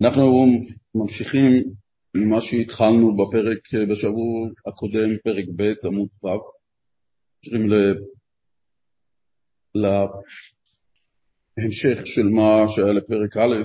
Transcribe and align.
אנחנו 0.00 0.44
ממשיכים 0.94 1.42
ממה 2.14 2.40
שהתחלנו 2.40 3.16
בפרק 3.16 3.88
בשבוע 3.90 4.48
הקודם, 4.66 5.10
פרק 5.24 5.44
ב', 5.56 5.86
עמוד 5.86 6.08
ו', 6.24 6.28
ממשיכים 7.44 7.68
להמשך 11.58 12.06
של 12.06 12.22
מה 12.22 12.68
שהיה 12.68 12.92
לפרק 12.92 13.36
א', 13.36 13.62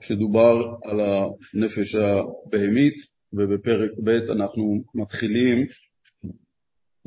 שדובר 0.00 0.54
על 0.84 1.00
הנפש 1.00 1.94
הבהמית, 1.94 2.94
ובפרק 3.32 3.90
ב' 4.04 4.30
אנחנו 4.30 4.84
מתחילים 4.94 5.66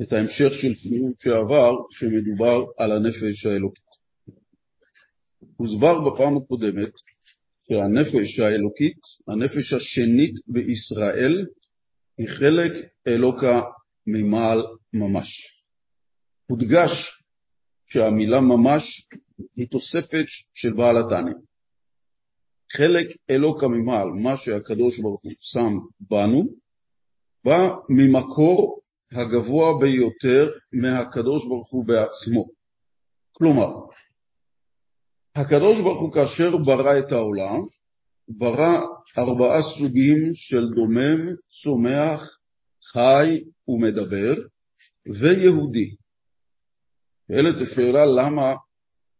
את 0.02 0.12
ההמשך 0.12 0.52
של 0.52 0.74
שיעור 0.74 1.12
שעבר, 1.16 1.72
שמדובר 1.90 2.64
על 2.78 2.92
הנפש 2.92 3.46
האלוקית. 3.46 3.90
הוסבר 5.56 6.10
בפעם 6.10 6.36
הקודמת 6.36 6.92
שהנפש 7.72 8.40
האלוקית, 8.40 8.98
הנפש 9.28 9.72
השנית 9.72 10.34
בישראל, 10.46 11.46
היא 12.18 12.28
חלק 12.28 12.72
אלוקה 13.06 13.60
ממעל 14.06 14.62
ממש. 14.92 15.62
הודגש 16.46 17.22
שהמילה 17.86 18.40
ממש 18.40 19.08
היא 19.56 19.68
תוספת 19.70 20.24
של 20.52 20.72
בעל 20.72 20.96
התניא. 20.98 21.34
חלק 22.72 23.06
אלוקה 23.30 23.68
ממעל, 23.68 24.08
מה 24.08 24.36
שהקדוש 24.36 24.98
ברוך 24.98 25.22
הוא 25.24 25.32
שם 25.40 25.78
בנו, 26.00 26.44
בא 27.44 27.68
ממקור 27.88 28.80
הגבוה 29.12 29.78
ביותר 29.80 30.50
מהקדוש 30.72 31.46
ברוך 31.46 31.70
הוא 31.70 31.84
בעצמו. 31.84 32.48
כלומר, 33.32 33.72
הקדוש 35.34 35.80
ברוך 35.80 36.00
הוא 36.00 36.12
כאשר 36.12 36.56
ברא 36.56 36.98
את 36.98 37.12
העולם, 37.12 37.60
ברא 38.28 38.80
ארבעה 39.18 39.62
סוגים 39.62 40.34
של 40.34 40.68
דומם, 40.74 41.18
צומח, 41.62 42.38
חי 42.92 43.44
ומדבר, 43.68 44.34
ויהודי. 45.06 45.94
שואלת 47.28 47.60
השאלה 47.60 48.06
למה 48.06 48.54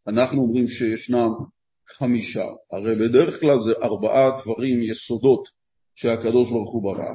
אנחנו 0.08 0.42
אומרים 0.42 0.68
שישנם 0.68 1.28
חמישה, 1.88 2.44
הרי 2.72 3.08
בדרך 3.08 3.40
כלל 3.40 3.58
זה 3.60 3.72
ארבעה 3.82 4.30
דברים, 4.42 4.82
יסודות, 4.82 5.48
שהקדוש 5.94 6.50
ברוך 6.50 6.72
הוא 6.72 6.82
ברא, 6.82 7.14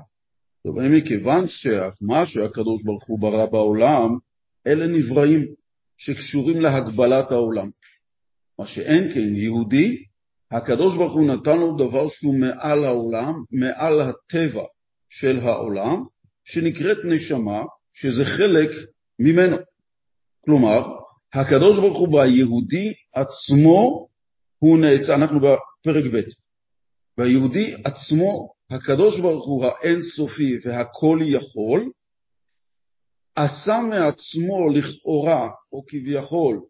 ומכיוון 0.66 1.48
שמה 1.48 2.26
שהקדוש 2.26 2.84
ברוך 2.84 3.04
הוא 3.08 3.20
ברא 3.20 3.46
בעולם, 3.46 4.18
אלה 4.68 4.88
נבראים 4.88 5.46
שקשורים 5.98 6.62
להגבלת 6.62 7.32
העולם. 7.32 7.68
מה 8.60 8.66
שאין 8.66 9.14
כן 9.14 9.36
יהודי, 9.36 10.04
הקדוש 10.52 10.96
ברוך 10.96 11.14
הוא 11.14 11.28
נתן 11.28 11.58
לו 11.58 11.76
דבר 11.78 12.10
שהוא 12.10 12.40
מעל 12.40 12.86
העולם, 12.86 13.34
מעל 13.52 14.02
הטבע 14.02 14.64
של 15.10 15.40
העולם, 15.40 16.04
שנקראת 16.44 16.98
נשמה, 17.04 17.62
שזה 17.94 18.26
חלק 18.26 18.70
ממנו. 19.20 19.58
כלומר, 20.42 20.84
הקדוש 21.34 21.78
ברוך 21.78 21.98
הוא 21.98 22.08
ביהודי 22.08 22.94
עצמו, 23.14 24.08
הוא 24.60 24.80
נעשה, 24.80 25.16
אנחנו 25.16 25.40
בפרק 25.40 26.04
ב', 26.14 26.20
ביהודי 27.18 27.76
עצמו, 27.84 28.54
הקדוש 28.70 29.20
ברוך 29.20 29.48
הוא 29.48 29.66
האינסופי 29.66 30.60
והכל 30.64 31.20
יכול, 31.22 31.92
עשה 33.36 33.80
מעצמו 33.90 34.70
לכאורה, 34.70 35.50
או 35.72 35.84
כביכול, 35.88 36.62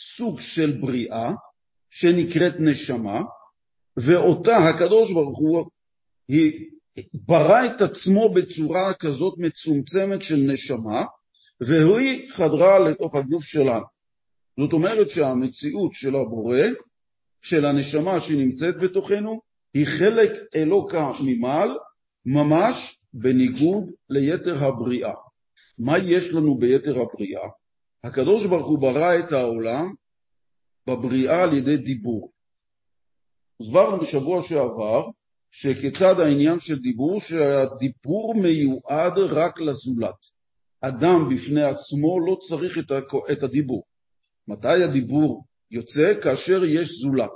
סוג 0.00 0.40
של 0.40 0.70
בריאה 0.80 1.32
שנקראת 1.90 2.54
נשמה, 2.60 3.20
ואותה 3.96 4.56
הקדוש 4.56 5.12
ברוך 5.12 5.38
הוא 5.38 5.70
ברא 7.14 7.66
את 7.66 7.80
עצמו 7.80 8.28
בצורה 8.28 8.94
כזאת 8.94 9.34
מצומצמת 9.38 10.22
של 10.22 10.36
נשמה, 10.36 11.04
והיא 11.60 12.30
חדרה 12.32 12.78
לתוך 12.78 13.14
הגוף 13.14 13.44
שלנו. 13.44 13.84
זאת 14.58 14.72
אומרת 14.72 15.10
שהמציאות 15.10 15.92
של 15.94 16.16
הבורא, 16.16 16.62
של 17.42 17.64
הנשמה 17.64 18.20
שנמצאת 18.20 18.78
בתוכנו, 18.78 19.40
היא 19.74 19.86
חלק 19.86 20.30
אלוקה 20.56 21.10
ממעל, 21.24 21.70
ממש 22.26 22.98
בניגוד 23.12 23.84
ליתר 24.10 24.64
הבריאה. 24.64 25.14
מה 25.78 25.98
יש 25.98 26.32
לנו 26.32 26.58
ביתר 26.58 27.00
הבריאה? 27.00 27.48
הקדוש 28.04 28.46
ברוך 28.46 28.66
הוא 28.66 28.78
ברא 28.78 29.18
את 29.18 29.32
העולם 29.32 29.94
בבריאה 30.86 31.42
על 31.42 31.56
ידי 31.56 31.76
דיבור. 31.76 32.32
הסברנו 33.60 34.00
בשבוע 34.00 34.42
שעבר 34.42 35.06
שכיצד 35.50 36.20
העניין 36.20 36.60
של 36.60 36.78
דיבור, 36.78 37.20
שהדיבור 37.20 38.34
מיועד 38.34 39.18
רק 39.18 39.60
לזולת. 39.60 40.38
אדם 40.80 41.28
בפני 41.34 41.62
עצמו 41.62 42.26
לא 42.26 42.36
צריך 42.48 42.78
את 43.32 43.42
הדיבור. 43.42 43.84
מתי 44.48 44.82
הדיבור 44.82 45.44
יוצא? 45.70 46.20
כאשר 46.22 46.64
יש 46.64 46.88
זולת. 46.88 47.34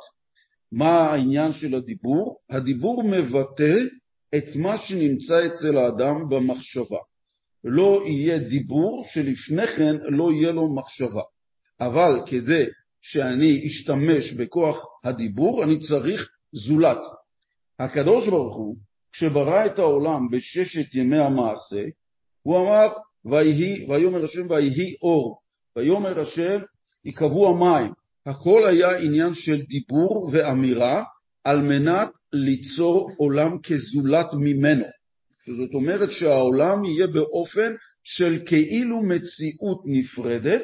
מה 0.72 1.00
העניין 1.00 1.52
של 1.52 1.74
הדיבור? 1.74 2.40
הדיבור 2.50 3.02
מבטא 3.04 3.74
את 4.34 4.56
מה 4.56 4.78
שנמצא 4.78 5.46
אצל 5.46 5.76
האדם 5.76 6.28
במחשבה. 6.28 6.98
לא 7.64 8.02
יהיה 8.06 8.38
דיבור 8.38 9.04
שלפני 9.06 9.66
כן 9.66 9.96
לא 10.08 10.32
יהיה 10.32 10.52
לו 10.52 10.74
מחשבה. 10.74 11.22
אבל 11.80 12.20
כדי 12.26 12.64
שאני 13.00 13.66
אשתמש 13.66 14.32
בכוח 14.32 14.84
הדיבור, 15.04 15.64
אני 15.64 15.78
צריך 15.78 16.30
זולת. 16.52 16.98
הקדוש 17.78 18.28
ברוך 18.28 18.56
הוא, 18.56 18.76
כשברא 19.12 19.66
את 19.66 19.78
העולם 19.78 20.30
בששת 20.30 20.94
ימי 20.94 21.18
המעשה, 21.18 21.84
הוא 22.42 22.58
אמר, 22.58 22.88
ויהי, 23.24 23.86
ויאמר 23.88 24.24
השם 24.24 24.50
ויהי 24.50 24.94
אור, 25.02 25.40
ויאמר 25.76 26.20
השם 26.20 26.58
יקבעו 27.04 27.48
המים. 27.48 27.92
הכל 28.26 28.66
היה 28.66 28.98
עניין 28.98 29.34
של 29.34 29.62
דיבור 29.62 30.30
ואמירה 30.32 31.02
על 31.44 31.62
מנת 31.62 32.10
ליצור 32.32 33.10
עולם 33.16 33.58
כזולת 33.62 34.26
ממנו. 34.32 34.84
זאת 35.46 35.74
אומרת 35.74 36.12
שהעולם 36.12 36.84
יהיה 36.84 37.06
באופן 37.06 37.72
של 38.04 38.38
כאילו 38.46 39.02
מציאות 39.02 39.82
נפרדת, 39.84 40.62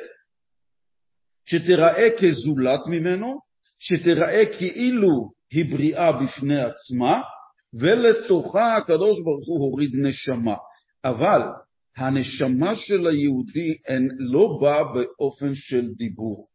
שתראה 1.45 2.11
כזולת 2.21 2.81
ממנו, 2.87 3.41
שתראה 3.79 4.43
כאילו 4.59 5.31
היא 5.51 5.65
בריאה 5.73 6.23
בפני 6.23 6.61
עצמה, 6.61 7.21
ולתוכה 7.75 8.77
הקדוש 8.77 9.23
ברוך 9.23 9.49
הוא 9.49 9.61
הוריד 9.61 9.91
נשמה. 9.95 10.55
אבל 11.05 11.41
הנשמה 11.97 12.77
של 12.77 13.07
היהודי 13.07 13.79
אין, 13.89 14.09
לא 14.19 14.59
באה 14.61 14.85
באופן 14.85 15.55
של 15.55 15.89
דיבור. 15.97 16.49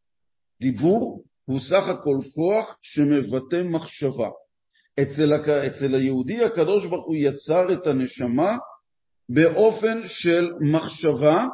דיבור 0.62 1.24
הוא 1.46 1.60
סך 1.60 1.88
הכל 1.88 2.18
כוח 2.34 2.78
שמבטא 2.82 3.64
מחשבה. 3.64 4.30
אצל, 5.02 5.34
אצל 5.68 5.96
היהודי 5.96 6.44
הקדוש 6.44 6.86
ברוך 6.86 7.06
הוא 7.06 7.16
יצר 7.16 7.74
את 7.74 7.88
הנשמה 7.88 8.58
באופן 9.30 10.02
של 10.08 10.52
מחשבה 10.72 11.46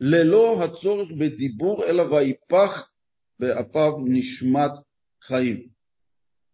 ללא 0.00 0.64
הצורך 0.64 1.08
בדיבור 1.18 1.84
אלא 1.84 2.02
ויפח 2.02 2.90
באפיו 3.38 3.92
נשמת 4.04 4.70
חיים. 5.22 5.66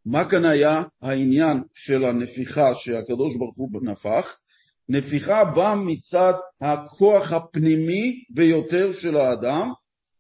מה 0.07 0.31
כאן 0.31 0.45
היה 0.45 0.83
העניין 1.03 1.63
של 1.75 2.05
הנפיחה 2.05 2.75
שהקדוש 2.75 3.37
ברוך 3.37 3.57
הוא 3.57 3.83
נפח? 3.83 4.39
נפיחה 4.89 5.45
באה 5.45 5.75
מצד 5.75 6.33
הכוח 6.61 7.33
הפנימי 7.33 8.25
ביותר 8.31 8.93
של 8.93 9.17
האדם 9.17 9.69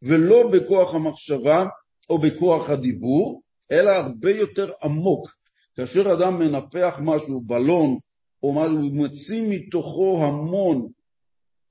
ולא 0.02 0.50
בכוח 0.50 0.94
המחשבה 0.94 1.64
או 2.10 2.18
בכוח 2.18 2.70
הדיבור, 2.70 3.42
אלא 3.72 3.90
הרבה 3.90 4.30
יותר 4.30 4.72
עמוק. 4.82 5.36
כאשר 5.76 6.12
אדם 6.12 6.38
מנפח 6.38 6.99
משהו, 7.02 7.40
בלון, 7.40 7.99
או 8.43 8.52
משהו, 8.52 8.76
הוא 8.76 8.93
מוציא 8.93 9.46
מתוכו 9.49 10.25
המון 10.25 10.88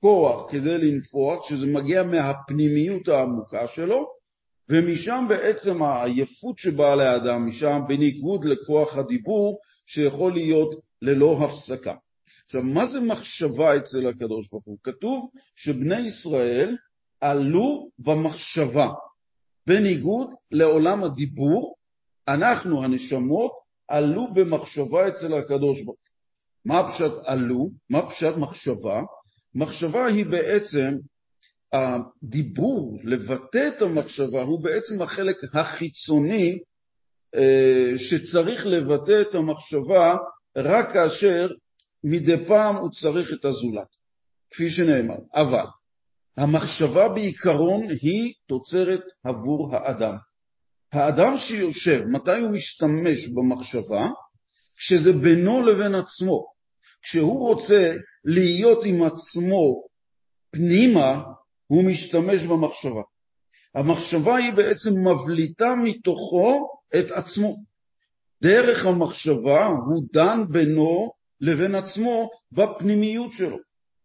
כוח 0.00 0.50
כדי 0.50 0.78
לנפוח, 0.78 1.48
שזה 1.48 1.66
מגיע 1.66 2.02
מהפנימיות 2.02 3.08
העמוקה 3.08 3.66
שלו, 3.66 4.06
ומשם 4.68 5.24
בעצם 5.28 5.82
העייפות 5.82 6.58
שבאה 6.58 6.96
לאדם, 6.96 7.46
משם 7.46 7.80
בניגוד 7.88 8.44
לכוח 8.44 8.96
הדיבור, 8.96 9.58
שיכול 9.86 10.32
להיות 10.32 10.74
ללא 11.02 11.38
הפסקה. 11.44 11.94
עכשיו, 12.46 12.62
מה 12.62 12.86
זה 12.86 13.00
מחשבה 13.00 13.76
אצל 13.76 14.08
הקדוש 14.08 14.48
ברוך 14.50 14.64
הוא? 14.64 14.78
כתוב 14.82 15.30
שבני 15.56 16.00
ישראל 16.00 16.76
עלו 17.20 17.90
במחשבה, 17.98 18.88
בניגוד 19.66 20.34
לעולם 20.50 21.04
הדיבור, 21.04 21.74
אנחנו 22.28 22.84
הנשמות 22.84 23.65
עלו 23.88 24.34
במחשבה 24.34 25.08
אצל 25.08 25.34
הקדוש 25.34 25.82
ברוך 25.82 25.98
הוא. 25.98 26.06
מה 26.64 26.88
פשט 26.88 27.12
עלו? 27.24 27.70
מה 27.90 28.10
פשט 28.10 28.36
מחשבה? 28.36 29.02
מחשבה 29.54 30.06
היא 30.06 30.26
בעצם 30.26 30.94
הדיבור, 31.72 32.98
לבטא 33.04 33.68
את 33.68 33.82
המחשבה, 33.82 34.42
הוא 34.42 34.60
בעצם 34.60 35.02
החלק 35.02 35.36
החיצוני 35.54 36.58
אה, 37.34 37.92
שצריך 37.96 38.66
לבטא 38.66 39.20
את 39.20 39.34
המחשבה 39.34 40.14
רק 40.56 40.92
כאשר 40.92 41.48
מדי 42.04 42.46
פעם 42.46 42.76
הוא 42.76 42.90
צריך 42.90 43.32
את 43.32 43.44
הזולת, 43.44 43.96
כפי 44.50 44.70
שנאמר. 44.70 45.18
אבל 45.34 45.66
המחשבה 46.36 47.08
בעיקרון 47.08 47.86
היא 48.02 48.32
תוצרת 48.46 49.04
עבור 49.24 49.76
האדם. 49.76 50.16
האדם 50.92 51.38
שיושב, 51.38 52.02
מתי 52.06 52.40
הוא 52.40 52.50
משתמש 52.50 53.28
במחשבה? 53.28 54.08
כשזה 54.76 55.12
בינו 55.12 55.62
לבין 55.62 55.94
עצמו. 55.94 56.46
כשהוא 57.02 57.48
רוצה 57.48 57.94
להיות 58.24 58.84
עם 58.84 59.02
עצמו 59.02 59.82
פנימה, 60.50 61.22
הוא 61.66 61.84
משתמש 61.84 62.42
במחשבה. 62.42 63.02
המחשבה 63.74 64.36
היא 64.36 64.52
בעצם 64.52 64.90
מבליטה 65.08 65.74
מתוכו 65.74 66.68
את 66.98 67.10
עצמו. 67.10 67.56
דרך 68.42 68.86
המחשבה 68.86 69.66
הוא 69.66 70.02
דן 70.12 70.44
בינו 70.48 71.12
לבין 71.40 71.74
עצמו 71.74 72.30
בפנימיות 72.52 73.32
שלו. 73.32 73.56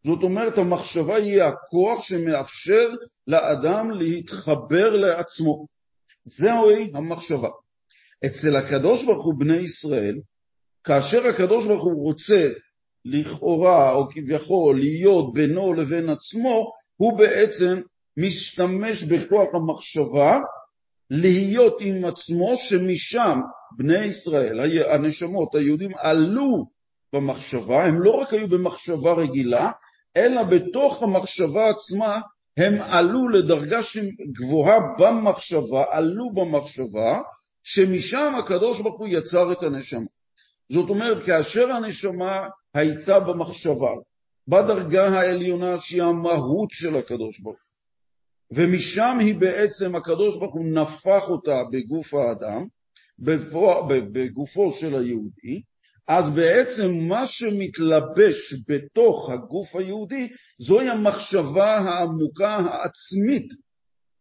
זאת 0.06 0.24
אומרת, 0.24 0.58
המחשבה 0.58 1.16
היא 1.16 1.44
הכוח 1.44 2.04
שמאפשר 2.04 2.90
לאדם 3.28 3.92
להתחבר 3.92 4.96
לעצמו. 4.96 5.66
זוהי 6.26 6.92
המחשבה. 6.94 7.50
אצל 8.26 8.56
הקדוש 8.56 9.04
ברוך 9.04 9.26
הוא 9.26 9.34
בני 9.40 9.58
ישראל, 9.58 10.20
כאשר 10.84 11.28
הקדוש 11.28 11.66
ברוך 11.66 11.84
הוא 11.84 12.04
רוצה 12.04 12.50
לכאורה 13.06 13.92
או 13.92 14.08
כביכול 14.10 14.80
להיות 14.80 15.34
בינו 15.34 15.74
לבין 15.74 16.10
עצמו, 16.10 16.72
הוא 16.98 17.18
בעצם 17.18 17.82
משתמש 18.18 19.04
בכוח 19.04 19.56
המחשבה 19.56 20.40
להיות 21.10 21.78
עם 21.82 22.06
עצמו, 22.06 22.54
שמשם 22.58 23.40
בני 23.78 24.06
ישראל, 24.06 24.60
הנשמות, 24.92 25.56
היהודים, 25.56 25.92
עלו 25.98 26.66
במחשבה, 27.14 27.86
הם 27.86 28.02
לא 28.02 28.12
רק 28.12 28.34
היו 28.34 28.48
במחשבה 28.48 29.14
רגילה, 29.14 29.72
אלא 30.18 30.44
בתוך 30.44 31.04
המחשבה 31.04 31.70
עצמה 31.70 32.20
הם 32.58 32.82
עלו 32.82 33.30
לדרגה 33.30 33.80
גבוהה 34.32 34.80
במחשבה, 35.00 35.84
עלו 35.92 36.30
במחשבה, 36.34 37.22
שמשם 37.64 38.34
הקדוש 38.40 38.82
ברוך 38.82 39.00
הוא 39.00 39.08
יצר 39.08 39.52
את 39.52 39.64
הנשמה. 39.64 40.06
זאת 40.72 40.90
אומרת, 40.90 41.24
כאשר 41.26 41.72
הנשמה 41.72 42.48
הייתה 42.74 43.20
במחשבה, 43.20 43.92
בדרגה 44.48 45.08
העליונה 45.08 45.82
שהיא 45.82 46.04
המהות 46.04 46.70
של 46.72 46.96
הקדוש 46.96 47.40
ברוך 47.40 47.56
הוא, 47.56 47.72
ומשם 48.58 49.18
היא 49.20 49.36
בעצם, 49.36 49.96
הקדוש 49.96 50.38
ברוך 50.38 50.56
הוא 50.56 50.66
נפח 50.66 51.30
אותה 51.30 51.62
בגוף 51.72 52.14
האדם, 52.14 52.66
בגופו 54.12 54.72
של 54.72 54.96
היהודי, 54.96 55.62
אז 56.08 56.30
בעצם 56.30 56.94
מה 56.94 57.28
שמתלבש 57.28 58.56
בתוך 58.70 59.30
הגוף 59.30 59.76
היהודי 59.76 60.30
זוהי 60.60 60.90
המחשבה 60.90 61.78
העמוקה 61.78 62.56
העצמית 62.56 63.48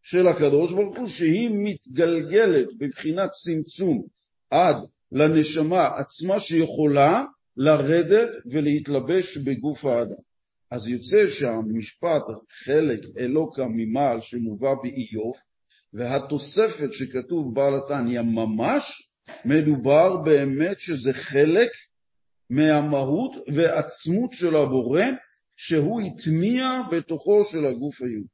של 0.03 0.27
הקדוש 0.27 0.71
ברוך 0.71 0.97
הוא 0.97 1.07
שהיא 1.07 1.49
מתגלגלת 1.53 2.67
בבחינת 2.77 3.29
צמצום 3.29 4.03
עד 4.49 4.75
לנשמה 5.11 5.87
עצמה 5.87 6.39
שיכולה 6.39 7.23
לרדת 7.57 8.29
ולהתלבש 8.51 9.37
בגוף 9.37 9.85
האדם. 9.85 10.21
אז 10.71 10.87
יוצא 10.87 11.29
שהמשפט 11.29 12.23
חלק 12.63 12.99
אלוקה 13.17 13.65
ממעל 13.69 14.21
שמובא 14.21 14.73
באיוב 14.83 15.33
והתוספת 15.93 16.93
שכתוב 16.93 17.55
בעל 17.55 17.75
התניא 17.75 18.21
ממש 18.21 19.10
מדובר 19.45 20.17
באמת 20.17 20.79
שזה 20.79 21.13
חלק 21.13 21.71
מהמהות 22.49 23.35
ועצמות 23.53 24.33
של 24.33 24.55
הבורא 24.55 25.03
שהוא 25.55 26.01
הטמיע 26.01 26.81
בתוכו 26.91 27.43
של 27.45 27.65
הגוף 27.65 28.01
היהודי. 28.01 28.27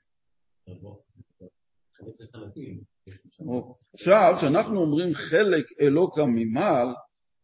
עכשיו, 3.94 4.33
כשאנחנו 4.38 4.81
אומרים 4.81 5.13
חלק 5.13 5.65
אלוקה 5.81 6.25
ממעל, 6.25 6.88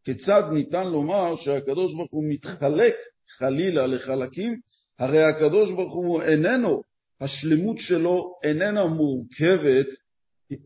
כיצד 0.03 0.43
ניתן 0.53 0.87
לומר 0.87 1.35
שהקדוש 1.35 1.93
ברוך 1.93 2.11
הוא 2.11 2.23
מתחלק 2.27 2.95
חלילה 3.37 3.87
לחלקים? 3.87 4.59
הרי 4.99 5.23
הקדוש 5.23 5.71
ברוך 5.71 5.93
הוא 5.93 6.21
איננו, 6.21 6.81
השלמות 7.21 7.77
שלו 7.77 8.39
איננה 8.43 8.85
מורכבת 8.85 9.87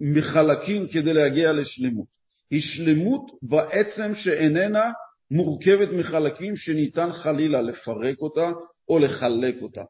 מחלקים 0.02 0.88
כדי 0.88 1.14
להגיע 1.14 1.54
לשלמות. 1.54 2.17
היא 2.52 2.62
שלמות 2.62 3.32
בעצם 3.42 4.16
שאיננה 4.16 4.92
מורכבת 5.32 5.90
מחלקים 5.90 6.56
שניתן 6.56 7.12
חלילה 7.12 7.62
לפרק 7.62 8.22
אותה 8.22 8.52
או 8.90 9.00
לחלק 9.00 9.56
אותה. 9.62 9.84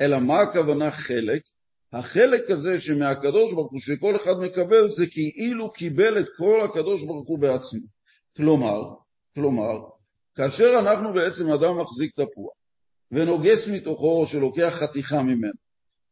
אלא 0.00 0.18
מה 0.18 0.40
הכוונה 0.40 0.90
חלק? 0.90 1.42
החלק 1.92 2.50
הזה 2.50 2.80
שמהקדוש 2.80 3.52
ברוך 3.52 3.72
הוא 3.72 3.80
שכל 3.80 4.16
אחד 4.16 4.32
מקבל 4.40 4.88
זה 4.88 5.06
כאילו 5.06 5.72
קיבל 5.72 6.18
את 6.18 6.26
כל 6.36 6.60
הקדוש 6.64 7.02
ברוך 7.02 7.28
הוא 7.28 7.38
בעצמו. 7.38 7.86
כלומר, 8.36 8.80
כלומר, 9.34 9.72
כאשר 10.34 10.76
אנחנו 10.78 11.12
בעצם 11.12 11.50
אדם 11.50 11.80
מחזיק 11.80 12.12
תפוח 12.12 12.54
ונוגס 13.12 13.68
מתוכו 13.68 14.20
או 14.20 14.26
שלוקח 14.26 14.76
חתיכה 14.80 15.22
ממנו, 15.22 15.64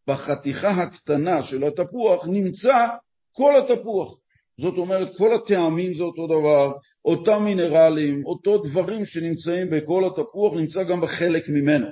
בחתיכה 0.06 0.70
הקטנה 0.70 1.42
של 1.42 1.64
התפוח 1.64 2.26
נמצא 2.26 2.86
כל 3.32 3.52
התפוח. 3.58 4.21
זאת 4.60 4.78
אומרת, 4.78 5.16
כל 5.16 5.34
הטעמים 5.34 5.94
זה 5.94 6.02
אותו 6.02 6.26
דבר, 6.26 6.72
אותם 7.04 7.44
מינרלים, 7.44 8.26
אותו 8.26 8.58
דברים 8.58 9.04
שנמצאים 9.04 9.70
בכל 9.70 10.04
התפוח, 10.04 10.52
נמצא 10.54 10.82
גם 10.82 11.00
בחלק 11.00 11.48
ממנו. 11.48 11.86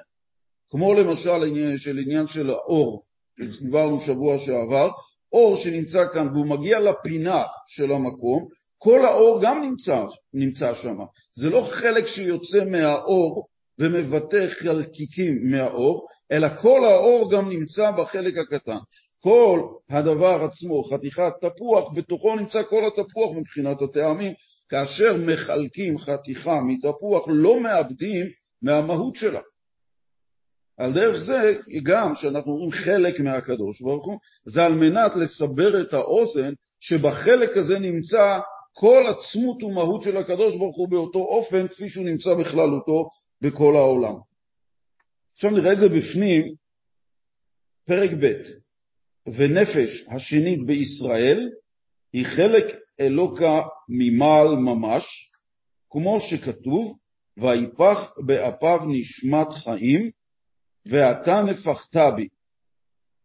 כמו 0.70 0.94
למשל 0.94 1.76
של 1.78 1.98
עניין 1.98 2.26
של 2.26 2.50
האור, 2.50 3.04
שדיברנו 3.42 4.00
שבוע 4.00 4.38
שעבר, 4.38 4.90
אור 5.32 5.56
שנמצא 5.56 6.04
כאן 6.12 6.28
והוא 6.28 6.46
מגיע 6.46 6.80
לפינה 6.80 7.42
של 7.66 7.92
המקום, 7.92 8.48
כל 8.78 9.04
האור 9.04 9.42
גם 9.42 9.62
נמצא, 9.62 10.04
נמצא 10.34 10.74
שם. 10.74 10.98
זה 11.32 11.46
לא 11.46 11.60
חלק 11.70 12.06
שיוצא 12.06 12.64
מהאור 12.64 13.46
ומבטא 13.78 14.46
חלקיקים 14.48 15.50
מהאור, 15.50 16.06
אלא 16.32 16.48
כל 16.60 16.84
האור 16.84 17.32
גם 17.32 17.48
נמצא 17.48 17.90
בחלק 17.90 18.34
הקטן. 18.38 18.78
כל 19.20 19.60
הדבר 19.90 20.44
עצמו, 20.44 20.84
חתיכת 20.84 21.32
תפוח, 21.40 21.92
בתוכו 21.94 22.36
נמצא 22.36 22.62
כל 22.62 22.82
התפוח 22.86 23.36
מבחינת 23.36 23.82
הטעמים, 23.82 24.32
כאשר 24.68 25.16
מחלקים 25.26 25.98
חתיכה 25.98 26.60
מתפוח 26.60 27.24
לא 27.28 27.60
מאבדים 27.60 28.26
מהמהות 28.62 29.16
שלה. 29.16 29.40
על 30.76 30.92
דרך 30.92 31.16
זה, 31.16 31.56
גם 31.82 32.14
כשאנחנו 32.14 32.52
אומרים 32.52 32.70
חלק 32.70 33.20
מהקדוש 33.20 33.80
ברוך 33.80 34.06
הוא, 34.06 34.18
זה 34.44 34.62
על 34.62 34.74
מנת 34.74 35.16
לסבר 35.16 35.80
את 35.80 35.94
האוזן 35.94 36.52
שבחלק 36.80 37.56
הזה 37.56 37.78
נמצא 37.78 38.40
כל 38.72 39.02
עצמות 39.08 39.62
ומהות 39.62 40.02
של 40.02 40.16
הקדוש 40.16 40.56
ברוך 40.56 40.76
הוא 40.76 40.88
באותו 40.88 41.18
אופן 41.18 41.68
כפי 41.68 41.88
שהוא 41.88 42.04
נמצא 42.04 42.34
בכללותו 42.34 43.08
בכל 43.40 43.76
העולם. 43.76 44.14
עכשיו 45.34 45.50
נראה 45.50 45.72
את 45.72 45.78
זה 45.78 45.88
בפנים, 45.88 46.54
פרק 47.84 48.10
ב' 48.20 48.42
ונפש 49.26 50.04
השנית 50.08 50.66
בישראל 50.66 51.50
היא 52.12 52.26
חלק 52.26 52.64
אלוקה 53.00 53.62
ממעל 53.88 54.56
ממש, 54.56 55.30
כמו 55.90 56.20
שכתוב, 56.20 56.98
ויפח 57.36 58.12
באפיו 58.26 58.78
נשמת 58.88 59.52
חיים, 59.52 60.10
ואתה 60.86 61.42
נפחת 61.42 61.96
בי. 62.16 62.28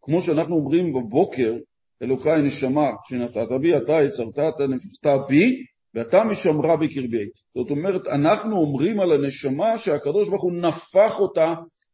כמו 0.02 0.22
שאנחנו 0.22 0.56
אומרים 0.56 0.94
בבוקר, 0.94 1.56
אלוקי 2.04 2.42
נשמה 2.44 2.90
שנתת 3.08 3.52
בי, 3.62 3.78
אתה 3.78 3.94
יצרת, 4.02 4.56
אתה 4.56 4.68
נפחת 4.68 5.28
בי, 5.30 5.64
ואתה 5.94 6.24
משמרה 6.24 6.78
בקרבי. 6.78 7.25
זאת 7.56 7.70
אומרת, 7.70 8.08
אנחנו 8.08 8.58
אומרים 8.58 9.00
על 9.00 9.12
הנשמה 9.12 9.78
שהקדוש 9.78 10.30
ברוך 10.30 10.44
הוא 10.44 10.54
נפח 10.54 11.20
אותה 11.20 11.54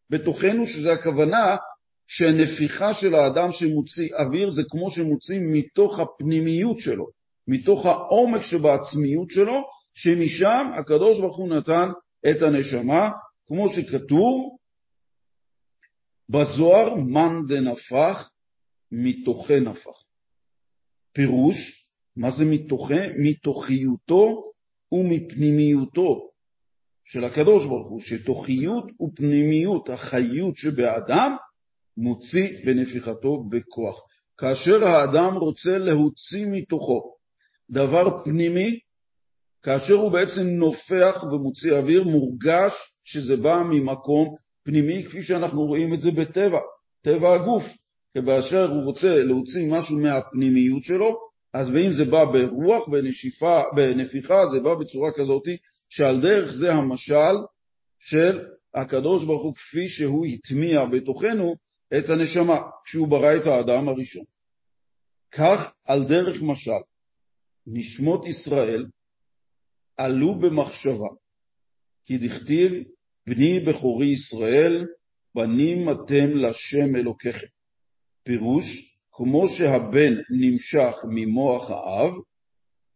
בתוכנו, 0.09 0.65
שזה 0.65 0.93
הכוונה 0.93 1.55
שהנפיחה 2.07 2.93
של 2.93 3.15
האדם 3.15 3.51
שמוציא 3.51 4.15
אוויר 4.15 4.49
זה 4.49 4.61
כמו 4.69 4.91
שמוציא 4.91 5.39
מתוך 5.51 5.99
הפנימיות 5.99 6.79
שלו, 6.79 7.07
מתוך 7.47 7.85
העומק 7.85 8.41
שבעצמיות 8.41 9.31
שלו, 9.31 9.61
שמשם 9.93 10.67
הקדוש 10.79 11.19
ברוך 11.19 11.37
הוא 11.37 11.49
נתן 11.49 11.89
את 12.29 12.41
הנשמה, 12.41 13.09
כמו 13.47 13.69
שכתוב 13.69 14.57
בזוהר, 16.29 16.95
מאן 16.95 17.33
דנפח, 17.47 18.31
מתוכי 18.91 19.59
נפח. 19.59 20.03
פירוש, 21.13 21.87
מה 22.15 22.31
זה 22.31 22.45
מתוכי? 22.45 23.07
מתוכיותו 23.17 24.43
ומפנימיותו 24.91 26.31
של 27.03 27.23
הקדוש 27.23 27.65
ברוך 27.65 27.87
הוא, 27.87 28.01
שתוכיות 28.01 28.91
ופנימיות 29.01 29.89
החיות 29.89 30.57
שבאדם 30.57 31.35
מוציא 31.97 32.65
בנפיחתו 32.65 33.43
בכוח. 33.49 34.01
כאשר 34.37 34.83
האדם 34.83 35.33
רוצה 35.33 35.77
להוציא 35.77 36.45
מתוכו 36.51 37.15
דבר 37.69 38.23
פנימי, 38.23 38.79
כאשר 39.63 39.93
הוא 39.93 40.11
בעצם 40.11 40.47
נופח 40.47 41.23
ומוציא 41.31 41.73
אוויר, 41.73 42.03
מורגש 42.03 42.73
שזה 43.03 43.37
בא 43.37 43.61
ממקום 43.69 44.35
פנימי, 44.63 45.03
כפי 45.05 45.23
שאנחנו 45.23 45.65
רואים 45.65 45.93
את 45.93 46.01
זה 46.01 46.11
בטבע, 46.11 46.59
טבע 47.01 47.35
הגוף. 47.35 47.77
כאשר 48.27 48.71
הוא 48.71 48.83
רוצה 48.83 49.23
להוציא 49.23 49.71
משהו 49.71 49.97
מהפנימיות 49.97 50.83
שלו, 50.83 51.19
אז 51.53 51.69
ואם 51.69 51.93
זה 51.93 52.05
בא 52.05 52.25
ברוח, 52.25 52.87
בנשיפה, 52.87 53.61
בנפיחה, 53.75 54.45
זה 54.45 54.59
בא 54.59 54.75
בצורה 54.75 55.11
כזאת, 55.15 55.47
שעל 55.89 56.21
דרך 56.21 56.53
זה 56.53 56.73
המשל 56.73 57.35
של 57.99 58.39
הקדוש 58.73 59.23
ברוך 59.23 59.43
הוא 59.43 59.55
כפי 59.55 59.89
שהוא 59.89 60.25
הטמיע 60.25 60.85
בתוכנו 60.85 61.55
את 61.97 62.09
הנשמה, 62.09 62.59
כשהוא 62.85 63.07
ברא 63.07 63.35
את 63.37 63.45
האדם 63.45 63.89
הראשון. 63.89 64.23
כך 65.31 65.75
על 65.87 66.03
דרך 66.03 66.41
משל, 66.41 66.81
נשמות 67.67 68.25
ישראל 68.25 68.85
עלו 69.97 70.39
במחשבה, 70.39 71.09
כי 72.05 72.17
דכתיב 72.17 72.71
בני 73.27 73.59
בכורי 73.59 74.05
ישראל, 74.05 74.85
בנים 75.35 75.89
אתם 75.89 76.29
לשם 76.35 76.95
אלוקיכם. 76.95 77.47
פירוש, 78.23 78.97
כמו 79.11 79.49
שהבן 79.49 80.13
נמשך 80.29 80.95
ממוח 81.09 81.71
האב, 81.71 82.13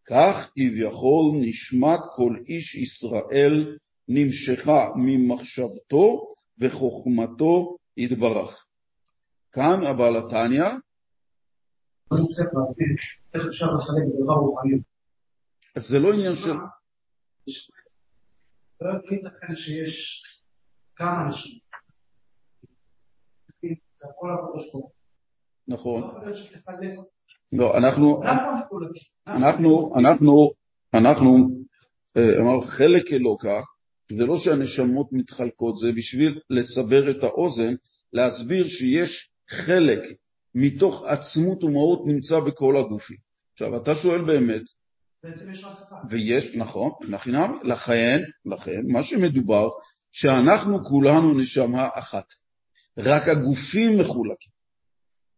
כך 0.05 0.51
כביכול 0.55 1.31
נשמת 1.41 1.99
כל 2.15 2.35
איש 2.47 2.75
ישראל 2.75 3.77
נמשכה 4.07 4.87
ממחשבתו 4.95 6.33
וחוכמתו 6.59 7.77
יתברך. 7.97 8.64
כאן 9.55 9.83
הבעל 9.83 10.17
התניא? 10.17 10.65
אז 15.75 15.87
זה 15.87 15.99
לא 15.99 16.13
עניין 16.13 16.35
של... 16.35 16.51
לא 18.81 18.91
ייתכן 19.11 19.55
שיש 19.55 20.23
כמה 20.95 21.27
אנשים. 21.27 21.59
נכון. 25.67 26.03
לא 27.51 27.77
אנחנו? 27.77 28.23
אנחנו, 29.27 29.93
אנחנו, 29.97 30.53
אנחנו, 30.93 31.29
אה, 32.17 32.41
אמר 32.41 32.61
חלק 32.61 33.13
אלוקה, 33.13 33.61
זה 34.11 34.25
לא 34.25 34.37
שהנשמות 34.37 35.09
מתחלקות, 35.11 35.77
זה 35.77 35.87
בשביל 35.95 36.39
לסבר 36.49 37.11
את 37.11 37.23
האוזן, 37.23 37.73
להסביר 38.13 38.67
שיש 38.67 39.34
חלק 39.49 39.99
מתוך 40.55 41.03
עצמות 41.07 41.63
ומהות 41.63 42.07
נמצא 42.07 42.39
בכל 42.39 42.77
הגופים. 42.77 43.17
עכשיו, 43.53 43.77
אתה 43.77 43.95
שואל 43.95 44.21
באמת, 44.21 44.61
בעצם 45.23 45.51
יש 45.51 45.63
רק 45.63 45.77
אחד. 45.87 45.97
ויש, 46.09 46.55
נכון, 46.55 46.91
לחינם, 47.01 47.59
לכן, 47.63 48.19
לכן, 48.45 48.81
מה 48.87 49.03
שמדובר, 49.03 49.67
שאנחנו 50.11 50.85
כולנו 50.85 51.39
נשמה 51.39 51.89
אחת, 51.93 52.25
רק 52.97 53.27
הגופים 53.27 53.99
מחולקים. 53.99 54.51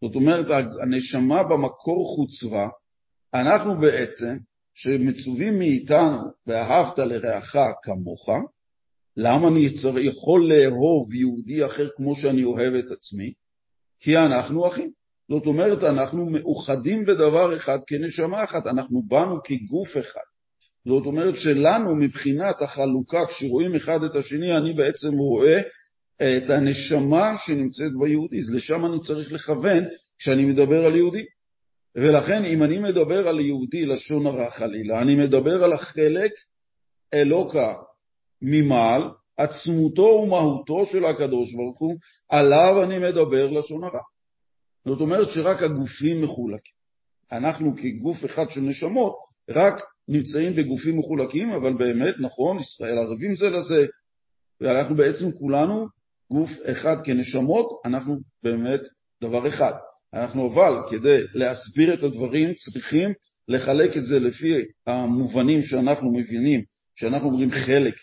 זאת 0.03 0.15
אומרת, 0.15 0.45
הנשמה 0.81 1.43
במקור 1.43 2.15
חוצבה, 2.15 2.67
אנחנו 3.33 3.79
בעצם, 3.79 4.37
שמצווים 4.73 5.59
מאיתנו, 5.59 6.17
ואהבת 6.47 6.99
לרעך 6.99 7.55
כמוך, 7.83 8.29
למה 9.17 9.47
אני 9.47 9.73
צריך, 9.73 10.05
יכול 10.05 10.53
לאהוב 10.53 11.13
יהודי 11.13 11.65
אחר 11.65 11.89
כמו 11.95 12.15
שאני 12.15 12.43
אוהב 12.43 12.73
את 12.73 12.91
עצמי? 12.91 13.33
כי 13.99 14.17
אנחנו 14.17 14.67
אחים. 14.67 14.91
זאת 15.29 15.45
אומרת, 15.45 15.83
אנחנו 15.83 16.25
מאוחדים 16.29 17.05
בדבר 17.05 17.55
אחד 17.55 17.79
כנשמה 17.87 18.43
אחת, 18.43 18.67
אנחנו 18.67 19.03
באנו 19.07 19.43
כגוף 19.43 19.97
אחד. 19.97 20.21
זאת 20.85 21.05
אומרת 21.05 21.37
שלנו 21.37 21.95
מבחינת 21.95 22.61
החלוקה, 22.61 23.25
כשרואים 23.27 23.75
אחד 23.75 24.03
את 24.03 24.15
השני, 24.15 24.57
אני 24.57 24.73
בעצם 24.73 25.13
רואה 25.13 25.61
את 26.15 26.49
הנשמה 26.49 27.37
שנמצאת 27.37 27.91
ביהודי, 27.99 28.39
אז 28.39 28.49
לשם 28.49 28.85
אני 28.85 28.99
צריך 28.99 29.31
לכוון 29.31 29.83
כשאני 30.17 30.45
מדבר 30.45 30.85
על 30.85 30.95
יהודי. 30.95 31.25
ולכן 31.95 32.45
אם 32.45 32.63
אני 32.63 32.79
מדבר 32.79 33.27
על 33.27 33.39
יהודי 33.39 33.85
לשון 33.85 34.25
הרע 34.25 34.49
חלילה, 34.49 35.01
אני 35.01 35.15
מדבר 35.15 35.63
על 35.63 35.73
החלק 35.73 36.31
אלוקה 37.13 37.73
ממעל, 38.41 39.03
עצמותו 39.37 40.01
ומהותו 40.01 40.85
של 40.85 41.05
הקדוש 41.05 41.53
ברוך 41.53 41.79
הוא, 41.79 41.95
עליו 42.29 42.83
אני 42.83 42.99
מדבר 42.99 43.51
לשון 43.51 43.83
הרע. 43.83 44.01
זאת 44.85 45.01
אומרת 45.01 45.29
שרק 45.29 45.63
הגופים 45.63 46.21
מחולקים. 46.21 46.77
אנחנו 47.31 47.73
כגוף 47.77 48.25
אחד 48.25 48.49
של 48.49 48.61
נשמות 48.61 49.17
רק 49.49 49.83
נמצאים 50.07 50.55
בגופים 50.55 50.99
מחולקים, 50.99 51.53
אבל 51.53 51.73
באמת, 51.73 52.15
נכון, 52.19 52.59
ישראל 52.59 52.97
ערבים 52.97 53.35
זה 53.35 53.49
לזה, 53.49 53.85
ואנחנו 54.61 54.95
בעצם 54.95 55.31
כולנו 55.31 55.87
גוף 56.31 56.51
אחד 56.71 57.05
כנשמות, 57.05 57.81
אנחנו 57.85 58.17
באמת 58.43 58.81
דבר 59.21 59.47
אחד. 59.47 59.73
אנחנו 60.13 60.53
אבל 60.53 60.81
כדי 60.89 61.21
להסביר 61.33 61.93
את 61.93 62.03
הדברים 62.03 62.53
צריכים 62.53 63.13
לחלק 63.47 63.97
את 63.97 64.05
זה 64.05 64.19
לפי 64.19 64.53
המובנים 64.87 65.61
שאנחנו 65.61 66.13
מבינים, 66.13 66.61
שאנחנו 66.95 67.29
אומרים 67.29 67.51
חלק, 67.51 67.95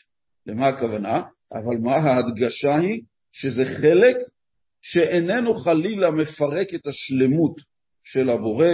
למה 0.47 0.69
הכוונה? 0.69 1.23
אבל 1.53 1.77
מה 1.83 1.97
ההדגשה 1.97 2.77
היא? 2.77 3.03
שזה 3.33 3.65
חלק 3.65 4.17
שאיננו 4.83 5.55
חלילה 5.55 6.11
מפרק 6.11 6.75
את 6.75 6.87
השלמות 6.87 7.61
של 8.05 8.31
הבורא, 8.31 8.69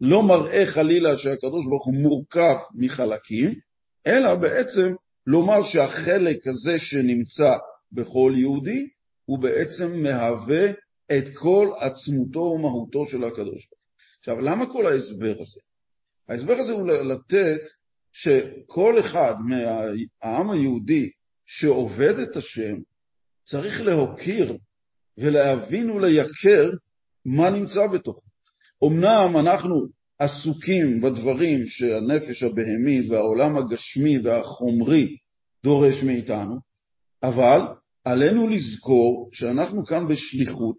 לא 0.00 0.22
מראה 0.22 0.66
חלילה 0.66 1.16
שהקדוש 1.16 1.66
ברוך 1.66 1.86
הוא 1.86 1.94
מורכב 1.94 2.56
מחלקים, 2.74 3.54
אלא 4.06 4.34
בעצם 4.34 4.92
לומר 5.26 5.62
שהחלק 5.62 6.46
הזה 6.46 6.78
שנמצא 6.78 7.56
בכל 7.92 8.32
יהודי, 8.36 8.88
הוא 9.24 9.38
בעצם 9.38 10.02
מהווה 10.02 10.70
את 11.12 11.24
כל 11.34 11.70
עצמותו 11.80 12.38
ומהותו 12.38 13.06
של 13.06 13.24
הקדוש 13.24 13.46
ברוך 13.46 13.70
הוא. 13.70 13.78
עכשיו, 14.18 14.40
למה 14.40 14.72
כל 14.72 14.86
ההסבר 14.86 15.34
הזה? 15.40 15.60
ההסבר 16.28 16.52
הזה 16.52 16.72
הוא 16.72 16.88
לתת 16.88 17.60
שכל 18.20 19.00
אחד 19.00 19.34
מהעם 19.44 20.50
היהודי 20.50 21.10
שעובד 21.46 22.18
את 22.18 22.36
השם 22.36 22.74
צריך 23.44 23.80
להוקיר 23.80 24.58
ולהבין 25.18 25.90
ולייקר 25.90 26.70
מה 27.24 27.50
נמצא 27.50 27.86
בתוכו. 27.86 28.20
אמנם 28.84 29.36
אנחנו 29.40 29.86
עסוקים 30.18 31.00
בדברים 31.00 31.66
שהנפש 31.66 32.42
הבהמי 32.42 33.10
והעולם 33.10 33.56
הגשמי 33.56 34.18
והחומרי 34.18 35.16
דורש 35.64 36.02
מאיתנו, 36.02 36.56
אבל 37.22 37.60
עלינו 38.04 38.48
לזכור 38.48 39.30
שאנחנו 39.32 39.86
כאן 39.86 40.08
בשליחות, 40.08 40.76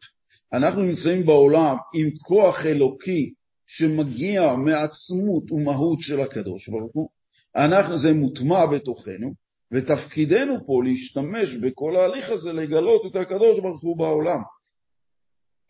אנחנו 0.53 0.81
נמצאים 0.81 1.25
בעולם 1.25 1.75
עם 1.93 2.09
כוח 2.27 2.65
אלוקי 2.65 3.33
שמגיע 3.67 4.55
מעצמות 4.55 5.51
ומהות 5.51 6.01
של 6.01 6.21
הקדוש 6.21 6.69
ברוך 6.69 6.91
הוא, 6.93 7.09
אנחנו, 7.55 7.97
זה 7.97 8.13
מוטמע 8.13 8.65
בתוכנו, 8.65 9.33
ותפקידנו 9.71 10.65
פה 10.65 10.81
להשתמש 10.83 11.55
בכל 11.55 11.95
ההליך 11.95 12.29
הזה 12.29 12.53
לגלות 12.53 13.01
את 13.05 13.15
הקדוש 13.15 13.59
ברוך 13.59 13.83
הוא 13.83 13.97
בעולם. 13.97 14.39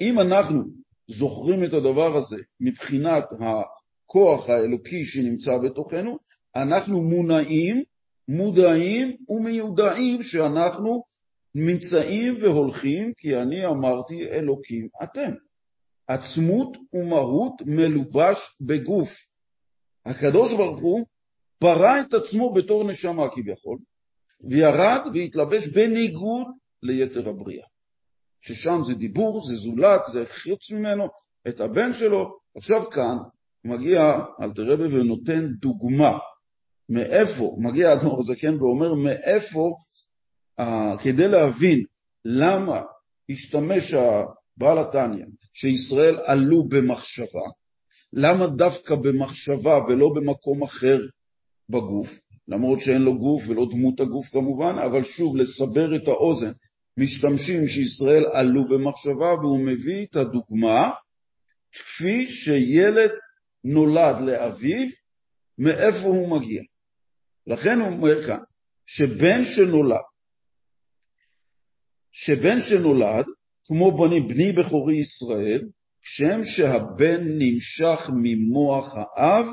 אם 0.02 0.20
אנחנו 0.20 0.64
זוכרים 1.08 1.64
את 1.64 1.74
הדבר 1.74 2.18
הזה 2.18 2.38
מבחינת 2.60 3.24
הכוח 3.40 4.50
האלוקי 4.50 5.06
שנמצא 5.06 5.58
בתוכנו, 5.58 6.18
אנחנו 6.56 7.02
מונעים, 7.02 7.84
מודעים 8.28 9.18
ומיודעים 9.30 10.24
שאנחנו 10.24 11.04
נמצאים 11.56 12.38
והולכים, 12.42 13.14
כי 13.18 13.38
אני 13.38 13.66
אמרתי 13.66 14.30
אלוקים 14.30 14.88
אתם. 15.04 15.32
עצמות 16.08 16.78
ומהות 16.94 17.54
מלובש 17.66 18.58
בגוף. 18.68 19.18
הקדוש 20.06 20.54
ברוך 20.54 20.80
הוא 20.80 21.06
ברא 21.62 22.02
את 22.02 22.14
עצמו 22.14 22.54
בתור 22.54 22.92
נשמה 22.92 23.30
כביכול, 23.36 23.78
וירד 24.50 25.02
והתלבש 25.14 25.68
בניגוד 25.68 26.48
ליתר 26.84 27.30
הבריאה. 27.30 27.66
ששם 28.42 28.82
זה 28.84 28.94
דיבור, 28.94 29.46
זה 29.46 29.56
זולת, 29.56 30.02
זה 30.08 30.26
חוץ 30.44 30.72
ממנו, 30.72 31.08
את 31.48 31.62
הבן 31.62 31.94
שלו. 31.94 32.38
עכשיו 32.56 32.90
כאן 32.90 33.18
מגיע 33.64 34.20
אלתר 34.42 34.72
רבי 34.72 34.84
ונותן 34.84 35.48
דוגמה 35.48 36.18
מאיפה, 36.90 37.56
מגיע 37.60 37.94
אדמו"ר 37.94 38.20
הזקן 38.20 38.62
ואומר 38.62 38.94
מאיפה, 38.94 39.74
אה, 40.60 40.96
כדי 41.04 41.28
להבין 41.28 41.84
למה 42.26 42.82
השתמש 43.30 43.94
הבעל 43.94 44.80
התניא 44.80 45.26
שישראל 45.54 46.20
עלו 46.26 46.64
במחשבה, 46.64 47.48
למה 48.14 48.48
דווקא 48.48 48.96
במחשבה 48.96 49.80
ולא 49.88 50.10
במקום 50.16 50.64
אחר 50.64 51.00
בגוף, 51.70 52.20
למרות 52.48 52.80
שאין 52.82 53.02
לו 53.02 53.20
גוף 53.20 53.44
ולא 53.48 53.66
דמות 53.72 54.00
הגוף 54.00 54.30
כמובן, 54.30 54.76
אבל 54.86 55.04
שוב, 55.04 55.38
לסבר 55.38 55.96
את 55.96 56.08
האוזן, 56.08 56.52
משתמשים 56.98 57.68
שישראל 57.68 58.26
עלו 58.34 58.68
במחשבה, 58.70 59.34
והוא 59.34 59.60
מביא 59.60 60.06
את 60.06 60.16
הדוגמה 60.16 60.90
כפי 61.72 62.28
שילד 62.28 63.12
נולד 63.64 64.22
לאביו, 64.22 64.88
מאיפה 65.58 66.08
הוא 66.08 66.38
מגיע. 66.38 66.62
לכן 67.48 67.80
הוא 67.80 67.88
אומר 67.88 68.28
כאן, 68.28 68.40
שבן 68.86 69.46
שנולד, 69.46 69.98
שבן 72.12 72.62
שנולד, 72.62 73.26
כמו 73.64 73.98
בני, 73.98 74.22
בני 74.22 74.52
בכורי 74.52 74.96
ישראל, 74.96 75.70
כשם 76.02 76.44
שהבן 76.44 77.24
נמשך 77.24 78.10
ממוח 78.14 78.96
האב, 78.96 79.46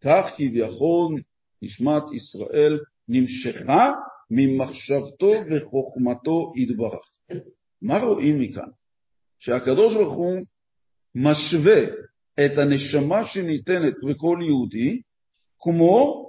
כך 0.00 0.32
כביכול 0.36 1.20
נשמת 1.64 2.02
ישראל 2.12 2.78
נמשכה 3.08 3.92
ממחשבתו 4.30 5.32
וחוכמתו 5.50 6.52
יתברך. 6.56 7.08
מה 7.82 7.98
רואים 7.98 8.40
מכאן? 8.40 8.68
שהקדוש 9.38 9.94
ברוך 9.94 10.14
הוא 10.14 10.40
משווה 11.14 11.84
את 12.44 12.58
הנשמה 12.58 13.26
שניתנת 13.26 13.94
לכל 14.02 14.38
יהודי 14.42 15.00
כמו 15.60 16.24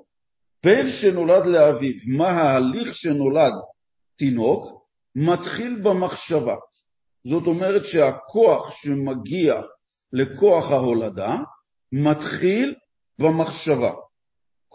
בן 0.64 0.90
שנולד 0.90 1.46
לאביו. 1.46 1.94
מה 2.08 2.30
ההליך 2.30 2.96
שנולד 2.96 3.54
תינוק? 4.16 4.86
מתחיל 5.16 5.82
במחשבה. 5.84 6.56
זאת 7.24 7.48
אומרת 7.48 7.86
שהכוח 7.86 8.72
שמגיע 8.72 9.56
לכוח 10.14 10.72
ההולדה 10.72 11.38
מתחיל 11.92 12.76
במחשבה. 13.20 13.94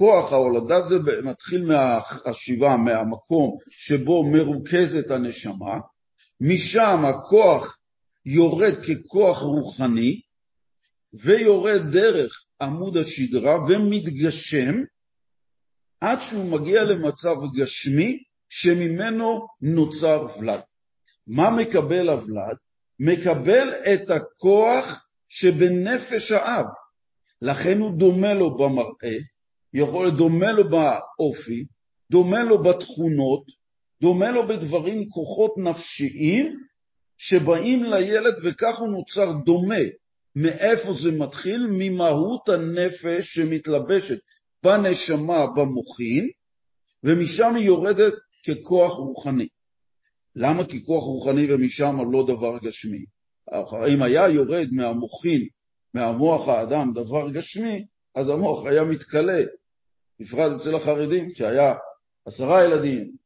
כוח 0.00 0.32
ההולדה 0.32 0.80
זה 0.80 0.94
מתחיל 1.22 1.64
מהחשיבה, 1.64 2.76
מהמקום 2.76 3.58
שבו 3.70 4.30
מרוכזת 4.30 5.10
הנשמה, 5.10 5.78
משם 6.40 7.04
הכוח 7.04 7.78
יורד 8.26 8.74
ככוח 8.74 9.38
רוחני, 9.38 10.20
ויורד 11.12 11.82
דרך 11.92 12.44
עמוד 12.60 12.96
השדרה 12.96 13.56
ומתגשם 13.68 14.74
עד 16.00 16.18
שהוא 16.20 16.44
מגיע 16.44 16.84
למצב 16.84 17.36
גשמי 17.56 18.22
שממנו 18.48 19.46
נוצר 19.60 20.26
ולד. 20.38 20.60
מה 21.26 21.50
מקבל 21.50 22.08
הוולד? 22.08 22.56
מקבל 22.98 23.68
את 23.94 24.10
הכוח 24.10 25.06
שבנפש 25.28 26.32
האב. 26.32 26.66
לכן 27.42 27.78
הוא 27.78 27.98
דומה 27.98 28.34
לו 28.34 28.56
במראה, 28.56 29.18
יכול 29.74 30.04
להיות 30.04 30.16
דומה 30.16 30.52
לו 30.52 30.64
באופי, 30.70 31.64
דומה 32.10 32.42
לו 32.42 32.62
בתכונות, 32.62 33.44
דומה 34.02 34.30
לו 34.30 34.48
בדברים, 34.48 35.08
כוחות 35.08 35.54
נפשיים 35.58 36.60
שבאים 37.18 37.84
לילד 37.84 38.34
וכך 38.44 38.78
הוא 38.78 38.88
נוצר 38.88 39.32
דומה. 39.44 39.84
מאיפה 40.36 40.92
זה 40.92 41.12
מתחיל? 41.12 41.66
ממהות 41.70 42.48
הנפש 42.48 43.34
שמתלבשת 43.34 44.18
בנשמה, 44.62 45.46
במוחין, 45.56 46.28
ומשם 47.04 47.54
היא 47.54 47.64
יורדת 47.64 48.14
ככוח 48.46 48.92
רוחני. 48.92 49.48
למה 50.36 50.64
ככוח 50.64 51.04
רוחני 51.04 51.52
ומשם 51.52 51.96
לא 52.12 52.26
דבר 52.26 52.58
גשמי? 52.62 53.04
אם 53.94 54.02
היה 54.02 54.28
יורד 54.28 54.68
מהמוחין, 54.72 55.48
מהמוח 55.94 56.48
האדם, 56.48 56.92
דבר 56.94 57.30
גשמי, 57.30 57.84
אז 58.14 58.28
המוח 58.28 58.66
היה 58.66 58.84
מתכלה. 58.84 59.42
בפרט 60.20 60.60
אצל 60.60 60.74
החרדים, 60.74 61.30
שהיה 61.30 61.74
עשרה 62.24 62.64
ילדים, 62.64 63.16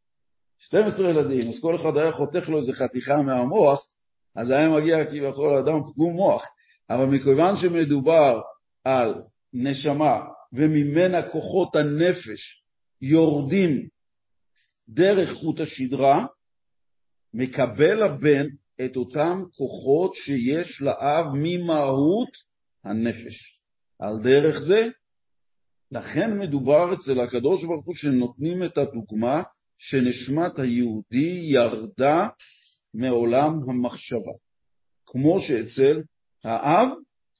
12 0.59 1.11
ילדים, 1.11 1.49
אז 1.49 1.61
כל 1.61 1.77
אחד 1.77 1.97
היה 1.97 2.13
חותך 2.13 2.49
לו 2.49 2.59
איזה 2.59 2.73
חתיכה 2.73 3.23
מהמוח, 3.23 3.87
אז 4.35 4.51
היה 4.51 4.69
מגיע 4.69 5.05
כביכול 5.05 5.57
אדם 5.57 5.81
פגום 5.93 6.13
מוח. 6.13 6.45
אבל 6.91 7.05
מכיוון 7.05 7.57
שמדובר 7.57 8.41
על 8.85 9.15
נשמה 9.53 10.21
וממנה 10.53 11.29
כוחות 11.29 11.77
הנפש 11.77 12.67
יורדים 13.01 13.89
דרך 14.89 15.33
חוט 15.33 15.61
השדרה, 15.61 16.27
מקבל 17.35 18.03
הבן 18.03 18.47
את 18.85 18.97
אותם 18.97 19.43
כוחות 19.57 20.15
שיש 20.15 20.83
לאב 20.83 21.27
ממהות 21.33 22.29
הנפש. 22.85 23.61
על 23.99 24.19
דרך 24.23 24.59
זה, 24.59 24.89
לכן 25.95 26.39
מדובר 26.39 26.95
אצל 26.95 27.21
הקדוש 27.21 27.65
ברוך 27.65 27.87
הוא 27.87 27.95
שנותנים 27.95 28.65
את 28.65 28.79
הדוגמה 28.79 29.43
שנשמת 29.79 30.59
היהודי 30.59 31.41
ירדה 31.43 32.29
מעולם 32.95 33.71
המחשבה. 33.71 34.33
כמו 35.07 35.41
שאצל 35.41 36.03
האב, 36.45 36.89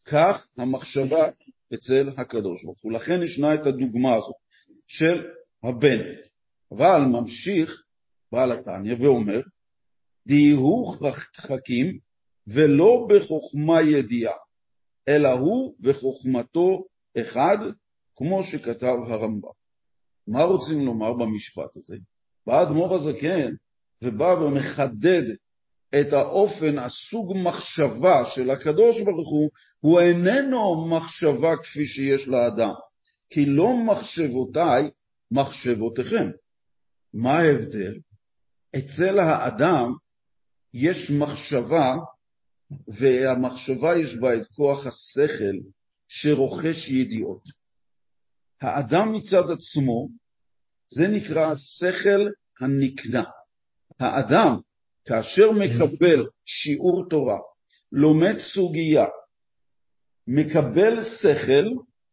כך 0.05 0.47
המחשבה 0.57 1.27
אצל 1.75 2.09
הקדוש 2.17 2.65
ברוך 2.65 2.83
הוא. 2.83 2.93
לכן 2.93 3.23
ישנה 3.23 3.55
את 3.55 3.67
הדוגמה 3.67 4.17
הזאת 4.17 4.35
של 4.87 5.27
הבן. 5.63 5.99
אבל 6.73 7.01
ממשיך 7.01 7.83
בעל 8.33 8.53
התניא 8.53 8.95
ואומר, 9.01 9.41
דיהו 10.27 10.87
חכים 11.37 11.99
ולא 12.47 13.07
בחוכמה 13.09 13.83
ידיעה, 13.83 14.35
אלא 15.09 15.29
הוא 15.29 15.75
וחוכמתו 15.81 16.85
אחד, 17.21 17.59
כמו 18.17 18.43
שכתב 18.43 18.97
הרמב"ם. 19.09 19.51
מה 20.27 20.43
רוצים 20.43 20.87
לומר 20.87 21.13
במשפט 21.13 21.77
הזה? 21.77 21.97
בא 22.47 22.63
אדמו"ר 22.63 22.95
הזקן 22.95 23.55
ובא 24.03 24.25
ומחדד 24.25 25.23
את 26.01 26.13
האופן, 26.13 26.79
הסוג 26.79 27.33
מחשבה 27.37 28.25
של 28.25 28.51
הקדוש 28.51 29.01
ברוך 29.01 29.31
הוא, 29.31 29.51
הוא 29.81 30.01
איננו 30.01 30.89
מחשבה 30.91 31.57
כפי 31.63 31.87
שיש 31.87 32.29
לאדם, 32.29 32.73
כי 33.31 33.47
לא 33.47 33.77
מחשבותיי 33.87 34.91
מחשבותיכם. 35.31 36.31
מה 37.15 37.39
ההבדל? 37.39 37.99
אצל 38.79 39.19
האדם 39.19 39.93
יש 40.75 41.11
מחשבה, 41.11 41.95
והמחשבה 42.89 43.99
יש 43.99 44.17
בה 44.17 44.35
את 44.35 44.47
כוח 44.47 44.87
השכל 44.87 45.57
שרוכש 46.09 46.91
ידיעות. 46.91 47.64
האדם 48.61 49.13
מצד 49.13 49.51
עצמו, 49.51 50.09
זה 50.89 51.09
נקרא 51.09 51.55
שכל 51.55 52.29
הנקנה. 52.61 53.25
האדם, 54.01 54.57
כאשר 55.05 55.51
מקבל 55.53 56.27
שיעור 56.45 57.07
תורה, 57.11 57.39
לומד 57.93 58.39
סוגיה, 58.39 59.05
מקבל 60.27 61.03
שכל 61.03 61.69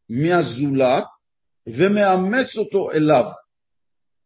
מהזולת 0.10 1.04
ומאמץ 1.68 2.58
אותו 2.58 2.92
אליו. 2.92 3.26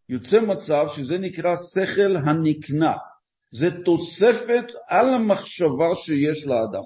יוצא 0.09 0.41
מצב 0.41 0.85
שזה 0.95 1.17
נקרא 1.17 1.55
שכל 1.55 2.15
הנקנה, 2.25 2.93
זה 3.51 3.65
תוספת 3.85 4.65
על 4.87 5.13
המחשבה 5.13 5.95
שיש 5.95 6.45
לאדם. 6.45 6.83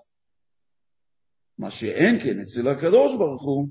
מה 1.57 1.71
שאין 1.71 2.19
כן 2.19 2.39
אצל 2.39 2.67
הקדוש 2.67 3.17
ברוך 3.17 3.43
הוא, 3.43 3.67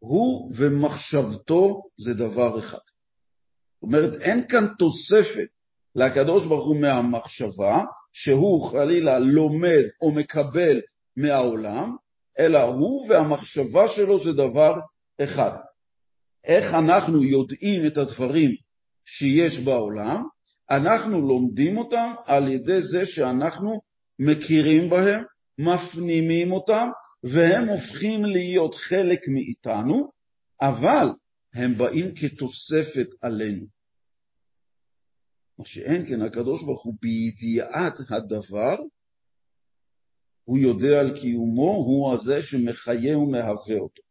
הוא 0.00 0.52
ומחשבתו 0.54 1.82
זה 1.96 2.14
דבר 2.14 2.58
אחד. 2.58 2.78
זאת 2.78 3.82
אומרת, 3.82 4.20
אין 4.20 4.48
כאן 4.48 4.66
תוספת 4.78 5.48
לקדוש 5.94 6.46
ברוך 6.46 6.66
הוא 6.66 6.80
מהמחשבה, 6.80 7.84
שהוא 8.12 8.70
חלילה 8.70 9.18
לומד 9.18 9.82
או 10.02 10.12
מקבל 10.12 10.80
מהעולם, 11.16 11.96
אלא 12.38 12.62
הוא 12.62 13.08
והמחשבה 13.08 13.88
שלו 13.88 14.18
זה 14.18 14.32
דבר 14.32 14.74
אחד. 15.20 15.52
איך 16.44 16.74
אנחנו 16.74 17.22
יודעים 17.22 17.86
את 17.86 17.96
הדברים 17.96 18.50
שיש 19.04 19.60
בעולם? 19.60 20.24
אנחנו 20.70 21.20
לומדים 21.20 21.78
אותם 21.78 22.12
על 22.26 22.48
ידי 22.48 22.82
זה 22.82 23.06
שאנחנו 23.06 23.80
מכירים 24.18 24.90
בהם, 24.90 25.24
מפנימים 25.58 26.52
אותם, 26.52 26.88
והם 27.22 27.68
הופכים 27.68 28.24
להיות 28.24 28.74
חלק 28.74 29.20
מאיתנו, 29.28 30.10
אבל 30.60 31.06
הם 31.54 31.78
באים 31.78 32.14
כתוספת 32.14 33.08
עלינו. 33.20 33.66
מה 35.58 35.66
שאין 35.66 36.06
כן, 36.06 36.22
הקדוש 36.22 36.62
ברוך 36.62 36.84
הוא 36.84 36.94
בידיעת 37.00 37.98
הדבר, 38.10 38.76
הוא 40.44 40.58
יודע 40.58 41.00
על 41.00 41.20
קיומו, 41.20 41.74
הוא 41.74 42.14
הזה 42.14 42.42
שמחיה 42.42 43.18
ומהווה 43.18 43.78
אותו. 43.78 44.02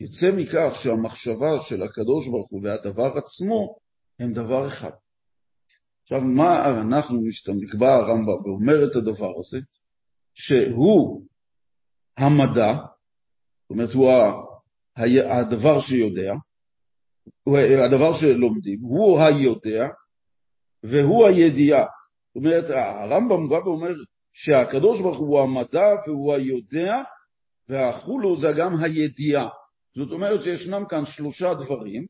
יוצא 0.00 0.30
מכך 0.36 0.70
שהמחשבה 0.82 1.60
של 1.62 1.82
הקדוש 1.82 2.28
ברוך 2.28 2.50
הוא 2.50 2.60
והדבר 2.64 3.12
עצמו 3.16 3.76
הם 4.18 4.32
דבר 4.32 4.68
אחד. 4.68 4.90
עכשיו, 6.02 6.20
מה 6.20 6.80
אנחנו 6.80 7.20
משתמשים, 7.28 7.78
בא 7.78 7.86
הרמב"ם 7.86 8.44
ואומר 8.44 8.84
את 8.84 8.96
הדבר 8.96 9.32
הזה, 9.38 9.58
שהוא 10.34 11.26
המדע, 12.20 12.72
זאת 12.72 13.70
אומרת, 13.70 13.92
הוא 13.92 14.10
הדבר 15.26 15.80
שיודע, 15.80 16.32
הדבר 17.84 18.14
שלומדים, 18.14 18.78
הוא 18.82 19.20
היודע 19.20 19.88
והוא 20.82 21.26
הידיעה. 21.26 21.84
זאת 22.28 22.36
אומרת, 22.36 22.64
הרמב"ם 22.70 23.48
בא 23.48 23.54
ואומר 23.54 23.94
שהקדוש 24.32 25.00
ברוך 25.00 25.18
הוא 25.18 25.40
המדע 25.40 25.86
והוא 26.06 26.34
היודע, 26.34 27.02
והחולו 27.68 28.36
זה 28.36 28.52
גם 28.56 28.82
הידיעה. 28.82 29.48
זאת 29.96 30.12
אומרת 30.12 30.42
שישנם 30.42 30.84
כאן 30.88 31.04
שלושה 31.04 31.54
דברים 31.54 32.06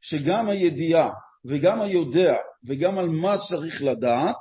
שגם 0.00 0.48
הידיעה 0.48 1.10
וגם 1.44 1.80
היודע 1.80 2.32
וגם 2.64 2.98
על 2.98 3.08
מה 3.08 3.38
צריך 3.38 3.82
לדעת, 3.82 4.36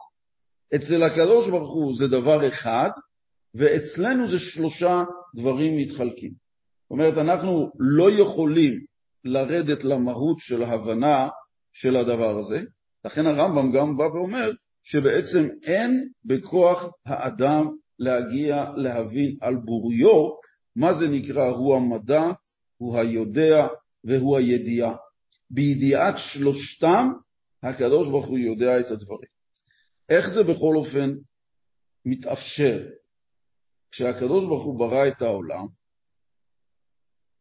אצל 0.75 1.03
הקדוש 1.03 1.49
ברוך 1.49 1.73
הוא 1.73 1.95
זה 1.95 2.07
דבר 2.07 2.47
אחד, 2.47 2.89
ואצלנו 3.53 4.27
זה 4.27 4.39
שלושה 4.39 5.03
דברים 5.35 5.77
מתחלקים. 5.77 6.31
זאת 6.83 6.91
אומרת, 6.91 7.17
אנחנו 7.17 7.71
לא 7.79 8.11
יכולים 8.11 8.85
לרדת 9.23 9.83
למהות 9.83 10.39
של 10.39 10.63
ההבנה 10.63 11.27
של 11.73 11.95
הדבר 11.95 12.37
הזה, 12.37 12.61
לכן 13.05 13.25
הרמב"ם 13.25 13.71
גם 13.71 13.97
בא 13.97 14.03
ואומר 14.03 14.51
שבעצם 14.83 15.47
אין 15.63 16.09
בכוח 16.25 16.91
האדם 17.05 17.67
להגיע 17.99 18.65
להבין 18.75 19.37
על 19.41 19.55
בוריו 19.55 20.29
מה 20.75 20.93
זה 20.93 21.09
נקרא 21.09 21.47
הוא 21.47 21.75
המדע, 21.75 22.23
הוא 22.77 22.99
היודע 22.99 23.67
והוא 24.03 24.37
הידיעה. 24.37 24.95
בידיעת 25.49 26.17
שלושתם 26.17 27.07
הקדוש 27.63 28.07
ברוך 28.07 28.25
הוא 28.25 28.37
יודע 28.37 28.79
את 28.79 28.91
הדברים. 28.91 29.29
איך 30.09 30.29
זה 30.29 30.43
בכל 30.43 30.75
אופן 30.75 31.15
מתאפשר? 32.05 32.85
כשהקדוש 33.93 34.45
ברוך 34.45 34.63
הוא 34.63 34.79
ברא 34.79 35.07
את 35.07 35.21
העולם, 35.21 35.65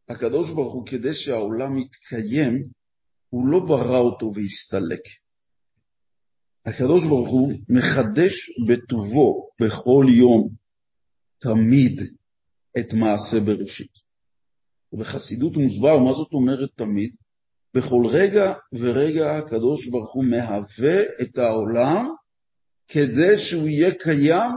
הקדוש 0.09 0.51
ברוך 0.51 0.73
הוא, 0.73 0.87
כדי 0.87 1.13
שהעולם 1.13 1.77
יתקיים, 1.77 2.63
הוא 3.29 3.47
לא 3.47 3.59
ברא 3.67 3.97
אותו 3.97 4.31
והסתלק. 4.35 4.99
הקדוש 6.65 7.05
ברוך 7.05 7.29
הוא 7.29 7.53
מחדש 7.69 8.49
בטובו 8.67 9.49
בכל 9.61 10.05
יום, 10.09 10.49
תמיד, 11.37 12.01
את 12.79 12.93
מעשה 12.93 13.39
בראשית. 13.39 13.91
ובחסידות 14.93 15.53
מוסבר, 15.57 15.97
מה 15.97 16.13
זאת 16.13 16.33
אומרת 16.33 16.69
תמיד? 16.75 17.15
בכל 17.73 18.03
רגע 18.09 18.53
ורגע 18.73 19.37
הקדוש 19.37 19.87
ברוך 19.87 20.13
הוא 20.13 20.25
מהווה 20.25 21.01
את 21.21 21.37
העולם 21.37 22.05
כדי 22.87 23.37
שהוא 23.37 23.67
יהיה 23.67 23.91
קיים 23.99 24.51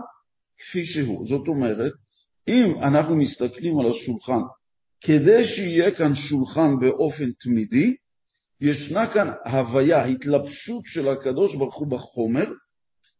כפי 0.59 0.85
שהוא. 0.85 1.29
זאת 1.29 1.49
אומרת, 1.49 1.93
אם 2.49 2.75
אנחנו 2.83 3.17
מסתכלים 3.17 3.79
על 3.81 3.91
השולחן, 3.91 4.41
כדי 5.01 5.45
שיהיה 5.45 5.91
כאן 5.91 6.15
שולחן 6.15 6.79
באופן 6.81 7.31
תמידי, 7.41 7.97
ישנה 8.61 9.13
כאן 9.13 9.31
הוויה, 9.45 10.05
התלבשות 10.05 10.83
של 10.85 11.09
הקדוש 11.09 11.57
ברוך 11.57 11.75
הוא 11.75 11.87
בחומר, 11.87 12.47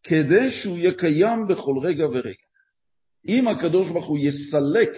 כדי 0.03 0.51
שהוא 0.51 0.79
יהיה 0.79 0.95
קיים 0.95 1.47
בכל 1.49 1.75
רגע 1.83 2.07
ורגע. 2.07 2.47
אם 3.29 3.49
הקדוש 3.49 3.91
ברוך 3.91 4.07
הוא 4.07 4.19
יסלק 4.19 4.91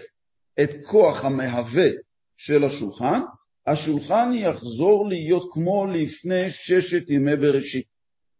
את 0.60 0.70
כוח 0.86 1.24
המהווה 1.24 1.88
של 2.36 2.64
השולחן, 2.64 3.20
השולחן 3.66 4.30
יחזור 4.34 5.08
להיות 5.08 5.50
כמו 5.52 5.86
לפני 5.86 6.50
ששת 6.50 7.10
ימי 7.10 7.36
בראשית. 7.36 7.86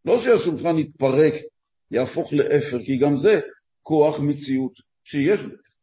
לא 0.05 0.19
שהשולחן 0.19 0.79
יתפרק, 0.79 1.35
יהפוך 1.91 2.33
לאפר, 2.33 2.85
כי 2.85 2.99
גם 2.99 3.17
זה 3.17 3.41
כוח 3.89 4.21
מציאות 4.21 4.73
שיש, 5.05 5.41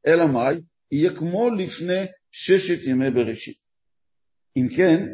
אלא 0.08 0.28
מאי? 0.28 0.56
יהיה 0.92 1.16
כמו 1.16 1.50
לפני 1.50 2.04
ששת 2.32 2.88
ימי 2.88 3.12
בראשית. 3.12 3.58
אם 4.58 4.68
כן, 4.76 5.06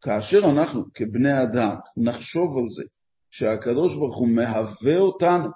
כאשר 0.00 0.50
אנחנו 0.50 0.84
כבני 0.94 1.42
אדם 1.42 1.74
נחשוב 1.96 2.58
על 2.58 2.70
זה 2.70 2.82
שהקדוש 3.30 3.94
ברוך 3.94 4.18
הוא 4.18 4.28
מהווה 4.28 4.96
אותנו, 4.96 5.48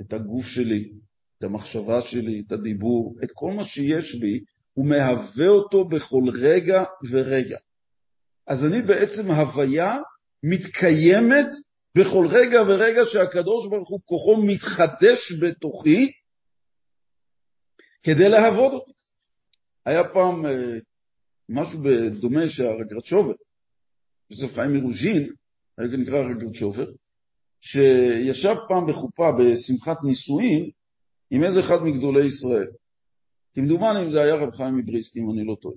את 0.00 0.12
הגוף 0.12 0.46
שלי, 0.46 0.92
את 1.38 1.44
המחשבה 1.44 2.02
שלי, 2.02 2.42
את 2.46 2.52
הדיבור, 2.52 3.16
את 3.24 3.30
כל 3.34 3.52
מה 3.52 3.64
שיש 3.64 4.14
בי, 4.14 4.40
הוא 4.74 4.86
מהווה 4.86 5.48
אותו 5.48 5.88
בכל 5.88 6.24
רגע 6.40 6.84
ורגע. 7.10 7.58
אז 8.46 8.64
אני 8.64 8.82
בעצם 8.82 9.30
הוויה 9.30 9.96
מתקיימת 10.42 11.48
בכל 11.94 12.26
רגע 12.30 12.62
ורגע 12.62 13.04
שהקדוש 13.04 13.68
ברוך 13.70 13.88
הוא 13.88 14.00
כוחו 14.04 14.42
מתחדש 14.46 15.32
בתוכי 15.42 16.10
כדי 18.02 18.28
לעבוד 18.28 18.72
אותי. 18.72 18.92
היה 19.84 20.02
פעם 20.12 20.46
אה, 20.46 20.78
משהו 21.48 21.78
בדומה 21.82 22.48
שהרגרצ'ובר, 22.48 23.32
יוסף 24.30 24.54
חיים 24.54 24.74
מרוז'ין, 24.74 25.32
היה 25.78 25.88
נקרא 25.88 26.18
רגרצ'ובר, 26.18 26.86
שישב 27.60 28.54
פעם 28.68 28.86
בחופה 28.86 29.30
בשמחת 29.38 29.96
נישואין 30.04 30.70
עם 31.30 31.44
איזה 31.44 31.60
אחד 31.60 31.82
מגדולי 31.82 32.24
ישראל. 32.24 32.70
כמדומני 33.54 34.02
אם 34.02 34.10
זה 34.10 34.22
היה 34.22 34.34
רב 34.34 34.54
חיים 34.54 34.76
מבריסק, 34.76 35.16
אם 35.16 35.30
אני 35.30 35.44
לא 35.44 35.56
טועה. 35.60 35.76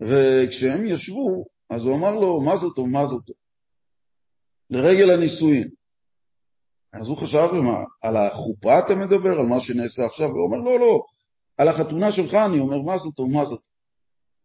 וכשהם 0.00 0.86
ישבו, 0.86 1.44
אז 1.70 1.84
הוא 1.84 1.96
אמר 1.96 2.14
לו, 2.14 2.40
מה 2.40 2.56
זאת 2.56 2.78
או 2.78 2.86
מה 2.86 3.06
זאת? 3.06 3.30
לרגל 4.72 5.10
הנישואין. 5.10 5.68
אז 6.92 7.08
הוא 7.08 7.16
חשב, 7.16 7.48
מה, 7.52 7.84
על 8.00 8.16
החופה 8.16 8.78
אתה 8.78 8.94
מדבר, 8.94 9.38
על 9.38 9.46
מה 9.46 9.60
שנעשה 9.60 10.06
עכשיו? 10.06 10.28
הוא 10.28 10.44
אומר, 10.44 10.58
לא, 10.58 10.80
לא, 10.80 11.04
על 11.56 11.68
החתונה 11.68 12.12
שלך 12.12 12.34
אני 12.34 12.60
אומר, 12.60 12.82
מה 12.82 12.98
זאת 12.98 13.20
מה 13.32 13.44
זאת? 13.44 13.60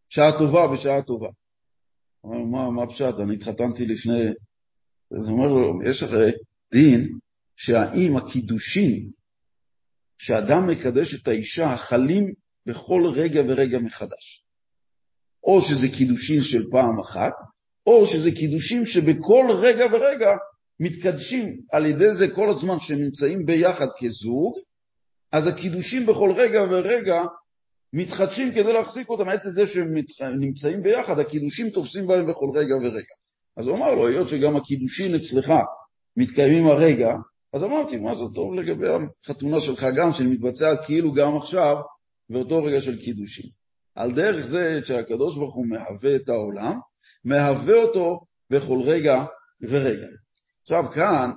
שעה 0.08 0.38
טובה 0.38 0.68
בשעה 0.68 1.02
טובה. 1.02 1.28
הוא 2.20 2.34
אומר, 2.34 2.44
מה, 2.44 2.70
מה 2.70 2.86
פשט? 2.86 3.14
אני 3.22 3.34
התחתנתי 3.34 3.86
לפני... 3.86 4.28
אז 5.18 5.28
הוא 5.28 5.38
אומר 5.38 5.48
לו, 5.48 5.90
יש 5.90 6.02
הרי 6.02 6.30
דין 6.72 7.18
שהאם 7.56 8.16
הקידושים 8.16 9.10
שאדם 10.18 10.66
מקדש 10.66 11.14
את 11.14 11.28
האישה 11.28 11.76
חלים 11.76 12.32
בכל 12.66 13.02
רגע 13.14 13.40
ורגע 13.48 13.78
מחדש. 13.78 14.44
או 15.44 15.62
שזה 15.62 15.88
קידושים 15.88 16.42
של 16.42 16.70
פעם 16.70 17.00
אחת, 17.00 17.32
או 17.88 18.06
שזה 18.06 18.30
קידושים 18.30 18.86
שבכל 18.86 19.46
רגע 19.62 19.86
ורגע 19.92 20.30
מתקדשים 20.80 21.60
על 21.72 21.86
ידי 21.86 22.14
זה 22.14 22.28
כל 22.28 22.50
הזמן 22.50 22.80
שהם 22.80 22.98
נמצאים 22.98 23.46
ביחד 23.46 23.86
כזוג, 23.98 24.58
אז 25.32 25.46
הקידושים 25.46 26.06
בכל 26.06 26.32
רגע 26.36 26.62
ורגע 26.70 27.22
מתחדשים 27.92 28.50
כדי 28.50 28.72
להחזיק 28.72 29.08
אותם, 29.08 29.28
עצם 29.28 29.50
זה 29.50 29.66
שהם 29.66 29.94
נמצאים 30.40 30.82
ביחד, 30.82 31.18
הקידושים 31.18 31.70
תופסים 31.70 32.06
בהם 32.06 32.26
בכל 32.26 32.50
רגע 32.54 32.76
ורגע. 32.76 33.14
אז 33.56 33.66
הוא 33.66 33.76
אמר 33.76 33.94
לו, 33.94 34.06
היות 34.06 34.28
שגם 34.28 34.56
הקידושים 34.56 35.14
אצלך 35.14 35.52
מתקיימים 36.16 36.66
הרגע, 36.66 37.10
אז 37.52 37.64
אמרתי, 37.64 37.96
מה 37.96 38.14
זה 38.14 38.24
טוב 38.34 38.54
לגבי 38.54 38.86
החתונה 39.24 39.60
שלך 39.60 39.86
גם, 39.96 40.12
שמתבצעת 40.12 40.84
כאילו 40.84 41.12
גם 41.12 41.36
עכשיו, 41.36 41.76
באותו 42.30 42.62
רגע 42.62 42.80
של 42.80 43.00
קידושים. 43.00 43.50
על 43.94 44.12
דרך 44.12 44.46
זה 44.46 44.80
שהקדוש 44.84 45.36
ברוך 45.36 45.54
הוא 45.54 45.66
מהווה 45.66 46.16
את 46.16 46.28
העולם, 46.28 46.78
מהווה 47.24 47.82
אותו 47.82 48.26
בכל 48.50 48.78
רגע 48.84 49.14
ורגע. 49.60 50.06
עכשיו 50.62 50.84
כאן 50.94 51.30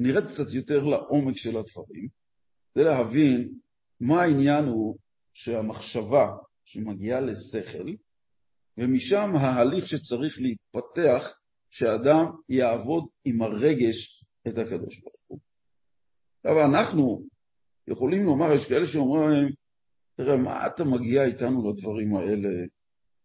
נרד 0.00 0.26
קצת 0.26 0.52
יותר 0.52 0.84
לעומק 0.84 1.36
של 1.36 1.56
הדברים, 1.56 2.08
כדי 2.74 2.84
להבין 2.84 3.54
מה 4.00 4.22
העניין 4.22 4.64
הוא 4.64 4.98
שהמחשבה 5.34 6.36
שמגיעה 6.64 7.20
לשכל, 7.20 7.88
ומשם 8.78 9.36
ההליך 9.36 9.86
שצריך 9.86 10.38
להתפתח, 10.40 11.38
שאדם 11.70 12.26
יעבוד 12.48 13.06
עם 13.24 13.42
הרגש 13.42 14.24
את 14.48 14.58
הקדוש 14.58 14.98
ברוך 14.98 15.22
הוא. 15.26 15.38
עכשיו 16.44 16.64
אנחנו 16.64 17.26
יכולים 17.88 18.24
לומר, 18.24 18.52
יש 18.52 18.68
כאלה 18.68 18.86
שאומרים, 18.86 19.48
תראה, 20.16 20.36
מה 20.36 20.66
אתה 20.66 20.84
מגיע 20.84 21.24
איתנו 21.24 21.70
לדברים 21.70 22.16
האלה? 22.16 22.48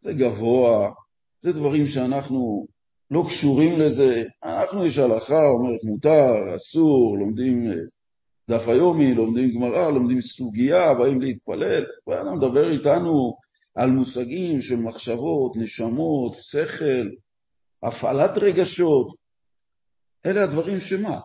זה 0.02 0.14
גבוה, 0.14 0.92
זה 1.42 1.52
דברים 1.52 1.88
שאנחנו 1.88 2.68
לא 3.12 3.24
קשורים 3.28 3.80
לזה. 3.80 4.24
אנחנו, 4.44 4.86
יש 4.86 4.98
הלכה, 4.98 5.48
אומרת 5.48 5.84
מותר, 5.84 6.56
אסור, 6.56 7.18
לומדים 7.20 7.68
אה, 7.68 7.76
דף 8.50 8.68
היומי, 8.68 9.14
לומדים 9.14 9.52
גמרא, 9.56 9.90
לומדים 9.90 10.22
סוגיה, 10.22 10.94
באים 10.94 11.22
להתפלל. 11.22 11.84
ואתה 12.08 12.32
מדבר 12.32 12.72
איתנו 12.72 13.38
על 13.76 13.90
מושגים 13.90 14.62
של 14.62 14.76
מחשבות, 14.76 15.56
נשמות, 15.56 16.36
שכל, 16.36 17.10
הפעלת 17.84 18.38
רגשות. 18.38 19.16
אלה 20.26 20.44
הדברים 20.44 20.80
שמה? 20.80 21.20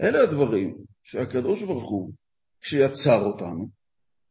אלה 0.00 0.22
הדברים 0.22 0.76
שהקדוש 1.02 1.62
ברוך 1.62 1.90
הוא, 1.90 2.12
כשיצר 2.60 3.22
אותנו, 3.22 3.68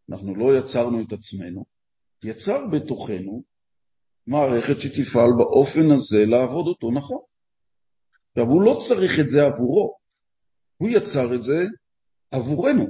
אנחנו 0.10 0.36
לא 0.36 0.58
יצרנו 0.58 1.02
את 1.02 1.14
עצמנו, 1.14 1.66
יצר 2.24 2.68
בתוכנו 2.72 3.44
מערכת 4.30 4.82
שתפעל 4.82 5.30
באופן 5.38 5.92
הזה 5.92 6.26
לעבוד 6.26 6.68
אותו 6.68 6.92
נכון. 6.92 7.22
עכשיו, 8.30 8.46
הוא 8.46 8.62
לא 8.62 8.82
צריך 8.88 9.20
את 9.20 9.30
זה 9.30 9.46
עבורו, 9.46 9.98
הוא 10.78 10.90
יצר 10.90 11.36
את 11.36 11.44
זה 11.44 11.66
עבורנו, 12.32 12.86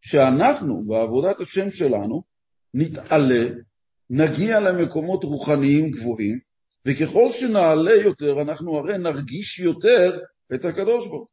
שאנחנו, 0.00 0.84
בעבודת 0.86 1.40
השם 1.40 1.70
שלנו, 1.70 2.22
נתעלה, 2.74 3.48
נגיע 4.10 4.60
למקומות 4.60 5.24
רוחניים 5.24 5.90
גבוהים, 5.90 6.38
וככל 6.86 7.32
שנעלה 7.32 7.94
יותר, 7.94 8.42
אנחנו 8.42 8.78
הרי 8.78 8.98
נרגיש 8.98 9.58
יותר 9.58 10.18
את 10.54 10.64
הקדוש 10.64 11.06
ברוך 11.06 11.28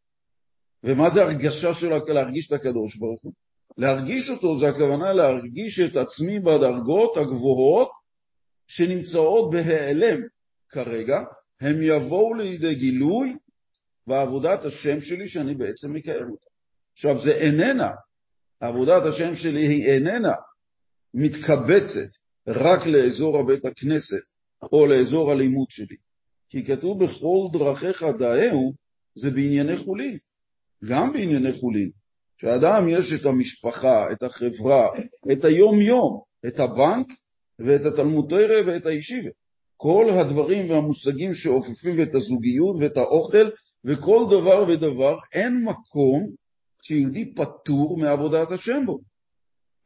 ומה 0.83 1.09
זה 1.09 1.21
הרגשה 1.21 1.73
של 1.73 1.89
להרגיש 2.07 2.47
את 2.47 2.51
הקדוש 2.51 2.95
ברוך 2.95 3.19
הוא? 3.23 3.33
להרגיש 3.77 4.29
אותו 4.29 4.59
זה 4.59 4.69
הכוונה 4.69 5.13
להרגיש 5.13 5.79
את 5.79 5.95
עצמי 5.95 6.39
בדרגות 6.39 7.17
הגבוהות 7.17 8.00
שנמצאות 8.71 9.51
בהיעלם 9.51 10.21
כרגע, 10.69 11.23
הם 11.61 11.81
יבואו 11.81 12.33
לידי 12.33 12.75
גילוי 12.75 13.35
בעבודת 14.07 14.65
השם 14.65 15.01
שלי 15.01 15.27
שאני 15.27 15.55
בעצם 15.55 15.93
מקיים 15.93 16.29
אותה. 16.31 16.49
עכשיו, 16.93 17.21
זה 17.21 17.31
איננה, 17.31 17.91
עבודת 18.59 19.03
השם 19.05 19.35
שלי 19.35 19.67
היא 19.67 19.85
איננה 19.85 20.31
מתקבצת 21.13 22.09
רק 22.47 22.85
לאזור 22.85 23.39
הבית 23.39 23.65
הכנסת 23.65 24.23
או 24.71 24.85
לאזור 24.85 25.31
הלימוד 25.31 25.69
שלי. 25.69 25.95
כי 26.49 26.65
כתוב 26.65 27.03
בכל 27.03 27.47
דרכיך 27.53 28.05
דאהו, 28.19 28.73
זה 29.15 29.29
בענייני 29.29 29.77
חולין. 29.77 30.17
גם 30.85 31.13
בענייני 31.13 31.53
חולין. 31.53 31.89
שאדם 32.37 32.85
יש 32.89 33.13
את 33.13 33.25
המשפחה, 33.25 34.11
את 34.11 34.23
החברה, 34.23 34.87
את 35.31 35.45
היום-יום, 35.45 36.21
את 36.47 36.59
הבנק 36.59 37.07
ואת 37.65 37.85
התלמוד 37.85 38.29
תרא 38.29 38.61
ואת 38.65 38.85
הישיבה. 38.85 39.29
כל 39.77 40.09
הדברים 40.09 40.69
והמושגים 40.69 41.33
שאופפים 41.33 42.01
את 42.01 42.15
הזוגיות 42.15 42.75
ואת 42.79 42.97
האוכל 42.97 43.49
וכל 43.85 44.25
דבר 44.29 44.65
ודבר, 44.69 45.17
אין 45.33 45.63
מקום 45.63 46.31
שיהודי 46.81 47.33
פטור 47.33 47.97
מעבודת 47.97 48.51
השם 48.51 48.85
בו. 48.85 48.99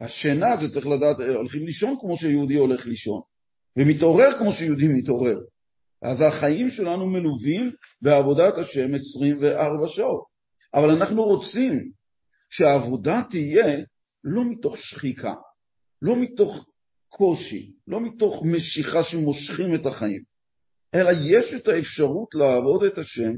השינה 0.01 0.55
זה 0.55 0.69
צריך 0.69 0.88
לדעת, 0.88 1.19
הולכים 1.35 1.65
לישון 1.65 1.95
כמו 1.99 2.17
שיהודי 2.17 2.55
הולך 2.55 2.85
לישון, 2.85 3.21
ומתעורר 3.77 4.38
כמו 4.38 4.51
שיהודי 4.51 4.88
מתעורר. 4.88 5.39
אז 6.01 6.21
החיים 6.21 6.69
שלנו 6.69 7.07
מלווים 7.07 7.71
בעבודת 8.01 8.57
השם 8.57 8.95
24 8.95 9.88
שעות. 9.88 10.23
אבל 10.73 10.89
אנחנו 10.89 11.23
רוצים 11.23 11.91
שהעבודה 12.49 13.21
תהיה 13.29 13.77
לא 14.23 14.43
מתוך 14.45 14.77
שחיקה, 14.77 15.33
לא 16.01 16.15
מתוך 16.15 16.69
קושי, 17.17 17.71
לא 17.88 18.01
מתוך 18.01 18.43
משיכה 18.45 19.04
שמושכים 19.04 19.75
את 19.75 19.86
החיים, 19.86 20.21
אלא 20.95 21.12
יש 21.25 21.54
את 21.54 21.67
האפשרות 21.67 22.36
לעבוד 22.36 22.84
את 22.84 22.97
השם 22.97 23.32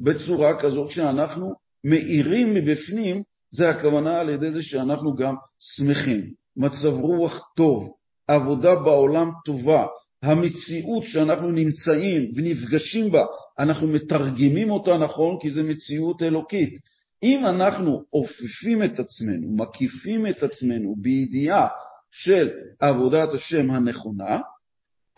בצורה 0.00 0.60
כזאת 0.60 0.90
שאנחנו 0.90 1.54
מאירים 1.84 2.54
מבפנים, 2.54 3.22
זה 3.50 3.68
הכוונה 3.68 4.20
על 4.20 4.28
ידי 4.28 4.50
זה 4.50 4.62
שאנחנו 4.62 5.14
גם 5.14 5.34
שמחים, 5.60 6.32
מצב 6.56 6.88
רוח 6.88 7.48
טוב, 7.56 7.92
עבודה 8.28 8.74
בעולם 8.74 9.30
טובה, 9.44 9.86
המציאות 10.22 11.04
שאנחנו 11.04 11.50
נמצאים 11.50 12.32
ונפגשים 12.34 13.10
בה, 13.12 13.24
אנחנו 13.58 13.88
מתרגמים 13.88 14.70
אותה 14.70 14.98
נכון 14.98 15.36
כי 15.40 15.50
זו 15.50 15.62
מציאות 15.64 16.22
אלוקית. 16.22 16.78
אם 17.22 17.46
אנחנו 17.46 18.04
עופפים 18.10 18.82
את 18.82 18.98
עצמנו, 18.98 19.56
מקיפים 19.56 20.26
את 20.26 20.42
עצמנו 20.42 20.94
בידיעה 20.98 21.66
של 22.10 22.50
עבודת 22.80 23.32
השם 23.32 23.70
הנכונה, 23.70 24.40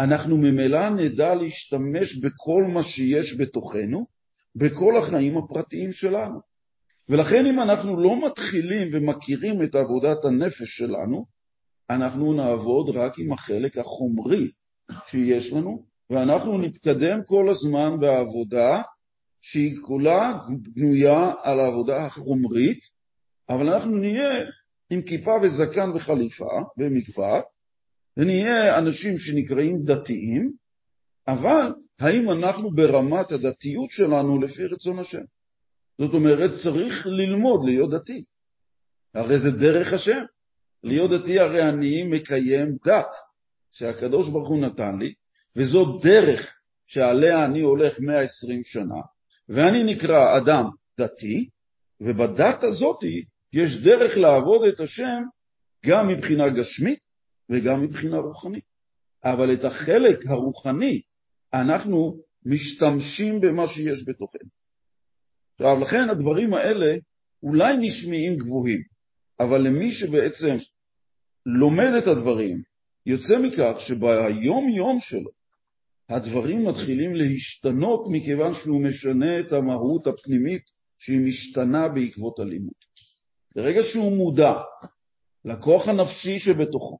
אנחנו 0.00 0.36
ממילא 0.36 0.90
נדע 0.90 1.34
להשתמש 1.34 2.16
בכל 2.16 2.64
מה 2.68 2.82
שיש 2.82 3.36
בתוכנו, 3.40 4.06
בכל 4.56 4.96
החיים 4.96 5.38
הפרטיים 5.38 5.92
שלנו. 5.92 6.40
ולכן 7.08 7.46
אם 7.46 7.60
אנחנו 7.60 8.00
לא 8.00 8.26
מתחילים 8.26 8.88
ומכירים 8.92 9.62
את 9.62 9.74
עבודת 9.74 10.24
הנפש 10.24 10.76
שלנו, 10.76 11.26
אנחנו 11.90 12.32
נעבוד 12.32 12.96
רק 12.96 13.18
עם 13.18 13.32
החלק 13.32 13.78
החומרי 13.78 14.50
שיש 15.06 15.52
לנו, 15.52 15.84
ואנחנו 16.10 16.58
נתקדם 16.58 17.20
כל 17.26 17.48
הזמן 17.48 18.00
בעבודה 18.00 18.82
שהיא 19.40 19.76
כולה 19.82 20.32
בנויה 20.74 21.32
על 21.42 21.60
העבודה 21.60 22.06
החומרית, 22.06 22.80
אבל 23.48 23.68
אנחנו 23.72 23.96
נהיה 23.96 24.44
עם 24.90 25.02
כיפה 25.02 25.38
וזקן 25.42 25.90
וחליפה 25.94 26.60
ומקווה, 26.78 27.40
ונהיה 28.16 28.78
אנשים 28.78 29.18
שנקראים 29.18 29.84
דתיים, 29.84 30.52
אבל 31.28 31.72
האם 32.00 32.30
אנחנו 32.30 32.70
ברמת 32.70 33.32
הדתיות 33.32 33.90
שלנו 33.90 34.40
לפי 34.40 34.66
רצון 34.66 34.98
השם? 34.98 35.22
זאת 35.98 36.14
אומרת, 36.14 36.50
צריך 36.50 37.06
ללמוד 37.06 37.64
להיות 37.64 37.90
דתי. 37.90 38.24
הרי 39.14 39.38
זה 39.38 39.50
דרך 39.50 39.92
השם. 39.92 40.22
להיות 40.82 41.10
דתי 41.10 41.38
הרי 41.38 41.68
אני 41.68 42.02
מקיים 42.02 42.76
דת 42.84 43.16
שהקדוש 43.70 44.28
ברוך 44.28 44.48
הוא 44.48 44.60
נתן 44.60 44.98
לי, 44.98 45.14
וזו 45.56 45.98
דרך 46.02 46.60
שעליה 46.86 47.44
אני 47.44 47.60
הולך 47.60 48.00
120 48.00 48.62
שנה, 48.64 49.00
ואני 49.48 49.84
נקרא 49.84 50.36
אדם 50.36 50.64
דתי, 51.00 51.48
ובדת 52.00 52.64
הזאת 52.64 53.04
יש 53.52 53.82
דרך 53.82 54.16
לעבוד 54.16 54.68
את 54.68 54.80
השם 54.80 55.22
גם 55.86 56.08
מבחינה 56.08 56.48
גשמית 56.48 57.04
וגם 57.50 57.82
מבחינה 57.82 58.18
רוחנית. 58.18 58.64
אבל 59.24 59.54
את 59.54 59.64
החלק 59.64 60.26
הרוחני 60.26 61.00
אנחנו 61.54 62.20
משתמשים 62.44 63.40
במה 63.40 63.68
שיש 63.68 64.08
בתוכנו. 64.08 64.48
עכשיו, 65.54 65.80
לכן 65.80 66.10
הדברים 66.10 66.54
האלה 66.54 66.96
אולי 67.42 67.76
נשמעים 67.76 68.36
גבוהים, 68.36 68.82
אבל 69.40 69.60
למי 69.60 69.92
שבעצם 69.92 70.56
לומד 71.46 71.92
את 71.98 72.06
הדברים, 72.06 72.62
יוצא 73.06 73.38
מכך 73.38 73.72
שביום-יום 73.78 75.00
שלו 75.00 75.30
הדברים 76.08 76.68
מתחילים 76.68 77.14
להשתנות 77.16 78.04
מכיוון 78.10 78.54
שהוא 78.54 78.84
משנה 78.84 79.40
את 79.40 79.52
המהות 79.52 80.06
הפנימית 80.06 80.62
שהיא 80.98 81.20
משתנה 81.20 81.88
בעקבות 81.88 82.38
הלימוד. 82.38 82.79
ברגע 83.54 83.82
שהוא 83.82 84.16
מודע 84.16 84.52
לכוח 85.44 85.88
הנפשי 85.88 86.38
שבתוכו, 86.38 86.98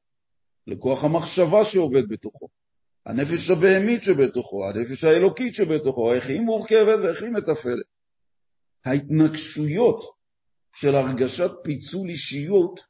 לכוח 0.67 1.05
המחשבה 1.05 1.65
שעובד 1.65 2.09
בתוכו, 2.09 2.49
הנפש 3.07 3.51
הבהמית 3.51 4.03
שבתוכו, 4.03 4.69
הנפש 4.69 5.05
האלוקית 5.05 5.55
שבתוכו, 5.55 6.13
איך 6.13 6.27
היא 6.27 6.41
מורכבת 6.41 6.99
ואיך 7.03 7.23
היא 7.23 7.31
מתפעלת. 7.31 7.87
ההתנגשויות 8.85 10.05
של 10.77 10.95
הרגשת 10.95 11.51
פיצול 11.63 12.09
אישיות, 12.09 12.81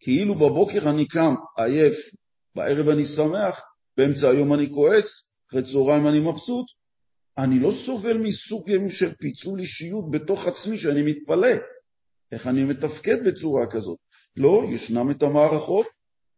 כאילו 0.00 0.34
בבוקר 0.34 0.90
אני 0.90 1.08
קם 1.08 1.34
עייף, 1.56 2.10
בערב 2.54 2.88
אני 2.88 3.04
שמח, 3.04 3.60
באמצע 3.96 4.28
היום 4.28 4.54
אני 4.54 4.70
כועס, 4.70 5.32
אחרי 5.48 5.62
צהריים 5.62 6.08
אני 6.08 6.20
מבסוט, 6.20 6.66
אני 7.38 7.60
לא 7.60 7.72
סובל 7.72 8.18
מסוג 8.18 8.70
של 8.88 9.14
פיצול 9.14 9.60
אישיות 9.60 10.10
בתוך 10.10 10.46
עצמי 10.46 10.78
שאני 10.78 11.02
מתפלא. 11.02 11.48
איך 12.32 12.46
אני 12.46 12.64
מתפקד 12.64 13.24
בצורה 13.26 13.66
כזאת? 13.70 13.98
לא, 14.36 14.64
ישנם 14.68 15.10
את 15.10 15.22
המערכות, 15.22 15.86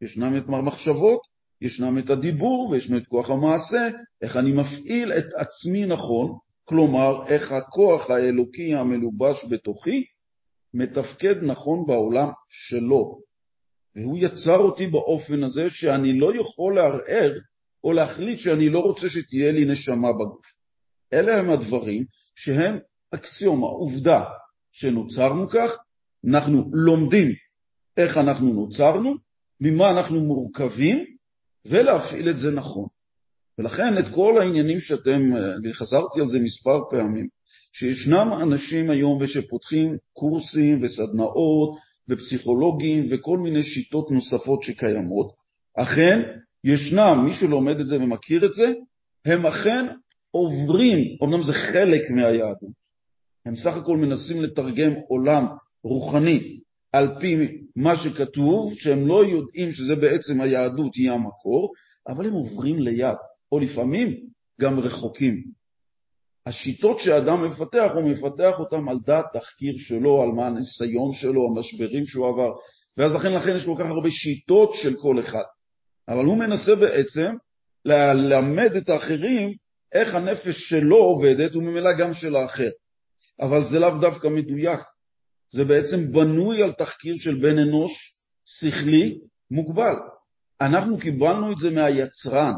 ישנם 0.00 0.36
את 0.36 0.44
המחשבות, 0.48 1.20
ישנם 1.60 1.98
את 1.98 2.10
הדיבור 2.10 2.68
וישנו 2.68 2.96
את 2.96 3.06
כוח 3.06 3.30
המעשה, 3.30 3.88
איך 4.22 4.36
אני 4.36 4.52
מפעיל 4.52 5.12
את 5.12 5.26
עצמי 5.36 5.86
נכון, 5.86 6.38
כלומר, 6.64 7.26
איך 7.26 7.52
הכוח 7.52 8.10
האלוקי 8.10 8.74
המלובש 8.74 9.44
בתוכי 9.50 10.04
מתפקד 10.74 11.44
נכון 11.44 11.86
בעולם 11.86 12.28
שלו. 12.48 13.20
והוא 13.96 14.18
יצר 14.20 14.56
אותי 14.56 14.86
באופן 14.86 15.42
הזה 15.42 15.70
שאני 15.70 16.18
לא 16.18 16.36
יכול 16.36 16.76
לערער 16.76 17.32
או 17.84 17.92
להחליט 17.92 18.38
שאני 18.38 18.68
לא 18.68 18.78
רוצה 18.78 19.08
שתהיה 19.08 19.52
לי 19.52 19.64
נשמה 19.64 20.12
בגוף. 20.12 20.46
אלה 21.12 21.38
הם 21.38 21.50
הדברים 21.50 22.04
שהם 22.34 22.78
אקסיומה, 23.14 23.66
עובדה, 23.66 24.24
שנוצרנו 24.72 25.48
כך, 25.48 25.78
אנחנו 26.28 26.70
לומדים 26.72 27.32
איך 27.96 28.18
אנחנו 28.18 28.52
נוצרנו, 28.52 29.14
ממה 29.60 29.90
אנחנו 29.90 30.20
מורכבים, 30.20 31.04
ולהפעיל 31.66 32.28
את 32.28 32.38
זה 32.38 32.50
נכון. 32.50 32.86
ולכן 33.58 33.98
את 33.98 34.04
כל 34.08 34.38
העניינים 34.38 34.80
שאתם, 34.80 35.20
אני 35.36 35.72
חזרתי 35.72 36.20
על 36.20 36.26
זה 36.26 36.40
מספר 36.40 36.80
פעמים, 36.90 37.28
שישנם 37.72 38.30
אנשים 38.42 38.90
היום 38.90 39.18
ושפותחים 39.20 39.96
קורסים 40.12 40.78
וסדנאות 40.82 41.78
ופסיכולוגים 42.08 43.08
וכל 43.10 43.38
מיני 43.38 43.62
שיטות 43.62 44.10
נוספות 44.10 44.62
שקיימות, 44.62 45.32
אכן 45.74 46.22
ישנם, 46.64 47.22
מי 47.24 47.32
שלומד 47.34 47.80
את 47.80 47.86
זה 47.86 47.96
ומכיר 47.96 48.44
את 48.44 48.54
זה, 48.54 48.72
הם 49.24 49.46
אכן 49.46 49.86
עוברים, 50.30 51.16
אמנם 51.24 51.42
זה 51.42 51.52
חלק 51.52 52.10
מהיהדות, 52.10 52.81
הם 53.46 53.56
סך 53.56 53.76
הכל 53.76 53.96
מנסים 53.96 54.42
לתרגם 54.42 54.92
עולם 55.08 55.46
רוחני 55.84 56.60
על 56.92 57.20
פי 57.20 57.36
מה 57.76 57.96
שכתוב, 57.96 58.74
שהם 58.74 59.06
לא 59.06 59.24
יודעים 59.24 59.72
שזה 59.72 59.96
בעצם 59.96 60.40
היהדות 60.40 60.94
היא 60.94 61.10
המקור, 61.10 61.72
אבל 62.08 62.26
הם 62.26 62.32
עוברים 62.32 62.82
ליד, 62.82 63.16
או 63.52 63.58
לפעמים 63.58 64.26
גם 64.60 64.80
רחוקים. 64.80 65.44
השיטות 66.46 66.98
שאדם 66.98 67.46
מפתח, 67.46 67.90
הוא 67.94 68.10
מפתח 68.10 68.58
אותן 68.58 68.88
על 68.88 68.98
דעת 69.06 69.24
תחקיר 69.32 69.74
שלו, 69.78 70.22
על 70.22 70.28
מה 70.28 70.46
הניסיון 70.46 71.12
שלו, 71.12 71.46
המשברים 71.46 72.06
שהוא 72.06 72.28
עבר, 72.28 72.50
ואז 72.96 73.14
לכן 73.14 73.34
לכן 73.34 73.56
יש 73.56 73.64
כל 73.64 73.74
כך 73.78 73.86
הרבה 73.86 74.10
שיטות 74.10 74.74
של 74.74 74.92
כל 75.00 75.20
אחד. 75.20 75.44
אבל 76.08 76.24
הוא 76.24 76.38
מנסה 76.38 76.74
בעצם 76.74 77.34
ללמד 77.84 78.76
את 78.76 78.88
האחרים 78.88 79.54
איך 79.92 80.14
הנפש 80.14 80.68
שלו 80.68 80.96
עובדת, 80.96 81.56
וממילא 81.56 81.90
גם 81.98 82.14
של 82.14 82.36
האחר. 82.36 82.70
אבל 83.40 83.62
זה 83.64 83.78
לאו 83.78 83.98
דווקא 84.00 84.28
מדויק. 84.28 84.80
זה 85.50 85.64
בעצם 85.64 86.12
בנוי 86.12 86.62
על 86.62 86.72
תחקיר 86.72 87.16
של 87.16 87.34
בן 87.42 87.58
אנוש 87.58 88.22
שכלי 88.44 89.20
מוגבל. 89.50 89.94
אנחנו 90.60 90.98
קיבלנו 90.98 91.52
את 91.52 91.58
זה 91.58 91.70
מהיצרן, 91.70 92.52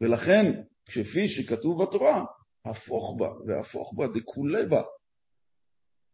ולכן, 0.00 0.62
כפי 0.86 1.28
שכתוב 1.28 1.82
בתורה, 1.82 2.24
הפוך 2.64 3.16
בה 3.18 3.28
והפוך 3.46 3.94
בה 3.96 4.06
דכולי 4.06 4.66
בה. 4.66 4.82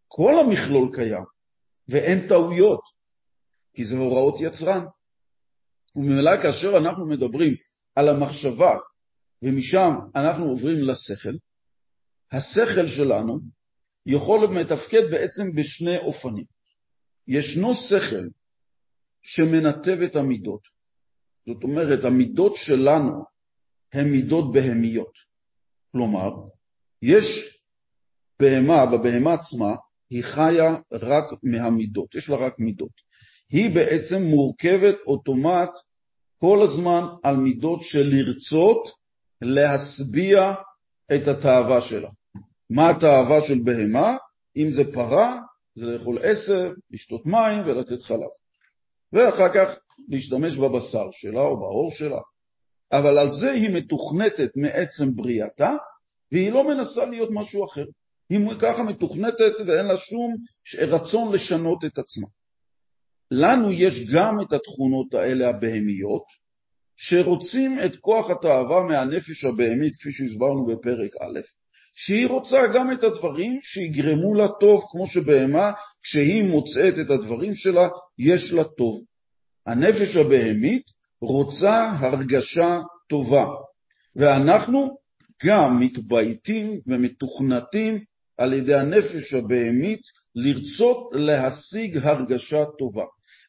כל 0.08 0.32
המכלול 0.40 0.90
קיים, 0.94 1.24
ואין 1.88 2.28
טעויות, 2.28 2.80
כי 3.74 3.84
זה 3.84 3.96
הוראות 3.96 4.34
יצרן. 4.40 4.84
וממילא 5.96 6.42
כאשר 6.42 6.76
אנחנו 6.76 7.08
מדברים 7.08 7.54
על 7.94 8.08
המחשבה, 8.08 8.76
ומשם 9.42 9.90
אנחנו 10.14 10.44
עוברים 10.44 10.76
לשכל, 10.82 11.36
השכל 12.32 12.86
שלנו 12.86 13.38
יכול 14.06 14.46
מתפקד 14.46 15.10
בעצם 15.10 15.54
בשני 15.54 15.98
אופנים. 15.98 16.44
ישנו 17.28 17.74
שכל 17.74 18.28
שמנתב 19.22 19.98
את 20.04 20.16
המידות. 20.16 20.60
זאת 21.46 21.62
אומרת, 21.62 22.04
המידות 22.04 22.56
שלנו 22.56 23.24
הן 23.92 24.08
מידות 24.10 24.52
בהמיות. 24.52 25.12
כלומר, 25.92 26.30
יש 27.02 27.56
בהמה, 28.40 28.86
בבהמה 28.86 29.34
עצמה, 29.34 29.74
היא 30.10 30.24
חיה 30.24 30.76
רק 30.92 31.24
מהמידות, 31.42 32.14
יש 32.14 32.28
לה 32.28 32.36
רק 32.36 32.58
מידות. 32.58 33.06
היא 33.50 33.74
בעצם 33.74 34.22
מורכבת 34.22 34.96
אוטומט 35.06 35.70
כל 36.38 36.62
הזמן 36.62 37.02
על 37.22 37.36
מידות 37.36 37.82
של 37.82 38.02
לרצות 38.12 38.88
להשביע 39.42 40.52
את 41.14 41.28
התאווה 41.28 41.80
שלה. 41.80 42.08
מה 42.70 42.90
התאווה 42.90 43.40
של 43.40 43.58
בהמה? 43.64 44.16
אם 44.56 44.70
זה 44.70 44.92
פרה, 44.92 45.40
זה 45.74 45.86
לאכול 45.86 46.18
עשב, 46.22 46.70
לשתות 46.90 47.26
מים 47.26 47.62
ולתת 47.66 48.02
חלב. 48.02 48.28
ואחר 49.12 49.48
כך 49.54 49.78
להשתמש 50.08 50.56
בבשר 50.56 51.06
שלה 51.12 51.40
או 51.40 51.56
בעור 51.56 51.90
שלה. 51.90 52.20
אבל 52.92 53.18
על 53.18 53.30
זה 53.30 53.50
היא 53.50 53.70
מתוכנתת 53.74 54.50
מעצם 54.56 55.04
בריאתה, 55.16 55.74
והיא 56.32 56.52
לא 56.52 56.68
מנסה 56.68 57.04
להיות 57.04 57.28
משהו 57.32 57.64
אחר. 57.64 57.84
היא 58.28 58.40
ככה 58.60 58.82
מתוכנתת 58.82 59.52
ואין 59.66 59.86
לה 59.86 59.96
שום 59.96 60.36
רצון 60.78 61.32
לשנות 61.32 61.84
את 61.84 61.98
עצמה. 61.98 62.26
לנו 63.30 63.72
יש 63.72 64.10
גם 64.14 64.40
את 64.40 64.52
התכונות 64.52 65.14
האלה 65.14 65.48
הבהמיות, 65.48 66.24
שרוצים 66.96 67.78
את 67.84 67.96
כוח 68.00 68.30
התאווה 68.30 68.86
מהנפש 68.88 69.44
הבהמית, 69.44 69.96
כפי 69.96 70.12
שהסברנו 70.12 70.66
בפרק 70.66 71.10
א', 71.20 71.40
שהיא 71.98 72.26
רוצה 72.26 72.66
גם 72.74 72.92
את 72.92 73.04
הדברים 73.04 73.58
שיגרמו 73.62 74.34
לה 74.34 74.48
טוב, 74.60 74.84
כמו 74.90 75.06
שבהמה, 75.06 75.72
כשהיא 76.02 76.44
מוצאת 76.44 76.94
את 76.98 77.10
הדברים 77.10 77.54
שלה, 77.54 77.88
יש 78.18 78.52
לה 78.52 78.64
טוב. 78.64 79.02
הנפש 79.66 80.16
הבהמית 80.16 80.82
רוצה 81.20 81.90
הרגשה 81.98 82.80
טובה, 83.08 83.46
ואנחנו 84.16 84.98
גם 85.44 85.78
מתבייתים 85.80 86.80
ומתוכנתים 86.86 88.04
על 88.38 88.52
ידי 88.52 88.74
הנפש 88.74 89.34
הבהמית 89.34 90.00
לרצות 90.34 91.10
להשיג 91.12 91.98
הרגשה 92.02 92.64
טובה. 92.78 93.04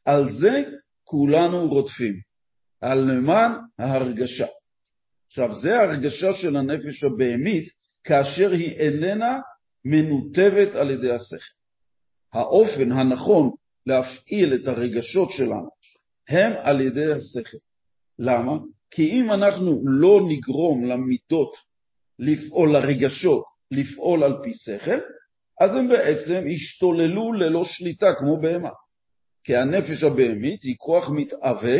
על 0.06 0.30
זה 0.30 0.64
כולנו 1.04 1.68
רודפים, 1.68 2.14
על 2.82 3.00
למען 3.00 3.52
ההרגשה. 3.80 4.48
עכשיו, 5.28 5.56
זה 5.56 5.80
ההרגשה 5.80 6.34
של 6.34 6.58
הנפש 6.58 7.04
הבהמית 7.04 7.77
כאשר 8.08 8.52
היא 8.52 8.76
איננה 8.76 9.40
מנותבת 9.86 10.76
על 10.76 10.92
ידי 10.92 11.12
השכל. 11.12 11.58
האופן 12.34 12.92
הנכון 12.92 13.50
להפעיל 13.86 14.54
את 14.54 14.68
הרגשות 14.68 15.32
שלנו 15.32 15.70
הם 16.30 16.54
על 16.60 16.82
ידי 16.82 17.12
השכל. 17.12 17.58
למה? 18.20 18.52
כי 18.92 19.12
אם 19.12 19.32
אנחנו 19.32 19.82
לא 19.86 20.22
נגרום 20.28 20.86
למידות 20.86 21.58
לפעול, 22.20 22.74
לרגשות, 22.74 23.44
לפעול 23.72 24.24
על 24.24 24.34
פי 24.44 24.54
שכל, 24.54 25.00
אז 25.62 25.76
הם 25.76 25.88
בעצם 25.88 26.44
השתוללו 26.56 27.34
ללא 27.34 27.66
שליטה 27.66 28.08
כמו 28.20 28.42
בהמה. 28.42 28.70
כי 29.44 29.56
הנפש 29.56 30.04
הבהמית 30.04 30.64
היא 30.64 30.76
כוח 30.78 31.10
מתאווה 31.10 31.78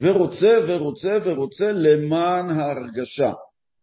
ורוצה 0.00 0.58
ורוצה 0.68 1.18
ורוצה 1.24 1.72
למען 1.72 2.50
ההרגשה. 2.50 3.32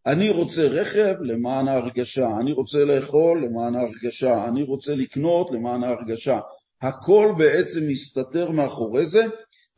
אני 0.08 0.30
רוצה 0.30 0.68
רכב 0.68 1.16
למען 1.22 1.68
ההרגשה, 1.68 2.28
אני 2.42 2.52
רוצה 2.52 2.86
לאכול 2.86 3.46
למען 3.46 3.76
ההרגשה, 3.76 4.48
אני 4.48 4.64
רוצה 4.64 4.96
לקנות 4.96 5.52
למען 5.52 5.84
ההרגשה. 5.84 6.40
הכל 6.82 7.34
בעצם 7.38 7.80
מסתתר 7.88 8.52
מאחורי 8.52 9.06
זה, 9.06 9.24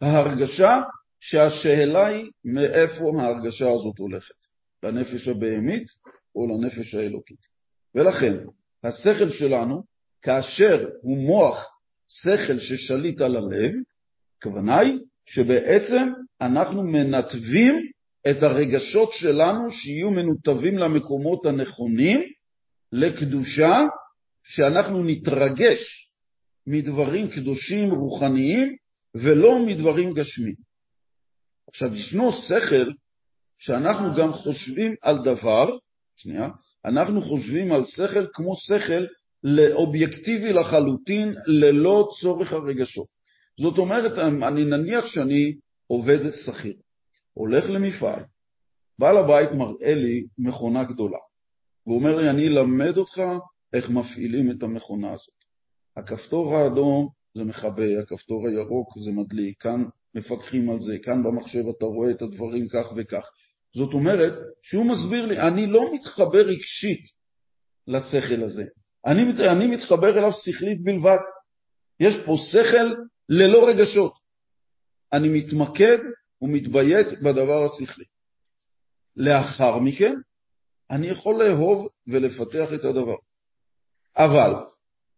ההרגשה 0.01 0.81
שהשאלה 1.19 2.07
היא 2.07 2.31
מאיפה 2.45 3.21
ההרגשה 3.21 3.71
הזאת 3.71 3.97
הולכת, 3.97 4.35
לנפש 4.83 5.27
הבהמית 5.27 5.87
או 6.35 6.47
לנפש 6.47 6.95
האלוקית. 6.95 7.39
ולכן, 7.95 8.33
השכל 8.83 9.29
שלנו, 9.29 9.83
כאשר 10.21 10.89
הוא 11.01 11.17
מוח 11.17 11.77
שכל 12.07 12.59
ששליט 12.59 13.21
על 13.21 13.35
הלב, 13.35 13.71
הכוונה 14.37 14.79
היא 14.79 14.99
שבעצם 15.25 16.07
אנחנו 16.41 16.83
מנתבים 16.83 17.91
את 18.29 18.43
הרגשות 18.43 19.13
שלנו 19.13 19.71
שיהיו 19.71 20.11
מנותבים 20.11 20.77
למקומות 20.77 21.45
הנכונים, 21.45 22.21
לקדושה, 22.91 23.85
שאנחנו 24.43 25.03
נתרגש 25.03 26.11
מדברים 26.67 27.29
קדושים 27.29 27.91
רוחניים 27.91 28.75
ולא 29.15 29.65
מדברים 29.65 30.13
גשמיים. 30.13 30.55
עכשיו, 31.67 31.95
ישנו 31.95 32.31
שכל 32.31 32.91
שאנחנו 33.57 34.15
גם 34.17 34.33
חושבים 34.33 34.95
על 35.01 35.17
דבר, 35.23 35.77
שנייה, 36.15 36.49
אנחנו 36.85 37.21
חושבים 37.21 37.71
על 37.71 37.85
שכל 37.85 38.25
כמו 38.33 38.55
שכל 38.55 39.05
לאובייקטיבי 39.43 40.53
לחלוטין, 40.53 41.35
ללא 41.45 42.09
צורך 42.19 42.53
הרגשות. 42.53 43.07
זאת 43.59 43.77
אומרת, 43.77 44.17
אני 44.17 44.65
נניח 44.65 45.05
שאני 45.05 45.55
עובד 45.87 46.29
שכיר, 46.29 46.73
הולך 47.37 47.69
למפעל, 47.69 48.23
בעל 48.99 49.17
הבית 49.17 49.51
מראה 49.51 49.95
לי 49.95 50.27
מכונה 50.37 50.83
גדולה, 50.83 51.17
והוא 51.85 51.97
אומר 51.97 52.15
לי, 52.15 52.29
אני 52.29 52.47
אלמד 52.47 52.97
אותך 52.97 53.21
איך 53.73 53.89
מפעילים 53.89 54.51
את 54.51 54.63
המכונה 54.63 55.13
הזאת. 55.13 55.35
הכפתור 55.97 56.55
האדום 56.55 57.09
זה 57.35 57.43
מכבה, 57.43 57.99
הכפתור 58.03 58.47
הירוק 58.47 58.99
זה 58.99 59.11
מדליק, 59.11 59.61
כאן 59.61 59.83
מפקחים 60.15 60.69
על 60.69 60.79
זה, 60.79 60.97
כאן 61.03 61.23
במחשב 61.23 61.63
אתה 61.77 61.85
רואה 61.85 62.11
את 62.11 62.21
הדברים 62.21 62.67
כך 62.67 62.93
וכך. 62.95 63.29
זאת 63.75 63.93
אומרת, 63.93 64.33
שהוא 64.61 64.85
מסביר 64.85 65.25
לי, 65.25 65.39
אני 65.39 65.67
לא 65.67 65.93
מתחבר 65.93 66.41
רגשית 66.41 67.03
לשכל 67.87 68.43
הזה, 68.43 68.65
אני, 69.05 69.21
אני 69.53 69.67
מתחבר 69.67 70.17
אליו 70.17 70.31
שכלית 70.31 70.83
בלבד. 70.83 71.17
יש 71.99 72.25
פה 72.25 72.35
שכל 72.37 72.93
ללא 73.29 73.67
רגשות. 73.67 74.13
אני 75.13 75.29
מתמקד 75.29 75.97
ומתביית 76.41 77.07
בדבר 77.21 77.65
השכלי. 77.65 78.05
לאחר 79.15 79.79
מכן, 79.79 80.15
אני 80.89 81.07
יכול 81.07 81.43
לאהוב 81.43 81.87
ולפתח 82.07 82.73
את 82.75 82.83
הדבר. 82.83 83.15
אבל 84.17 84.53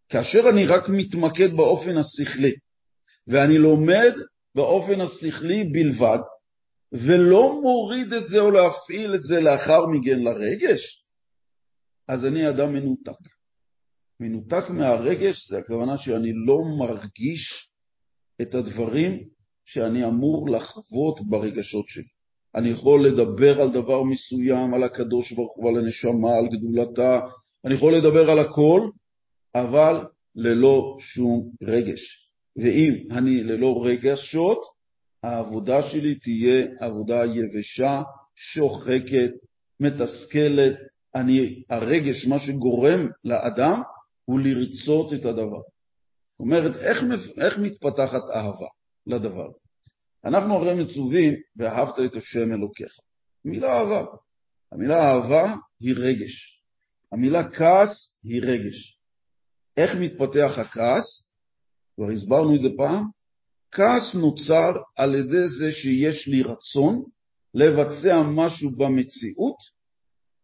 כאשר 0.08 0.40
אני 0.50 0.66
רק 0.66 0.88
מתמקד 0.88 1.56
באופן 1.56 1.96
השכלי, 1.96 2.52
ואני 3.26 3.58
לומד 3.58 4.12
באופן 4.54 5.00
השכלי 5.00 5.64
בלבד, 5.64 6.18
ולא 6.92 7.60
מוריד 7.62 8.12
את 8.12 8.24
זה 8.24 8.40
או 8.40 8.50
להפעיל 8.50 9.14
את 9.14 9.22
זה 9.22 9.40
לאחר 9.40 9.86
מכן 9.86 10.20
לרגש, 10.22 11.06
אז 12.08 12.26
אני 12.26 12.48
אדם 12.48 12.72
מנותק. 12.72 13.20
מנותק 14.20 14.64
מהרגש 14.70 15.48
זה 15.48 15.58
הכוונה 15.58 15.98
שאני 15.98 16.32
לא 16.46 16.56
מרגיש 16.78 17.70
את 18.42 18.54
הדברים 18.54 19.28
שאני 19.72 20.04
אמור 20.04 20.50
לחוות 20.50 21.20
ברגשות 21.20 21.88
שלי. 21.88 22.04
אני 22.54 22.68
יכול 22.68 23.06
לדבר 23.06 23.62
על 23.62 23.70
דבר 23.70 24.02
מסוים, 24.02 24.74
על 24.74 24.82
הקדוש 24.82 25.32
ברוך 25.32 25.52
הוא, 25.56 25.68
על 25.68 25.76
הנשמה, 25.76 26.28
על 26.38 26.48
גדולתה, 26.52 27.20
אני 27.64 27.74
יכול 27.74 27.96
לדבר 27.96 28.30
על 28.30 28.38
הכל, 28.38 28.90
אבל 29.54 30.06
ללא 30.34 30.96
שום 31.00 31.50
רגש. 31.62 32.30
ואם 32.56 32.94
אני 33.10 33.42
ללא 33.44 33.82
רגשות, 33.84 34.58
העבודה 35.22 35.82
שלי 35.82 36.14
תהיה 36.14 36.66
עבודה 36.80 37.24
יבשה, 37.24 38.02
שוחקת, 38.34 39.30
מתסכלת. 39.80 40.76
אני, 41.14 41.62
הרגש, 41.70 42.26
מה 42.26 42.38
שגורם 42.38 43.08
לאדם, 43.24 43.82
הוא 44.24 44.40
לרצות 44.40 45.12
את 45.12 45.24
הדבר. 45.24 45.60
זאת 45.60 46.40
אומרת, 46.40 46.76
איך, 46.76 47.04
איך 47.38 47.58
מתפתחת 47.58 48.22
אהבה 48.34 48.66
לדבר? 49.06 49.59
אנחנו 50.24 50.54
הרי 50.54 50.84
מצווים, 50.84 51.34
ואהבת 51.56 51.98
את 52.04 52.16
השם 52.16 52.52
אלוקיך. 52.52 52.92
המילה 53.44 53.78
אהבה. 53.78 54.04
המילה 54.72 55.12
אהבה 55.12 55.54
היא 55.80 55.94
רגש. 55.96 56.62
המילה 57.12 57.50
כעס 57.50 58.20
היא 58.24 58.42
רגש. 58.42 58.98
איך 59.76 59.94
מתפתח 59.94 60.58
הכעס? 60.58 61.36
כבר 61.96 62.10
הסברנו 62.10 62.56
את 62.56 62.60
זה 62.60 62.68
פעם. 62.76 63.04
כעס 63.72 64.14
נוצר 64.14 64.70
על 64.96 65.14
ידי 65.14 65.48
זה 65.48 65.72
שיש 65.72 66.28
לי 66.28 66.42
רצון 66.42 67.04
לבצע 67.54 68.22
משהו 68.22 68.70
במציאות, 68.70 69.56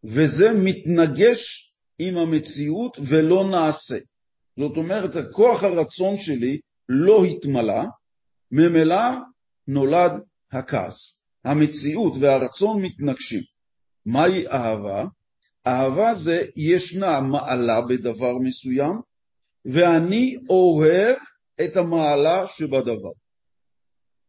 וזה 0.03 0.51
מתנגש 0.63 1.67
עם 1.99 2.17
המציאות 2.17 2.97
ולא 3.07 3.49
נעשה. 3.51 3.97
זאת 4.59 4.77
אומרת, 4.77 5.15
הכוח 5.15 5.63
הרצון 5.63 6.17
שלי 6.17 6.59
לא 6.89 7.23
התמלא, 7.25 7.83
ממילא 8.51 9.01
נולד 9.67 10.11
הכעס. 10.51 11.21
המציאות 11.43 12.13
והרצון 12.21 12.81
מתנגשים. 12.81 13.41
מהי 14.05 14.47
אהבה? 14.47 15.05
אהבה 15.67 16.13
זה 16.15 16.45
ישנה 16.55 17.21
מעלה 17.21 17.81
בדבר 17.81 18.37
מסוים, 18.37 19.01
ואני 19.65 20.37
אוהב 20.49 21.15
את 21.65 21.77
המעלה 21.77 22.47
שבדבר. 22.47 23.11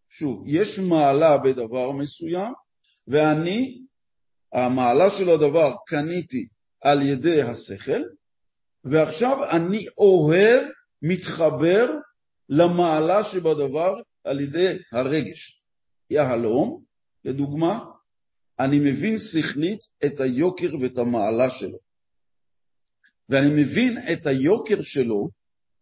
שוב, 0.09 0.43
יש 0.47 0.78
מעלה 0.78 1.39
בדבר 1.39 1.93
מסוים, 1.93 2.53
ואני, 3.09 3.80
המעלה 4.53 5.11
של 5.11 5.30
הדבר 5.30 5.72
קניתי 5.86 6.47
על 6.80 7.03
ידי 7.03 7.43
השכל, 7.43 8.03
ועכשיו 8.84 9.51
אני 9.51 9.86
אוהב, 9.99 10.68
מתחבר 11.03 11.91
למעלה 12.49 13.24
שבדבר 13.24 13.95
על 14.25 14.41
ידי 14.41 14.77
הרגש. 14.93 15.62
יהלום, 16.11 16.83
לדוגמה, 17.25 17.79
אני 18.59 18.79
מבין 18.79 19.19
שכלית 19.19 19.81
את 20.05 20.21
היוקר 20.21 20.71
ואת 20.81 20.99
המעלה 20.99 21.51
שלו. 21.51 21.79
ואני 23.29 23.62
מבין 23.62 23.99
את 24.12 24.27
היוקר 24.27 24.83
שלו 24.83 25.29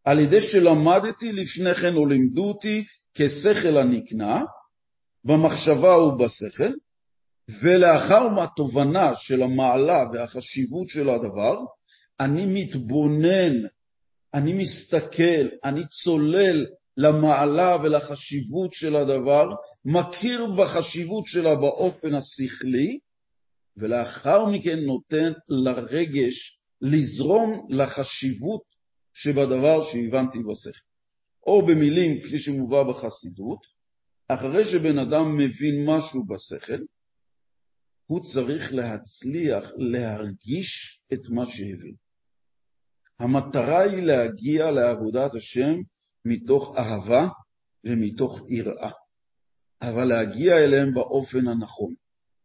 על 0.05 0.19
ידי 0.19 0.41
שלמדתי 0.41 1.33
לפני 1.33 1.75
כן 1.75 1.95
או 1.95 2.07
לימדו 2.07 2.49
אותי 2.49 2.85
כשכל 3.15 3.79
הנקנה, 3.79 4.41
במחשבה 5.25 5.99
ובשכל, 5.99 6.73
ולאחר 7.49 8.29
מהתובנה 8.29 9.15
של 9.15 9.43
המעלה 9.43 10.05
והחשיבות 10.13 10.89
של 10.89 11.09
הדבר, 11.09 11.57
אני 12.21 12.47
מתבונן, 12.47 13.53
אני 14.35 14.53
מסתכל, 14.53 15.49
אני 15.65 15.87
צולל 15.87 16.67
למעלה 16.97 17.77
ולחשיבות 17.83 18.73
של 18.73 18.97
הדבר, 18.97 19.49
מכיר 19.85 20.47
בחשיבות 20.47 21.27
שלה 21.27 21.55
באופן 21.55 22.15
השכלי, 22.15 22.99
ולאחר 23.77 24.47
מכן 24.47 24.79
נותן 24.79 25.33
לרגש 25.49 26.61
לזרום 26.81 27.67
לחשיבות 27.71 28.63
שבדבר 29.13 29.85
שהבנתי 29.85 30.39
בשכל. 30.39 30.87
או 31.47 31.67
במילים 31.67 32.21
כפי 32.23 32.39
שמובא 32.39 32.83
בחסידות, 32.83 33.59
אחרי 34.29 34.65
שבן 34.65 34.99
אדם 34.99 35.37
מבין 35.37 35.85
משהו 35.87 36.27
בשכל, 36.27 36.83
הוא 38.07 38.25
צריך 38.25 38.75
להצליח 38.75 39.71
להרגיש 39.77 41.01
את 41.13 41.21
מה 41.29 41.47
שהבין. 41.51 41.95
המטרה 43.19 43.81
היא 43.81 44.03
להגיע 44.03 44.71
לעבודת 44.71 45.35
השם 45.35 45.75
מתוך 46.27 46.77
אהבה 46.79 47.29
ומתוך 47.85 48.41
יראה, 48.49 48.91
אבל 49.83 50.05
להגיע 50.05 50.65
אליהם 50.65 50.95
באופן 50.95 51.49
הנכון, 51.49 51.95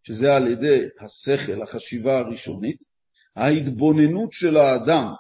שזה 0.03 0.35
על 0.35 0.47
ידי 0.47 0.85
השכל, 0.99 1.61
החשיבה 1.61 2.17
הראשונית, 2.17 2.83
ההתבוננות 3.35 4.33
של 4.33 4.57
האדם 4.57 5.13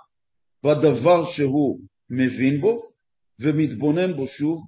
בדבר 0.63 1.25
שהוא 1.25 1.79
מבין 2.09 2.61
בו 2.61 2.91
ומתבונן 3.39 4.15
בו 4.15 4.27
שוב. 4.27 4.67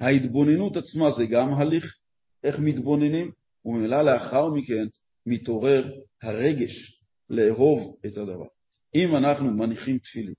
ההתבוננות 0.00 0.76
עצמה 0.76 1.10
זה 1.10 1.26
גם 1.26 1.54
הליך, 1.54 1.96
איך 2.44 2.58
מתבוננים, 2.58 3.30
וממילא 3.64 4.02
לאחר 4.02 4.48
מכן 4.48 4.86
מתעורר 5.26 5.92
הרגש 6.22 7.00
לאהוב 7.30 7.96
את 8.06 8.16
הדבר. 8.16 8.46
אם 8.94 9.16
אנחנו 9.16 9.50
מניחים 9.50 9.98
תפילין, 9.98 10.34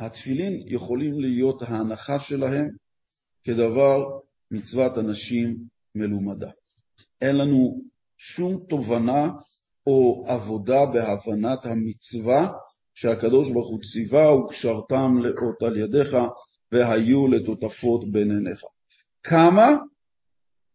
התפילין 0.00 0.62
יכולים 0.66 1.20
להיות 1.20 1.62
ההנחה 1.62 2.18
שלהם 2.18 2.68
כדבר 3.44 4.04
מצוות 4.50 4.98
אנשים 4.98 5.56
מלומדה. 5.94 6.50
אין 7.20 7.36
לנו 7.36 7.82
שום 8.16 8.64
תובנה 8.68 9.28
או 9.86 10.24
עבודה 10.28 10.86
בהבנת 10.86 11.66
המצווה 11.66 12.52
שהקדוש 12.94 13.50
ברוך 13.50 13.68
הוא 13.68 13.80
ציווה 13.80 14.34
וקשרתם 14.34 15.18
לאות 15.18 15.62
על 15.62 15.76
ידיך 15.76 16.16
והיו 16.72 17.28
לטוטפות 17.28 18.12
בין 18.12 18.30
עיניך. 18.30 18.62
כמה 19.22 19.68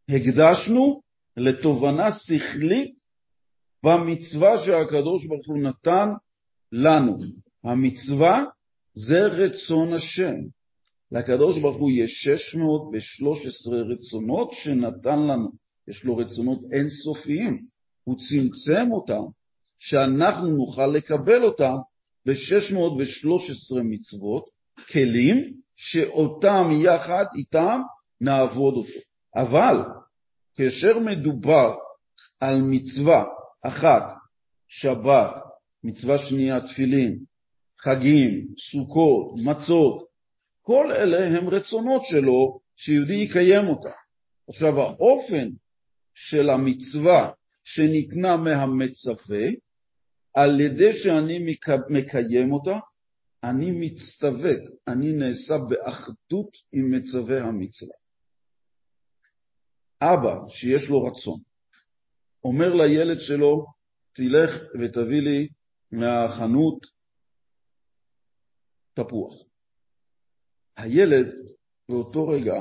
הקדשנו 0.10 1.02
לתובנה 1.38 2.12
שכלית 2.12 2.96
במצווה 3.84 4.58
שהקדוש 4.58 5.26
ברוך 5.26 5.48
הוא 5.48 5.58
נתן 5.58 6.10
לנו. 6.72 7.18
המצווה 7.64 8.44
זה 8.96 9.26
רצון 9.26 9.94
השם. 9.94 10.36
לקדוש 11.12 11.60
ברוך 11.60 11.78
הוא 11.78 11.92
יש 11.94 12.24
613 12.24 13.82
רצונות 13.82 14.54
שנתן 14.54 15.20
לנו. 15.20 15.50
יש 15.88 16.04
לו 16.04 16.18
רצונות 16.18 16.60
אינסופיים. 16.72 17.58
הוא 18.04 18.16
צמצם 18.20 18.92
אותם, 18.92 19.22
שאנחנו 19.80 20.48
נוכל 20.48 20.88
לקבל 20.88 21.44
אותם 21.44 21.76
ב-613 22.26 23.82
מצוות, 23.84 24.50
כלים 24.92 25.54
שאותם 25.76 26.70
יחד 26.72 27.26
איתם 27.38 27.82
נעבוד 28.22 28.74
אותו. 28.74 29.00
אבל 29.36 29.78
כאשר 30.56 31.00
מדובר 31.00 31.76
על 32.40 32.62
מצווה 32.62 33.24
אחת, 33.62 34.04
שבת, 34.68 35.32
מצווה 35.84 36.18
שנייה 36.18 36.62
תפילין, 36.62 37.20
חגים, 37.86 38.48
סוכות, 38.60 39.40
מצות, 39.46 40.08
כל 40.62 40.92
אלה 40.92 41.38
הם 41.38 41.50
רצונות 41.50 42.06
שלו 42.06 42.60
שיהודי 42.76 43.14
יקיים 43.14 43.68
אותה. 43.68 43.92
עכשיו 44.50 44.82
האופן 44.82 45.50
של 46.14 46.50
המצווה 46.50 47.32
שניתנה 47.64 48.38
מהמצווה, 48.38 49.48
על 50.34 50.60
ידי 50.60 50.94
שאני 50.94 51.56
מקיים 51.90 52.54
אותה, 52.54 52.80
אני 53.44 53.72
מצטוות, 53.72 54.62
אני 54.88 55.14
נעשה 55.14 55.56
באחדות 55.70 56.58
עם 56.72 56.92
מצווה 56.92 57.44
המצווה. 57.44 57.96
אבא 60.02 60.36
שיש 60.50 60.90
לו 60.90 61.04
רצון, 61.04 61.40
אומר 62.44 62.74
לילד 62.74 63.22
שלו, 63.22 63.66
תלך 64.14 64.60
ותביא 64.80 65.22
לי 65.22 65.48
מהחנות 65.92 66.95
תפוח. 68.96 69.44
הילד 70.78 71.28
באותו 71.90 72.28
רגע 72.28 72.54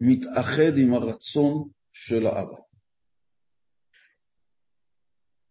מתאחד 0.00 0.78
עם 0.82 0.94
הרצון 0.94 1.68
של 1.92 2.26
האבא. 2.26 2.56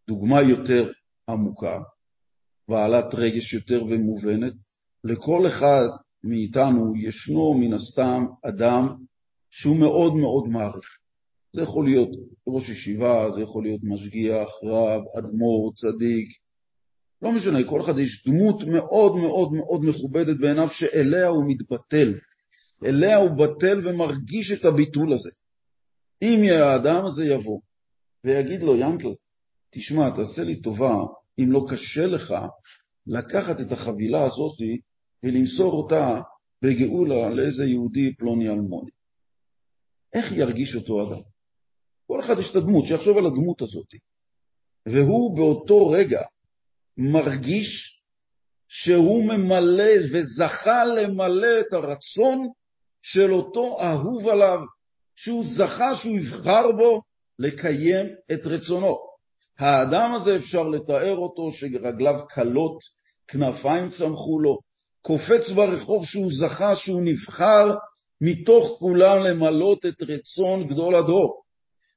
דוגמה 0.08 0.42
יותר 0.42 0.92
עמוקה, 1.30 1.80
בעלת 2.68 3.14
רגש 3.14 3.54
יותר 3.54 3.84
ומובנת, 3.84 4.54
לכל 5.04 5.48
אחד 5.48 5.88
מאיתנו 6.24 6.94
ישנו 6.96 7.54
מן 7.54 7.74
הסתם 7.74 8.26
אדם 8.50 8.88
שהוא 9.50 9.80
מאוד 9.80 10.14
מאוד 10.16 10.48
מעריך. 10.48 10.98
זה 11.54 11.62
יכול 11.62 11.86
להיות 11.86 12.10
ראש 12.48 12.70
ישיבה, 12.70 13.28
זה 13.36 13.42
יכול 13.42 13.64
להיות 13.64 13.82
משגיח, 13.84 14.50
רב, 14.64 15.02
אדמו"ר, 15.18 15.74
צדיק, 15.76 16.30
לא 17.24 17.32
משנה, 17.32 17.60
כל 17.70 17.82
אחד 17.82 18.00
יש 18.00 18.28
דמות 18.28 18.64
מאוד 18.64 19.16
מאוד 19.16 19.54
מאוד 19.54 19.86
מכובדת 19.86 20.38
בעיניו 20.40 20.70
שאליה 20.70 21.28
הוא 21.28 21.44
מתבטל. 21.48 22.14
אליה 22.86 23.18
הוא 23.18 23.30
בטל 23.30 23.88
ומרגיש 23.88 24.52
את 24.52 24.66
הביטול 24.66 25.14
הזה. 25.14 25.30
אם 26.22 26.44
האדם 26.44 27.06
הזה 27.06 27.26
יבוא 27.26 27.60
ויגיד 28.24 28.62
לו, 28.62 28.76
ינקל, 28.76 29.14
תשמע, 29.70 30.10
תעשה 30.10 30.44
לי 30.44 30.62
טובה, 30.62 30.96
אם 31.40 31.52
לא 31.52 31.66
קשה 31.70 32.08
לך, 32.08 32.36
לקחת 33.08 33.62
את 33.62 33.72
החבילה 33.72 34.24
הזאת 34.24 34.58
ולמסור 35.24 35.74
אותה 35.74 36.22
בגאולה 36.62 37.30
לאיזה 37.30 37.66
יהודי 37.66 38.16
פלוני 38.16 38.50
אלמוני. 38.50 38.92
איך 40.14 40.32
ירגיש 40.32 40.76
אותו 40.76 41.08
אדם? 41.08 41.22
כל 42.08 42.20
אחד 42.20 42.40
יש 42.40 42.52
את 42.52 42.56
הדמות, 42.56 42.88
שיחשוב 42.88 43.18
על 43.18 43.26
הדמות 43.26 43.62
הזאת. 43.62 43.88
והוא 44.86 45.38
באותו 45.38 45.90
רגע 45.90 46.22
מרגיש 46.98 48.00
שהוא 48.68 49.26
ממלא 49.26 49.94
וזכה 50.12 50.86
למלא 50.86 51.60
את 51.60 51.74
הרצון 51.74 52.48
של 53.02 53.34
אותו 53.34 53.82
אהוב 53.82 54.28
עליו, 54.28 54.60
שהוא 55.16 55.44
זכה 55.46 55.96
שהוא 55.96 56.18
יבחר 56.18 56.72
בו 56.72 57.02
לקיים 57.40 58.06
את 58.34 58.46
רצונו. 58.46 58.98
האדם 59.60 60.14
הזה 60.14 60.36
אפשר 60.36 60.64
לתאר 60.64 61.18
אותו 61.18 61.52
שרגליו 61.52 62.20
קלות, 62.30 62.80
כנפיים 63.28 63.90
צמחו 63.90 64.40
לו, 64.40 64.60
קופץ 65.02 65.50
ברחוב 65.50 66.06
שהוא 66.06 66.32
זכה 66.34 66.76
שהוא 66.76 67.02
נבחר 67.06 67.76
מתוך 68.22 68.76
כולם 68.80 69.18
למלות 69.18 69.86
את 69.86 70.04
רצון 70.04 70.68
גדול 70.68 70.96
הדור, 70.96 71.44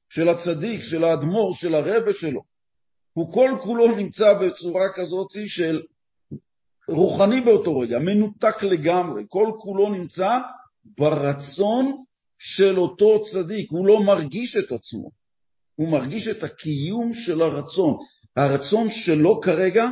של 0.09 0.29
הצדיק, 0.29 0.83
של 0.83 1.03
האדמו"ר, 1.03 1.53
של 1.53 1.75
הרבה 1.75 2.13
שלו. 2.13 2.56
הוא 3.17 3.33
כל 3.33 3.51
כולו 3.61 3.95
נמצא 3.95 4.33
בצורה 4.33 4.85
כזאת 4.95 5.31
של 5.47 5.81
רוחני 6.89 7.41
באותו 7.41 7.79
רגע, 7.79 7.99
מנותק 7.99 8.63
לגמרי, 8.63 9.23
כל 9.27 9.51
כולו 9.57 9.89
נמצא 9.89 10.39
ברצון 10.85 12.03
של 12.39 12.77
אותו 12.77 13.23
צדיק, 13.23 13.71
הוא 13.71 13.87
לא 13.87 14.03
מרגיש 14.03 14.57
את 14.57 14.71
עצמו, 14.71 15.11
הוא 15.75 15.89
מרגיש 15.91 16.27
את 16.27 16.43
הקיום 16.43 17.13
של 17.13 17.41
הרצון. 17.41 17.97
הרצון 18.35 18.91
שלו 18.91 19.41
כרגע 19.41 19.85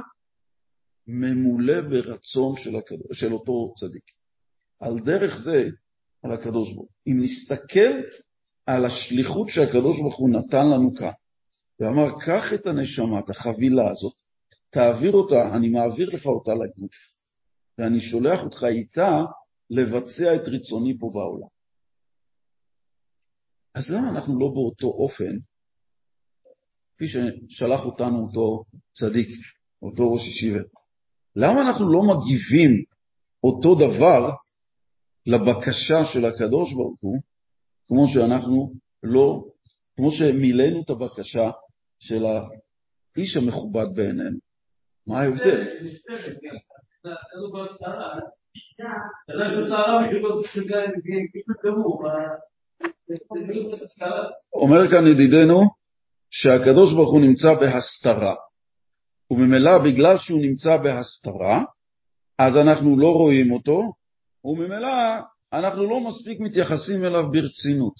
ממולא 1.07 1.81
ברצון 1.81 2.55
של, 2.55 2.75
הקדוש, 2.75 3.19
של 3.19 3.33
אותו 3.33 3.73
צדיק. 3.77 4.03
על 4.79 4.99
דרך 4.99 5.37
זה, 5.37 5.69
על 6.23 6.31
הקדוש 6.31 6.73
ברוך 6.73 6.77
הוא. 6.77 6.87
אם 7.07 7.23
נסתכל 7.23 8.01
על 8.65 8.85
השליחות 8.85 9.49
שהקדוש 9.49 9.97
ברוך 9.97 10.15
הוא 10.15 10.29
נתן 10.29 10.69
לנו 10.69 10.95
כאן, 10.95 11.11
ואמר, 11.79 12.19
קח 12.19 12.53
את 12.53 12.65
הנשמה, 12.65 13.19
את 13.19 13.29
החבילה 13.29 13.91
הזאת, 13.91 14.13
תעביר 14.69 15.11
אותה, 15.11 15.55
אני 15.55 15.69
מעביר 15.69 16.09
לך 16.09 16.25
אותה 16.25 16.51
לגוף, 16.53 17.13
ואני 17.77 17.99
שולח 17.99 18.43
אותך 18.43 18.63
איתה 18.63 19.11
לבצע 19.69 20.35
את 20.35 20.41
רצוני 20.47 20.97
פה 20.99 21.09
בעולם. 21.13 21.47
אז 23.73 23.91
למה 23.91 24.09
אנחנו 24.09 24.39
לא 24.39 24.47
באותו 24.53 24.87
אופן, 24.87 25.37
כפי 26.95 27.05
ששלח 27.07 27.85
אותנו 27.85 28.25
אותו 28.25 28.63
צדיק, 28.93 29.29
אותו 29.81 30.13
ראש 30.13 30.27
ישיבה? 30.27 30.59
למה 31.35 31.61
אנחנו 31.61 31.91
לא 31.93 32.01
מגיבים 32.01 32.83
אותו 33.43 33.75
דבר 33.75 34.29
לבקשה 35.25 36.05
של 36.05 36.25
הקדוש 36.25 36.73
ברוך 36.73 36.97
הוא, 36.99 37.21
כמו 37.87 38.07
שאנחנו 38.07 38.73
לא, 39.03 39.45
כמו 39.95 40.11
שמילאנו 40.11 40.81
את 40.81 40.89
הבקשה 40.89 41.51
של 41.99 42.25
האיש 42.25 43.37
המכובד 43.37 43.95
בעינינו? 43.95 44.37
מה 45.07 45.21
ההבדל? 45.21 45.67
אומר 54.53 54.91
כאן 54.91 55.07
ידידנו 55.07 55.61
שהקדוש 56.29 56.93
ברוך 56.93 57.11
הוא 57.11 57.21
נמצא 57.21 57.53
בהסתרה, 57.53 58.35
וממילא 59.31 59.77
בגלל 59.77 60.17
שהוא 60.17 60.41
נמצא 60.41 60.77
בהסתרה, 60.77 61.63
אז 62.37 62.57
אנחנו 62.57 62.99
לא 62.99 63.11
רואים 63.11 63.51
אותו, 63.51 63.93
וממילא 64.45 64.89
אנחנו 65.53 65.89
לא 65.89 65.99
מספיק 65.99 66.39
מתייחסים 66.39 67.03
אליו 67.05 67.31
ברצינות. 67.31 67.93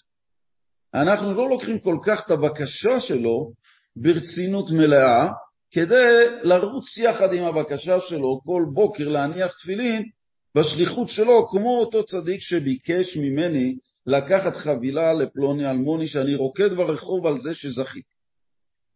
אנחנו 0.94 1.34
לא 1.34 1.50
לוקחים 1.50 1.80
כל 1.80 1.98
כך 2.06 2.26
את 2.26 2.32
הבקשה 2.32 3.00
שלו 3.00 3.52
ברצינות 3.96 4.72
מלאה, 4.72 5.28
כדי 5.72 6.26
לרוץ 6.44 6.98
יחד 6.98 7.34
עם 7.34 7.44
הבקשה 7.44 8.00
שלו 8.00 8.42
כל 8.46 8.66
בוקר 8.74 9.08
להניח 9.10 9.52
תפילין 9.52 10.04
בשליחות 10.56 11.10
שלו, 11.10 11.48
כמו 11.48 11.80
אותו 11.80 12.06
צדיק 12.06 12.42
שביקש 12.42 13.18
ממני 13.18 13.76
לקחת 14.08 14.56
חבילה 14.56 15.14
לפלוני 15.14 15.70
אלמוני 15.70 16.08
שאני 16.08 16.36
רוקד 16.36 16.74
ברחוב 16.74 17.28
על 17.28 17.40
זה 17.40 17.56
שזכיתי. 17.56 18.16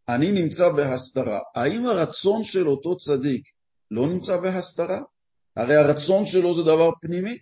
אני 0.09 0.31
נמצא 0.31 0.69
בהסתרה. 0.69 1.39
האם 1.55 1.85
הרצון 1.85 2.43
של 2.43 2.67
אותו 2.67 2.97
צדיק 2.97 3.43
לא 3.91 4.07
נמצא 4.07 4.37
בהסתרה? 4.37 4.99
הרי 5.55 5.75
הרצון 5.75 6.25
שלו 6.25 6.53
זה 6.55 6.61
דבר 6.61 6.89
פנימי, 7.01 7.37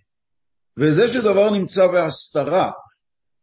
וזה 0.78 1.10
שדבר 1.10 1.49
נמצא 1.49 1.88
בהסתרה 1.88 2.72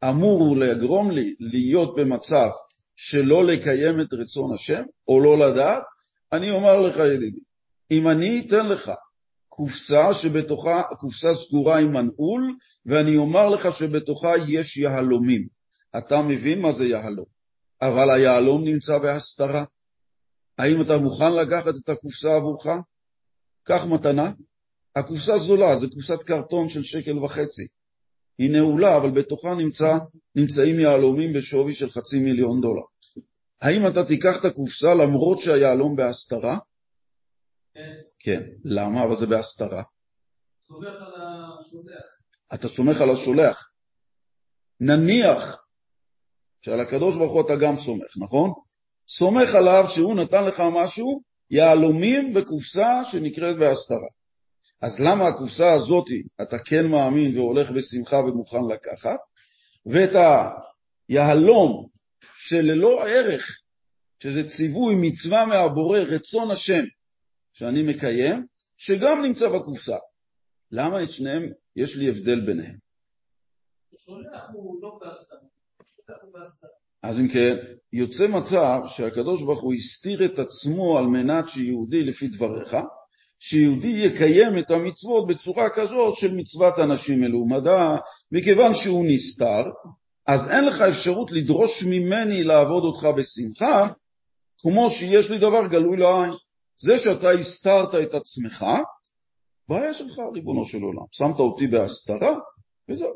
אמור 0.09 0.57
לגרום 0.57 1.11
לי 1.11 1.35
להיות 1.41 1.97
במצב 1.97 2.49
שלא 2.97 3.45
לקיים 3.45 4.01
את 4.01 4.12
רצון 4.12 4.55
השם, 4.55 4.82
או 5.09 5.20
לא 5.20 5.38
לדעת, 5.38 5.82
אני 6.32 6.51
אומר 6.51 6.80
לך 6.80 6.97
ידידי, 6.97 7.40
אם 7.90 8.09
אני 8.09 8.45
אתן 8.47 8.66
לך 8.66 8.92
קופסה 9.49 10.14
שבתוכה, 10.14 10.82
קופסה 10.99 11.34
סגורה 11.34 11.78
עם 11.78 11.92
מנעול, 11.92 12.57
ואני 12.86 13.16
אומר 13.16 13.49
לך 13.49 13.68
שבתוכה 13.72 14.32
יש 14.49 14.76
יהלומים. 14.76 15.49
אתה 15.99 16.22
מבין 16.22 16.61
מה 16.61 16.72
זה 16.72 16.84
יהלום, 16.86 17.26
אבל 17.82 18.11
היהלום 18.11 18.64
נמצא 18.64 18.99
בהסתרה. 18.99 19.64
האם 20.59 20.82
אתה 20.82 20.99
מוכן 20.99 21.32
לקחת 21.32 21.74
את 21.84 21.88
הקופסה 21.88 22.36
עבורך? 22.36 22.66
קח 23.62 23.86
מתנה. 23.86 24.32
הקופסה 24.97 25.38
זולה, 25.38 25.76
זו 25.76 25.90
קופסת 25.90 26.22
קרטון 26.22 26.68
של 26.68 26.82
שקל 26.82 27.18
וחצי. 27.18 27.66
היא 28.39 28.51
נעולה, 28.51 28.97
אבל 28.97 29.11
בתוכה 29.11 29.55
נמצא, 29.55 29.99
נמצאים 30.35 30.80
יהלומים 30.80 31.32
בשווי 31.32 31.74
של 31.74 31.91
חצי 31.91 32.18
מיליון 32.18 32.61
דולר. 32.61 32.82
האם 33.61 33.87
אתה 33.87 34.05
תיקח 34.05 34.41
את 34.41 34.45
הקופסה 34.45 34.95
למרות 34.95 35.41
שהיהלום 35.41 35.97
בהסתרה? 35.97 36.59
כן. 37.74 37.95
כן. 38.18 38.43
למה? 38.64 39.05
אבל 39.05 39.16
זה 39.16 39.26
בהסתרה. 39.26 39.82
סומך 40.68 40.87
על 40.87 41.12
השולח. 41.61 42.05
אתה 42.55 42.68
סומך 42.68 43.01
על 43.01 43.11
השולח. 43.11 43.70
נניח 44.80 45.64
שעל 46.62 46.80
הקדוש 46.80 47.16
ברוך 47.16 47.32
הוא 47.32 47.41
אתה 47.41 47.57
גם 47.57 47.78
סומך, 47.78 48.16
נכון? 48.16 48.53
סומך 49.09 49.55
עליו 49.55 49.85
שהוא 49.89 50.14
נתן 50.14 50.45
לך 50.45 50.62
משהו, 50.72 51.22
יהלומים 51.51 52.35
בקופסה 52.35 53.05
שנקראת 53.05 53.57
בהסתרה. 53.59 54.09
אז 54.85 55.01
למה 55.01 55.28
הקופסה 55.28 55.72
הזאת 55.72 56.07
אתה 56.43 56.59
כן 56.59 56.87
מאמין 56.87 57.39
והולך 57.39 57.70
בשמחה 57.70 58.16
ומוכן 58.16 58.64
לקחת, 58.70 59.18
ואת 59.87 60.11
היהלום 61.09 61.89
שללא 62.37 63.07
ערך, 63.09 63.61
שזה 64.22 64.49
ציווי, 64.49 64.95
מצווה 64.95 65.47
מהבורא, 65.47 65.99
רצון 65.99 66.51
השם, 66.51 66.85
שאני 67.53 67.82
מקיים, 67.82 68.47
שגם 68.76 69.22
נמצא 69.22 69.49
בקופסה. 69.49 69.97
למה 70.70 71.03
את 71.03 71.11
שניהם, 71.11 71.53
יש 71.76 71.97
לי 71.97 72.09
הבדל 72.09 72.41
ביניהם. 72.41 72.76
אז 77.03 77.20
אם 77.20 77.28
כן, 77.28 77.57
יוצא 77.93 78.26
מצב 78.26 78.80
שהקדוש 78.87 79.43
ברוך 79.43 79.62
הוא 79.62 79.74
הסתיר 79.74 80.24
את 80.24 80.39
עצמו 80.39 80.99
על 80.99 81.05
מנת 81.05 81.49
שיהודי, 81.49 82.05
לפי 82.05 82.28
דבריך, 82.28 82.76
שיהודי 83.47 83.88
יקיים 83.88 84.59
את 84.59 84.70
המצוות 84.70 85.26
בצורה 85.26 85.70
כזאת 85.74 86.16
של 86.16 86.34
מצוות 86.36 86.74
אנשים 86.78 87.20
מלומדה, 87.20 87.97
מכיוון 88.32 88.74
שהוא 88.74 89.05
נסתר, 89.09 89.64
אז 90.26 90.51
אין 90.51 90.64
לך 90.64 90.80
אפשרות 90.80 91.32
לדרוש 91.32 91.84
ממני 91.84 92.45
לעבוד 92.45 92.84
אותך 92.84 93.05
בשמחה, 93.16 93.88
כמו 94.59 94.90
שיש 94.90 95.30
לי 95.30 95.38
דבר 95.38 95.66
גלוי 95.66 95.97
לעין. 95.97 96.30
זה 96.78 96.99
שאתה 96.99 97.30
הסתרת 97.30 97.95
את 97.95 98.14
עצמך, 98.14 98.66
בעיה 99.68 99.95
שלך, 99.95 100.18
ריבונו 100.34 100.66
של 100.66 100.82
עולם. 100.82 101.05
שמת 101.12 101.38
אותי 101.38 101.66
בהסתרה, 101.66 102.34
וזהו. 102.88 103.14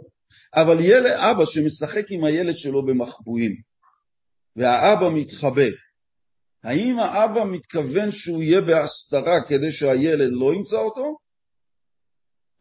אבל 0.55 0.81
ילד, 0.81 1.13
אבא 1.13 1.45
שמשחק 1.45 2.05
עם 2.11 2.25
הילד 2.25 2.59
שלו 2.59 2.87
במחבואים, 2.87 3.53
והאבא 4.57 5.09
מתחבא, 5.15 5.69
האם 6.65 6.99
האבא 6.99 7.45
מתכוון 7.45 8.11
שהוא 8.11 8.43
יהיה 8.43 8.61
בהסתרה 8.61 9.37
כדי 9.49 9.73
שהילד 9.73 10.31
לא 10.33 10.55
ימצא 10.55 10.77
אותו? 10.77 11.19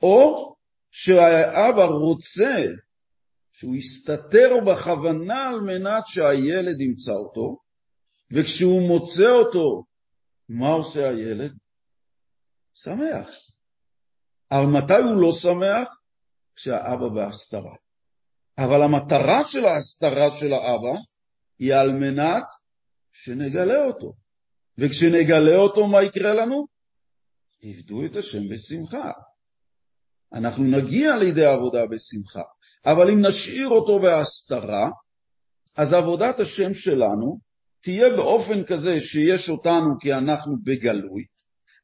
או 0.01 0.55
שהאבא 0.91 1.83
רוצה 1.83 2.65
שהוא 3.51 3.75
יסתתר 3.75 4.49
בכוונה 4.67 5.49
על 5.49 5.59
מנת 5.59 6.03
שהילד 6.07 6.81
ימצא 6.81 7.11
אותו, 7.11 7.57
וכשהוא 8.31 8.87
מוצא 8.87 9.29
אותו, 9.29 9.83
מה 10.49 10.69
עושה 10.69 11.09
הילד? 11.09 11.51
שמח. 12.73 13.29
אבל 14.51 14.65
מתי 14.65 14.93
הוא 14.93 15.21
לא 15.21 15.31
שמח? 15.31 15.87
כשהאבא 16.55 17.07
בהסתרה. 17.15 17.75
אבל 18.57 18.81
המטרה 18.81 19.45
של 19.45 19.65
ההסתרה 19.65 20.31
של 20.31 20.53
האבא 20.53 20.99
היא 21.59 21.75
על 21.75 21.91
מנת 21.91 22.43
שנגלה 23.23 23.85
אותו. 23.85 24.13
וכשנגלה 24.77 25.57
אותו, 25.57 25.87
מה 25.87 26.03
יקרה 26.03 26.33
לנו? 26.33 26.67
עבדו 27.63 28.05
את 28.05 28.15
השם 28.15 28.49
בשמחה. 28.49 29.11
אנחנו 30.33 30.63
נגיע 30.63 31.17
לידי 31.17 31.45
עבודה 31.45 31.85
בשמחה, 31.85 32.41
אבל 32.85 33.09
אם 33.09 33.25
נשאיר 33.25 33.67
אותו 33.67 33.99
בהסתרה, 33.99 34.89
אז 35.77 35.93
עבודת 35.93 36.39
השם 36.39 36.73
שלנו 36.73 37.39
תהיה 37.81 38.09
באופן 38.09 38.63
כזה 38.63 38.99
שיש 38.99 39.49
אותנו 39.49 39.99
כי 39.99 40.13
אנחנו 40.13 40.55
בגלוי, 40.63 41.23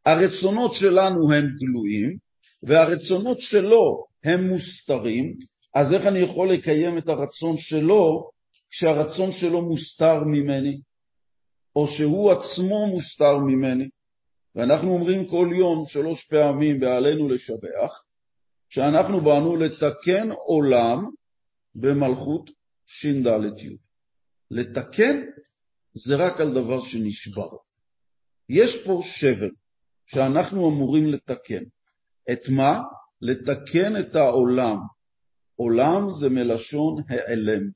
הרצונות 0.05 0.73
שלנו 0.73 1.33
הם 1.33 1.45
גלויים, 1.59 2.17
והרצונות 2.63 3.39
שלו 3.39 4.05
הם 4.23 4.47
מוסתרים, 4.47 5.37
אז 5.75 5.93
איך 5.93 6.05
אני 6.05 6.19
יכול 6.19 6.53
לקיים 6.53 6.97
את 6.97 7.09
הרצון 7.09 7.57
שלו 7.57 8.29
כשהרצון 8.69 9.31
שלו 9.31 9.61
מוסתר 9.61 10.23
ממני, 10.25 10.81
או 11.75 11.87
שהוא 11.87 12.31
עצמו 12.31 12.87
מוסתר 12.87 13.37
ממני? 13.37 13.89
ואנחנו 14.55 14.93
אומרים 14.93 15.27
כל 15.27 15.49
יום 15.57 15.85
שלוש 15.85 16.23
פעמים 16.23 16.79
בעלינו 16.79 17.29
לשבח, 17.29 18.03
שאנחנו 18.69 19.21
באנו 19.21 19.55
לתקן 19.55 20.31
עולם 20.31 21.05
במלכות 21.75 22.49
ש"ד 22.85 23.27
י'. 23.57 23.77
לתקן 24.51 25.21
זה 25.93 26.15
רק 26.15 26.41
על 26.41 26.53
דבר 26.53 26.83
שנשבר. 26.83 27.49
יש 28.49 28.85
פה 28.85 29.01
שבר 29.03 29.49
שאנחנו 30.05 30.69
אמורים 30.69 31.05
לתקן. 31.05 31.63
את 32.31 32.49
מה? 32.49 32.79
לתקן 33.21 33.97
את 33.99 34.15
העולם. 34.15 34.77
עולם 35.55 36.11
זה 36.11 36.29
מלשון 36.29 37.03
העלם. 37.09 37.69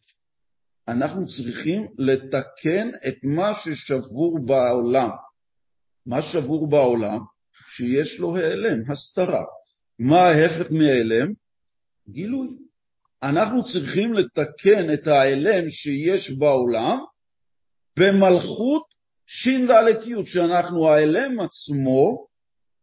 אנחנו 0.87 1.27
צריכים 1.27 1.87
לתקן 1.97 2.89
את 3.07 3.15
מה 3.23 3.53
ששבור 3.53 4.39
בעולם. 4.45 5.09
מה 6.05 6.21
שבור 6.21 6.69
בעולם? 6.69 7.19
שיש 7.69 8.19
לו 8.19 8.37
העלם, 8.37 8.91
הסתרה. 8.91 9.43
מה 9.99 10.21
ההפך 10.21 10.71
מהעלם? 10.71 11.33
גילוי. 12.09 12.47
אנחנו 13.23 13.65
צריכים 13.65 14.13
לתקן 14.13 14.93
את 14.93 15.07
ההעלם 15.07 15.69
שיש 15.69 16.31
בעולם 16.31 16.97
במלכות 17.99 18.83
ש"ד-י, 19.25 20.25
שאנחנו, 20.25 20.89
ההעלם 20.89 21.39
עצמו, 21.39 22.27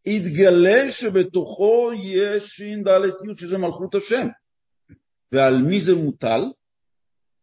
יתגלה 0.05 0.91
שבתוכו 0.91 1.91
יש 2.03 2.43
ש"ד-י, 2.43 3.37
שזה 3.37 3.57
מלכות 3.57 3.95
השם. 3.95 4.27
ועל 5.31 5.57
מי 5.57 5.81
זה 5.81 5.95
מוטל? 5.95 6.41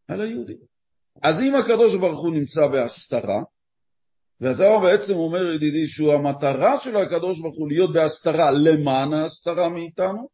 על 0.08 0.20
היהודים. 0.20 0.56
אז 1.22 1.40
אם 1.40 1.54
הקדוש 1.54 1.96
ברוך 1.96 2.20
הוא 2.20 2.34
נמצא 2.34 2.66
בהסתרה, 2.66 3.42
ואתה 4.40 4.78
בעצם 4.82 5.14
אומר, 5.14 5.52
ידידי, 5.52 5.86
שהוא 5.86 6.12
המטרה 6.12 6.80
של 6.80 6.96
הקדוש 6.96 7.40
ברוך 7.40 7.56
הוא 7.56 7.68
להיות 7.68 7.92
בהסתרה 7.92 8.50
למען 8.50 9.12
ההסתרה 9.12 9.68
מאיתנו, 9.68 10.28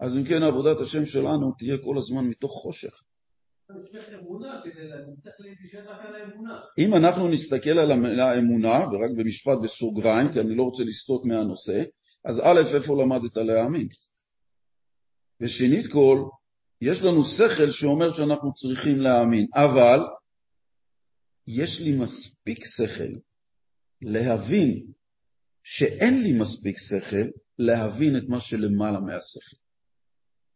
אז 0.00 0.16
אם 0.18 0.24
כן 0.24 0.42
עבודת 0.42 0.80
השם 0.80 1.06
שלנו 1.06 1.52
תהיה 1.58 1.78
כל 1.78 1.98
הזמן 1.98 2.24
מתוך 2.24 2.52
חושך. 2.52 3.02
אם 6.78 6.94
אנחנו 6.94 7.28
נסתכל 7.28 7.78
על 7.78 7.90
המילה 7.90 8.38
אמונה, 8.38 8.78
ורק 8.78 9.10
במשפט 9.16 9.58
בסוגריים, 9.62 10.32
כי 10.32 10.40
אני 10.40 10.54
לא 10.54 10.62
רוצה 10.62 10.84
לסטות 10.84 11.24
מהנושא, 11.24 11.82
אז 12.24 12.40
א', 12.40 12.60
איפה 12.74 13.02
למדת 13.02 13.36
להאמין? 13.36 13.88
ושנית 15.40 15.86
כל, 15.92 16.24
יש 16.86 17.02
לנו 17.02 17.24
שכל 17.24 17.70
שאומר 17.70 18.12
שאנחנו 18.12 18.54
צריכים 18.54 19.00
להאמין, 19.00 19.46
אבל 19.54 19.98
יש 21.46 21.80
לי 21.80 21.96
מספיק 21.96 22.64
שכל 22.64 23.18
להבין 24.02 24.86
שאין 25.62 26.22
לי 26.22 26.32
מספיק 26.32 26.78
שכל 26.78 27.26
להבין 27.58 28.16
את 28.16 28.22
מה 28.28 28.40
שלמעלה 28.40 29.00
מהשכל. 29.00 29.56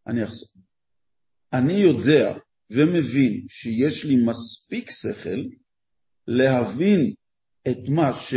אני 0.07 0.24
אחזור. 0.24 0.49
אני 1.53 1.72
יודע 1.72 2.39
ומבין 2.70 3.47
שיש 3.49 4.05
לי 4.05 4.16
מספיק 4.16 4.91
שכל 4.91 5.41
להבין 6.26 7.14
את 7.68 7.79
מה 7.89 8.20
ש... 8.20 8.35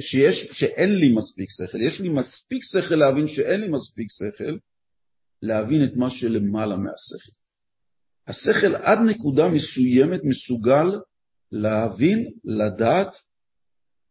שיש, 0.00 0.44
שאין 0.44 0.90
לי 0.90 1.14
מספיק 1.14 1.48
שכל. 1.50 1.78
יש 1.80 2.00
לי 2.00 2.08
מספיק 2.08 2.62
שכל 2.62 2.94
להבין 2.94 3.28
שאין 3.28 3.60
לי 3.60 3.68
מספיק 3.68 4.06
שכל, 4.10 4.56
להבין 5.42 5.84
את 5.84 5.96
מה 5.96 6.10
שלמעלה 6.10 6.76
מהשכל. 6.76 7.32
השכל 8.26 8.74
עד 8.74 8.98
נקודה 9.10 9.48
מסוימת 9.48 10.20
מסוגל 10.24 10.86
להבין, 11.52 12.30
לדעת, 12.44 13.16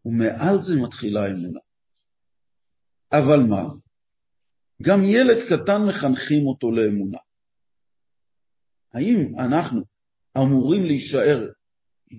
ומעל 0.06 0.60
זה 0.60 0.76
מתחילה 0.76 1.24
האמונה. 1.24 1.60
אבל 3.12 3.40
מה? 3.40 3.64
גם 4.82 5.04
ילד 5.04 5.38
קטן 5.50 5.82
מחנכים 5.90 6.48
אותו 6.48 6.72
לאמונה. 6.72 7.18
האם 8.94 9.40
אנחנו 9.40 9.82
אמורים 10.38 10.86
להישאר 10.86 11.50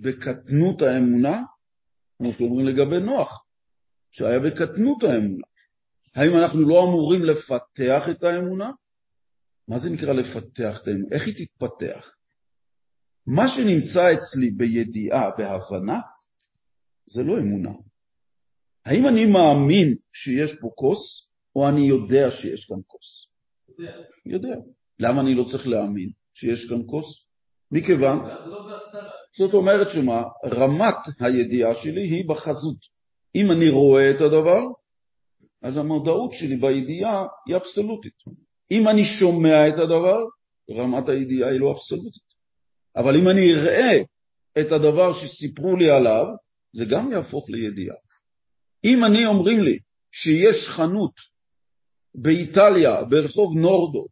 בקטנות 0.02 0.82
האמונה? 0.82 1.40
אנחנו 2.20 2.46
אומרים 2.46 2.66
לגבי 2.66 3.00
נוח, 3.00 3.44
שהיה 4.10 4.40
בקטנות 4.40 5.02
האמונה. 5.02 5.46
האם 6.14 6.38
אנחנו 6.42 6.68
לא 6.68 6.82
אמורים 6.84 7.22
לפתח 7.24 8.02
את 8.10 8.24
האמונה? 8.24 8.70
מה 9.72 9.78
זה 9.78 9.90
נקרא 9.90 10.12
לפתח 10.12 10.80
את 10.82 10.88
האמונה? 10.88 11.08
איך 11.12 11.26
היא 11.26 11.34
תתפתח? 11.34 12.14
מה 13.26 13.48
שנמצא 13.48 14.12
אצלי 14.14 14.50
בידיעה, 14.50 15.30
בהבנה, 15.38 16.00
זה 17.06 17.22
לא 17.22 17.38
אמונה. 17.38 17.72
האם 18.84 19.08
אני 19.08 19.26
מאמין 19.26 19.94
שיש 20.12 20.60
פה 20.60 20.70
כוס, 20.74 21.30
או 21.56 21.68
אני 21.68 21.80
יודע 21.80 22.30
שיש 22.30 22.64
כאן 22.64 22.76
כוס? 22.86 23.26
יודע. 23.68 23.92
יודע. 24.26 24.54
למה 24.98 25.20
אני 25.20 25.34
לא 25.34 25.44
צריך 25.44 25.68
להאמין 25.68 26.10
שיש 26.34 26.68
כאן 26.68 26.82
כוס? 26.86 27.24
מכיוון... 27.70 28.18
זאת 29.38 29.54
אומרת 29.54 29.90
שמה? 29.90 30.22
רמת 30.44 30.96
הידיעה 31.20 31.74
שלי 31.74 32.02
היא 32.02 32.28
בחזות. 32.28 32.78
אם 33.34 33.52
אני 33.52 33.68
רואה 33.68 34.10
את 34.10 34.20
הדבר, 34.20 34.66
אז 35.62 35.76
המודעות 35.76 36.32
שלי 36.32 36.56
בידיעה 36.56 37.26
היא 37.46 37.56
אבסולוטית. 37.56 38.16
אם 38.70 38.88
אני 38.88 39.04
שומע 39.04 39.68
את 39.68 39.74
הדבר, 39.74 40.24
רמת 40.70 41.08
הידיעה 41.08 41.50
היא 41.50 41.60
לא 41.60 41.72
אבסולוטית. 41.72 42.32
אבל 42.96 43.16
אם 43.16 43.28
אני 43.28 43.54
אראה 43.54 43.98
את 44.60 44.72
הדבר 44.72 45.12
שסיפרו 45.12 45.76
לי 45.76 45.90
עליו, 45.90 46.24
זה 46.72 46.84
גם 46.84 47.12
יהפוך 47.12 47.50
לידיעה. 47.50 47.96
אם 48.84 49.04
אני 49.04 49.26
אומרים 49.26 49.60
לי 49.60 49.78
שיש 50.12 50.68
חנות 50.68 51.12
באיטליה, 52.14 53.04
ברחוב 53.04 53.56
נורדו, 53.56 54.06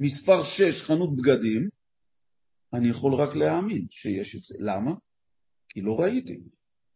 מספר 0.00 0.44
6, 0.44 0.82
חנות 0.82 1.16
בגדים, 1.16 1.68
אני 2.72 2.88
יכול 2.88 3.14
רק 3.14 3.34
להאמין 3.34 3.86
שיש 3.90 4.36
את 4.36 4.42
זה. 4.42 4.54
למה? 4.60 4.90
כי 5.68 5.80
לא 5.80 6.00
ראיתי. 6.00 6.40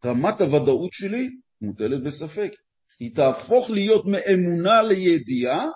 רמת 0.04 0.40
הוודאות 0.40 0.92
שלי 0.92 1.30
מוטלת 1.60 2.02
בספק. 2.02 2.50
היא 3.00 3.14
תהפוך 3.14 3.70
להיות 3.70 4.04
מאמונה 4.06 4.82
לידיעה 4.82 5.66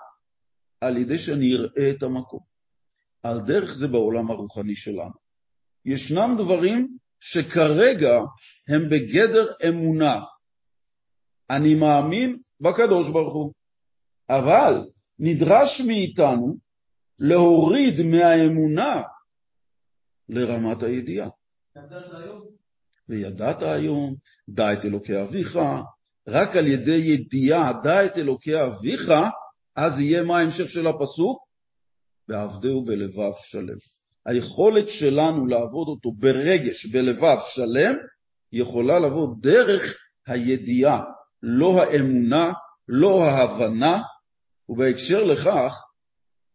על 0.81 0.97
ידי 0.97 1.19
שאני 1.19 1.55
אראה 1.55 1.91
את 1.91 2.03
המקום. 2.03 2.41
על 3.23 3.41
דרך 3.41 3.75
זה 3.75 3.87
בעולם 3.87 4.31
הרוחני 4.31 4.77
שלנו. 4.77 5.25
ישנם 5.85 6.37
דברים 6.45 6.97
שכרגע 7.21 8.21
הם 8.69 8.89
בגדר 8.91 9.47
אמונה. 9.69 10.21
אני 11.51 11.75
מאמין 11.75 12.39
בקדוש 12.61 13.09
ברוך 13.09 13.35
הוא, 13.35 13.53
אבל 14.29 14.91
נדרש 15.19 15.81
מאיתנו 15.81 16.57
להוריד 17.19 17.95
מהאמונה 18.03 19.03
לרמת 20.29 20.83
הידיעה. 20.83 21.29
וידעת 23.09 23.63
היום, 23.63 24.15
דע 24.49 24.73
את 24.73 24.85
אלוקי 24.85 25.23
אביך, 25.23 25.59
רק 26.29 26.57
על 26.57 26.67
ידי 26.67 26.97
ידיעה 26.97 27.73
דע 27.83 28.07
את 28.07 28.19
אלוקי 28.19 28.63
אביך, 28.63 29.13
אז 29.77 30.01
יהיה 30.01 30.23
מה 30.23 30.39
ההמשך 30.39 30.69
של 30.69 30.87
הפסוק? 30.87 31.45
ועבדהו 32.29 32.85
בלבב 32.85 33.33
שלם. 33.43 33.79
היכולת 34.27 34.89
שלנו 34.89 35.47
לעבוד 35.47 35.89
אותו 35.89 36.13
ברגש, 36.13 36.87
בלבב 36.87 37.37
שלם, 37.49 37.95
יכולה 38.53 38.99
לבוא 38.99 39.35
דרך 39.41 39.97
הידיעה, 40.27 41.03
לא 41.43 41.83
האמונה, 41.83 42.53
לא 42.89 43.23
ההבנה, 43.25 44.03
ובהקשר 44.69 45.25
לכך, 45.25 45.83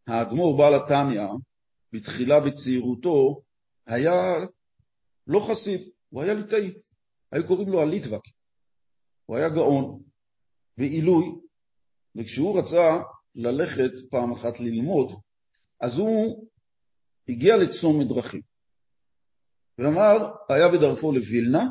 האדמו"ר 0.08 0.58
בעל 0.58 0.76
התניא, 0.76 1.28
בתחילה 1.94 2.40
בצעירותו, 2.40 3.42
היה 3.88 4.14
לא 5.28 5.48
חסיד, 5.50 5.90
הוא 6.10 6.24
היה 6.24 6.34
ליטאי, 6.34 6.74
היו 7.32 7.48
קוראים 7.48 7.70
לו 7.70 7.82
הליטווק. 7.82 8.24
הוא 9.26 9.38
היה 9.38 9.50
גאון 9.50 10.02
ועילוי, 10.78 11.26
וכשהוא 12.16 12.60
רצה 12.60 13.02
ללכת 13.36 13.92
פעם 14.10 14.32
אחת 14.32 14.60
ללמוד, 14.60 15.20
אז 15.80 15.98
הוא 15.98 16.48
הגיע 17.30 17.58
לצומת 17.58 18.08
דרכים, 18.08 18.42
ואמר, 19.78 20.18
היה 20.50 20.68
בדרכו 20.68 21.12
לווילנה, 21.12 21.70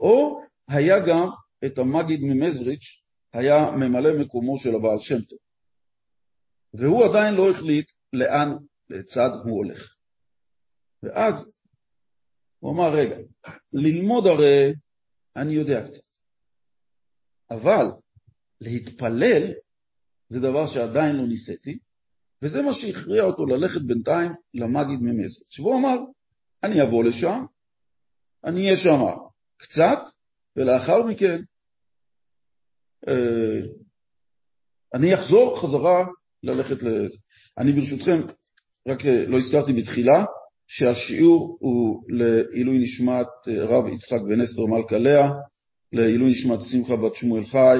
או 0.00 0.40
היה 0.68 0.98
גם 1.06 1.28
את 1.66 1.78
המגיד 1.78 2.20
ממזריץ', 2.22 3.02
היה 3.32 3.70
ממלא 3.70 4.10
מקומו 4.20 4.58
של 4.58 4.74
הבעל 4.74 4.98
שם 5.00 5.20
טוב. 5.20 5.38
והוא 6.74 7.04
עדיין 7.04 7.34
לא 7.34 7.50
החליט 7.50 7.92
לאן, 8.12 8.56
לצד 8.90 9.28
הוא 9.44 9.56
הולך. 9.56 9.96
ואז 11.02 11.52
הוא 12.58 12.72
אמר, 12.72 12.94
רגע, 12.94 13.16
ללמוד 13.72 14.26
הרי 14.26 14.74
אני 15.36 15.52
יודע 15.52 15.86
קצת, 15.88 16.06
אבל 17.50 17.86
להתפלל 18.60 19.52
זה 20.28 20.40
דבר 20.40 20.66
שעדיין 20.66 21.16
לא 21.16 21.26
ניסיתי, 21.26 21.78
וזה 22.42 22.62
מה 22.62 22.74
שהכריע 22.74 23.22
אותו 23.22 23.46
ללכת 23.46 23.80
בינתיים 23.80 24.32
למגיד 24.54 24.98
ממזרץ'. 25.02 25.58
והוא 25.58 25.76
אמר, 25.76 25.96
אני 26.62 26.82
אבוא 26.82 27.04
לשם, 27.04 27.44
אני 28.44 28.64
אהיה 28.64 28.76
שם 28.76 29.00
קצת, 29.56 29.98
ולאחר 30.56 31.02
מכן 31.02 31.42
אה, 33.08 33.60
אני 34.94 35.14
אחזור 35.14 35.60
חזרה 35.60 36.06
ללכת 36.42 36.82
לזה. 36.82 37.18
אני 37.58 37.72
ברשותכם, 37.72 38.20
רק 38.88 39.06
אה, 39.06 39.26
לא 39.26 39.38
הזכרתי 39.38 39.72
בתחילה, 39.72 40.24
שהשיעור 40.66 41.58
הוא 41.60 42.02
לעילוי 42.08 42.78
נשמת 42.78 43.26
אה, 43.48 43.64
רב 43.64 43.86
יצחק 43.86 44.20
בן 44.28 44.40
אסתר 44.40 44.66
מלכה 44.66 44.98
לאה, 44.98 45.30
לעילוי 45.92 46.30
נשמת 46.30 46.62
שמחה 46.62 46.96
בת 46.96 47.14
שמואל 47.14 47.44
חי, 47.44 47.78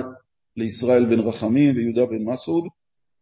לישראל 0.57 1.05
בן 1.05 1.21
רחמים 1.21 1.77
ויהודה 1.77 2.07
בן 2.07 2.25
מסעוד, 2.25 2.65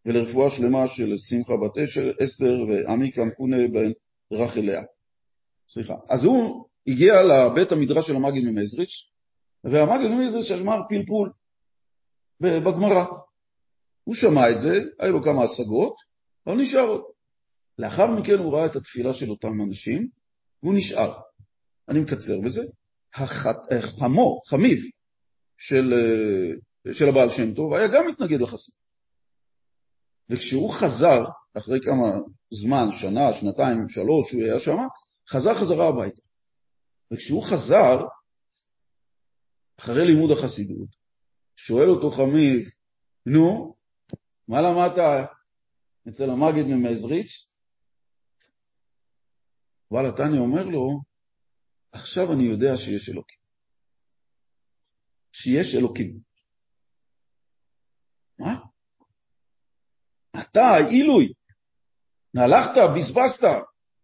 ולרפואה 0.07 0.51
שלמה 0.51 0.89
של 0.89 1.17
שמחה 1.19 1.53
בת 1.57 1.79
אסתר 2.25 2.65
ועמיקה 2.69 3.25
מקונה 3.25 3.69
בן 3.69 3.91
רחליה. 4.33 4.83
סליחה. 5.69 5.95
אז 6.09 6.25
הוא 6.25 6.69
הגיע 6.87 7.23
לבית 7.23 7.73
המדרש 7.73 8.07
של 8.07 8.17
המגיד 8.17 8.45
ממזריץ', 8.45 9.11
והמגיד 9.65 10.11
ממזריץ' 10.11 10.51
אמר 10.51 10.81
פלפול 10.89 11.33
בגמרא. 12.41 13.05
הוא 14.05 14.15
שמע 14.15 14.51
את 14.51 14.61
זה, 14.61 14.81
היו 14.99 15.13
לו 15.13 15.23
כמה 15.23 15.45
השגות, 15.45 15.95
אבל 16.47 16.57
נשאר 16.57 16.81
עוד. 16.81 17.03
לאחר 17.79 18.07
מכן 18.07 18.39
הוא 18.39 18.53
ראה 18.53 18.67
את 18.67 18.77
התפילה 18.77 19.15
של 19.15 19.31
אותם 19.31 19.61
אנשים, 19.61 20.09
והוא 20.63 20.75
נשאר. 20.75 21.13
אני 21.89 22.01
מקצר 22.01 22.41
בזה. 22.41 22.63
חמו, 23.81 24.41
חמיו 24.47 24.77
של, 25.57 25.95
של 26.93 27.09
הבעל 27.09 27.31
שם 27.31 27.55
טוב, 27.55 27.75
היה 27.75 27.89
גם 27.89 28.07
מתנגד 28.07 28.41
לחסיד. 28.41 28.75
וכשהוא 30.31 30.73
חזר, 30.75 31.25
אחרי 31.59 31.81
כמה 31.81 32.07
זמן, 32.51 32.93
שנה, 32.93 33.33
שנתיים, 33.33 33.89
שלוש, 33.89 34.33
הוא 34.33 34.43
היה 34.43 34.61
שם, 34.61 34.77
חזר 35.29 35.55
חזרה 35.55 35.89
הביתה. 35.89 36.21
וכשהוא 37.13 37.43
חזר, 37.43 37.97
אחרי 39.79 40.07
לימוד 40.07 40.31
החסידות, 40.31 40.89
שואל 41.57 41.91
אותו 41.91 42.11
חמיב, 42.11 42.71
נו, 43.27 43.77
מה 44.49 44.61
למדת 44.61 44.99
אצל 46.09 46.31
המגיד 46.31 46.67
ממזריץ'? 46.67 47.55
וואלה, 49.91 50.13
תניא 50.13 50.39
אומר 50.41 50.65
לו, 50.65 51.01
עכשיו 51.93 52.33
אני 52.33 52.43
יודע 52.43 52.77
שיש 52.77 53.09
אלוקים. 53.09 53.39
שיש 55.33 55.75
אלוקים. 55.75 56.34
מה? 58.39 58.55
אתה, 60.41 60.77
עילוי, 60.91 61.33
הלכת, 62.37 62.81
בזבזת 62.97 63.49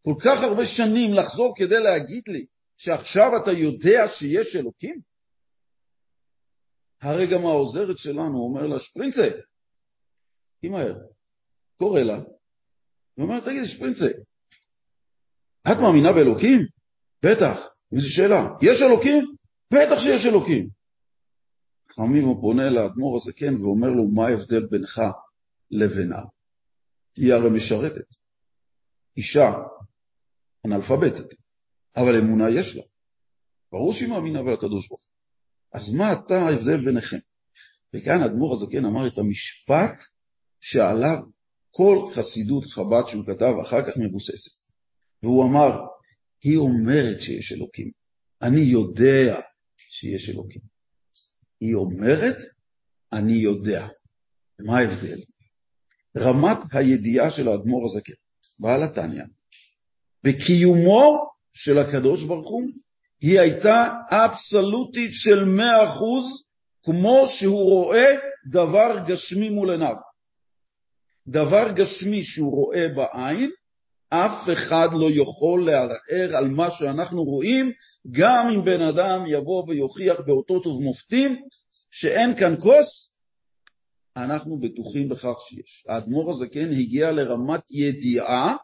כל 0.04 0.14
כך 0.24 0.42
הרבה 0.42 0.66
שנים 0.66 1.14
לחזור 1.14 1.54
כדי 1.56 1.80
להגיד 1.80 2.28
לי 2.28 2.46
שעכשיו 2.76 3.30
אתה 3.42 3.50
יודע 3.52 4.08
שיש 4.08 4.56
אלוקים? 4.56 5.00
הרי 7.00 7.26
גם 7.26 7.46
העוזרת 7.46 7.98
שלנו 7.98 8.38
אומר 8.38 8.66
לה, 8.66 8.78
שפרינצה, 8.78 9.28
היא 10.62 10.70
מהר, 10.70 10.94
קורא 11.76 12.00
לה, 12.00 12.18
ואומר, 13.18 13.40
תגידי, 13.40 13.66
שפרינצה, 13.66 14.06
את 15.72 15.76
מאמינה 15.82 16.12
באלוקים? 16.12 16.58
בטח. 17.24 17.68
וזו 17.92 18.14
שאלה, 18.14 18.48
יש 18.62 18.82
אלוקים? 18.82 19.34
בטח 19.74 20.02
שיש 20.02 20.26
אלוקים. 20.26 20.79
חכמים 21.92 22.24
הוא 22.24 22.40
פונה 22.40 22.70
לאדמו"ר 22.70 23.16
הזקן 23.16 23.56
ואומר 23.56 23.88
לו, 23.88 24.08
מה 24.08 24.26
ההבדל 24.26 24.66
בינך 24.66 25.02
לבינה? 25.70 26.22
היא 27.16 27.34
הרי 27.34 27.50
משרתת. 27.50 28.14
אישה 29.16 29.52
אנאלפביתית, 30.66 31.34
אבל 31.96 32.16
אמונה 32.18 32.50
יש 32.50 32.76
לה. 32.76 32.82
ברור 33.72 33.92
שהיא 33.92 34.08
מאמינה 34.08 34.42
בקדוש 34.42 34.88
ברוך 34.88 35.02
הוא. 35.02 35.10
אז 35.72 35.94
מה 35.94 36.12
אתה 36.12 36.38
ההבדל 36.42 36.84
ביניכם? 36.84 37.18
וכאן 37.94 38.20
האדמו"ר 38.20 38.52
הזקן 38.54 38.84
אמר 38.84 39.06
את 39.06 39.18
המשפט 39.18 40.04
שעליו 40.60 41.18
כל 41.70 42.06
חסידות 42.14 42.64
חב"ד 42.64 43.08
שהוא 43.08 43.26
כתב 43.26 43.52
אחר 43.62 43.90
כך 43.90 43.96
מבוססת. 43.96 44.66
והוא 45.22 45.44
אמר, 45.44 45.70
היא 46.42 46.58
אומרת 46.58 47.20
שיש 47.20 47.52
אלוקים, 47.52 47.90
אני 48.42 48.60
יודע 48.60 49.40
שיש 49.76 50.30
אלוקים. 50.30 50.69
היא 51.60 51.74
אומרת, 51.74 52.36
אני 53.12 53.32
יודע. 53.32 53.88
מה 54.60 54.78
ההבדל? 54.78 55.20
רמת 56.16 56.58
הידיעה 56.72 57.30
של 57.30 57.48
האדמו"ר 57.48 57.86
הזקן, 57.86 58.12
בעל 58.58 58.82
התניא, 58.82 59.24
בקיומו 60.24 61.30
של 61.52 61.78
הקדוש 61.78 62.24
ברוך 62.24 62.48
הוא, 62.48 62.62
היא 63.20 63.40
הייתה 63.40 63.88
אבסולוטית 64.10 65.10
של 65.14 65.44
מאה 65.44 65.84
אחוז, 65.84 66.46
כמו 66.82 67.24
שהוא 67.28 67.64
רואה 67.64 68.16
דבר 68.50 69.04
גשמי 69.06 69.48
מול 69.48 69.70
עיניו. 69.70 69.94
דבר 71.26 71.72
גשמי 71.72 72.24
שהוא 72.24 72.52
רואה 72.52 72.88
בעין, 72.88 73.50
אף 74.10 74.48
אחד 74.52 74.88
לא 74.92 75.08
יכול 75.10 75.66
לערער 75.66 76.36
על 76.36 76.48
מה 76.48 76.70
שאנחנו 76.70 77.24
רואים, 77.24 77.72
גם 78.10 78.48
אם 78.48 78.64
בן 78.64 78.80
אדם 78.80 79.24
יבוא 79.26 79.64
ויוכיח 79.68 80.20
באותות 80.20 80.66
ובמופתים 80.66 81.42
שאין 81.90 82.36
כאן 82.36 82.54
כוס, 82.60 83.16
אנחנו 84.16 84.58
בטוחים 84.58 85.08
בכך 85.08 85.34
שיש. 85.48 85.84
האדמו"ר 85.88 86.30
הזקן 86.30 86.70
הגיע 86.70 87.12
לרמת 87.12 87.70
ידיעה 87.70 88.56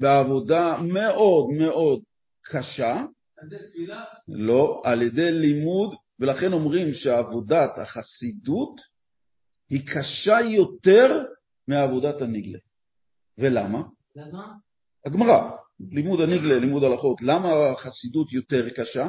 בעבודה 0.00 0.76
מאוד 0.82 1.46
מאוד 1.58 2.02
קשה, 2.42 3.04
לא, 4.28 4.82
על 4.84 5.02
ידי 5.02 5.32
לימוד, 5.32 5.94
ולכן 6.20 6.52
אומרים 6.52 6.92
שעבודת 6.92 7.78
החסידות 7.78 8.80
היא 9.70 9.86
קשה 9.86 10.40
יותר 10.40 11.24
מעבודת 11.68 12.20
הנגלה. 12.20 12.58
ולמה? 13.38 13.82
למה? 14.16 14.52
הגמרא, 15.04 15.50
לימוד 15.90 16.20
הנגלה, 16.20 16.58
לימוד 16.58 16.84
הלכות, 16.84 17.22
למה 17.22 17.48
החסידות 17.72 18.32
יותר 18.32 18.68
קשה? 18.70 19.08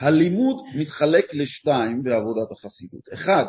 הלימוד 0.00 0.56
מתחלק 0.74 1.34
לשתיים 1.34 2.02
בעבודת 2.02 2.52
החסידות. 2.52 3.08
אחד, 3.14 3.44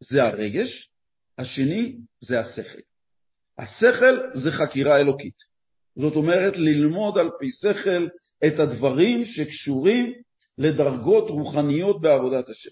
זה 0.00 0.24
הרגש, 0.24 0.90
השני 1.38 1.96
זה 2.20 2.40
השכל. 2.40 2.78
השכל 3.58 4.18
זה 4.32 4.52
חקירה 4.52 5.00
אלוקית. 5.00 5.36
זאת 5.96 6.16
אומרת, 6.16 6.56
ללמוד 6.56 7.18
על 7.18 7.30
פי 7.38 7.50
שכל 7.50 8.08
את 8.46 8.58
הדברים 8.58 9.24
שקשורים 9.24 10.12
לדרגות 10.58 11.30
רוחניות 11.30 12.00
בעבודת 12.00 12.48
השם. 12.48 12.70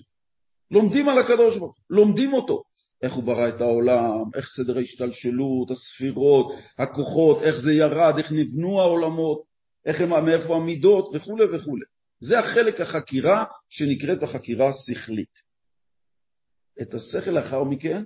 לומדים 0.70 1.08
על 1.08 1.18
הקדוש 1.18 1.58
ברוך 1.58 1.76
הוא, 1.76 1.84
לומדים 1.90 2.32
אותו. 2.32 2.62
איך 3.02 3.12
הוא 3.12 3.24
ברא 3.24 3.48
את 3.48 3.60
העולם, 3.60 4.24
איך 4.34 4.48
סדר 4.48 4.78
ההשתלשלות, 4.78 5.70
הספירות, 5.70 6.52
הכוחות, 6.78 7.42
איך 7.42 7.56
זה 7.56 7.72
ירד, 7.72 8.14
איך 8.18 8.32
נבנו 8.32 8.80
העולמות, 8.80 9.42
איך 9.86 10.00
הם, 10.00 10.24
מאיפה 10.24 10.56
המידות 10.56 11.10
וכולי 11.14 11.44
וכולי. 11.44 11.84
זה 12.20 12.38
החלק 12.38 12.80
החקירה 12.80 13.44
שנקראת 13.68 14.22
החקירה 14.22 14.68
השכלית. 14.68 15.48
את 16.82 16.94
השכל 16.94 17.30
לאחר 17.30 17.64
מכן 17.64 18.02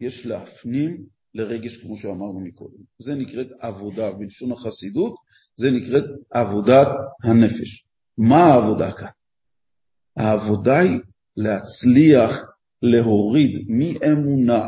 יש 0.00 0.26
להפנים 0.26 1.06
לרגש 1.34 1.76
כמו 1.76 1.96
שאמרנו 1.96 2.40
מקודם. 2.40 2.82
זה 2.98 3.14
נקראת 3.14 3.48
עבודה, 3.60 4.12
בלשון 4.12 4.52
החסידות 4.52 5.14
זה 5.56 5.70
נקראת 5.70 6.04
עבודת 6.30 6.88
הנפש. 7.24 7.86
מה 8.18 8.44
העבודה 8.44 8.92
כאן? 8.92 9.08
העבודה 10.16 10.78
היא 10.78 11.00
להצליח 11.36 12.44
להוריד 12.82 13.66
מאמונה 13.68 14.66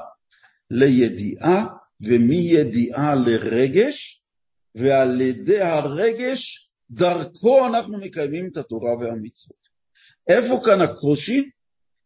לידיעה 0.71 1.67
ומידיעה 2.01 3.15
לרגש, 3.15 4.27
ועל 4.75 5.21
ידי 5.21 5.61
הרגש 5.61 6.71
דרכו 6.91 7.67
אנחנו 7.67 7.99
מקיימים 7.99 8.49
את 8.53 8.57
התורה 8.57 8.97
והמצוות. 8.97 9.61
איפה 10.29 10.61
כאן 10.65 10.81
הקושי? 10.81 11.51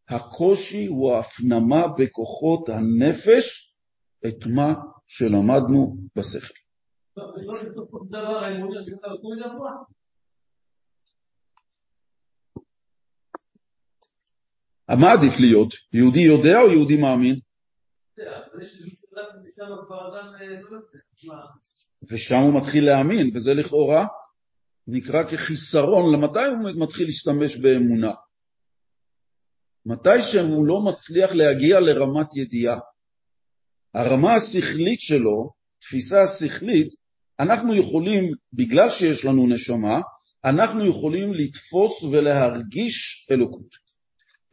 הקושי 0.09 0.87
הוא 0.87 1.13
ההפנמה 1.13 1.87
בכוחות 1.99 2.69
הנפש 2.69 3.77
את 4.27 4.47
מה 4.47 4.75
שלמדנו 5.07 5.97
בשכל. 6.17 6.55
מה 15.01 15.13
עדיף 15.13 15.41
להיות? 15.41 15.75
יהודי 15.93 16.21
יודע 16.21 16.61
או 16.61 16.71
יהודי 16.71 16.97
מאמין? 16.97 17.39
ושם 22.09 22.37
הוא 22.37 22.61
מתחיל 22.61 22.87
להאמין, 22.87 23.31
וזה 23.35 23.55
לכאורה 23.55 24.07
נקרא 24.87 25.23
כחיסרון. 25.23 26.15
למתי 26.15 26.39
הוא 26.39 26.83
מתחיל 26.83 27.07
להשתמש 27.07 27.57
באמונה? 27.57 28.13
מתי 29.87 30.23
שהוא 30.23 30.67
לא 30.67 30.81
מצליח 30.81 31.33
להגיע 31.33 31.81
לרמת 31.81 32.37
ידיעה. 32.37 32.79
הרמה 33.95 34.35
השכלית 34.35 35.01
שלו, 35.01 35.51
תפיסה 35.81 36.23
השכלית, 36.23 36.95
אנחנו 37.41 37.75
יכולים, 37.75 38.33
בגלל 38.53 38.91
שיש 38.91 39.25
לנו 39.25 39.47
נשמה, 39.47 40.01
אנחנו 40.45 40.87
יכולים 40.87 41.35
לתפוס 41.35 42.03
ולהרגיש 42.03 43.29
אלוקות. 43.31 43.84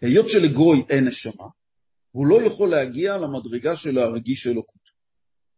היות 0.01 0.29
שלגוי 0.29 0.83
אין 0.89 1.07
נשמה, 1.07 1.45
הוא 2.11 2.27
לא 2.27 2.41
יכול 2.41 2.69
להגיע 2.69 3.17
למדרגה 3.17 3.75
של 3.75 3.95
להרגיש 3.95 4.47
אלוקות. 4.47 4.81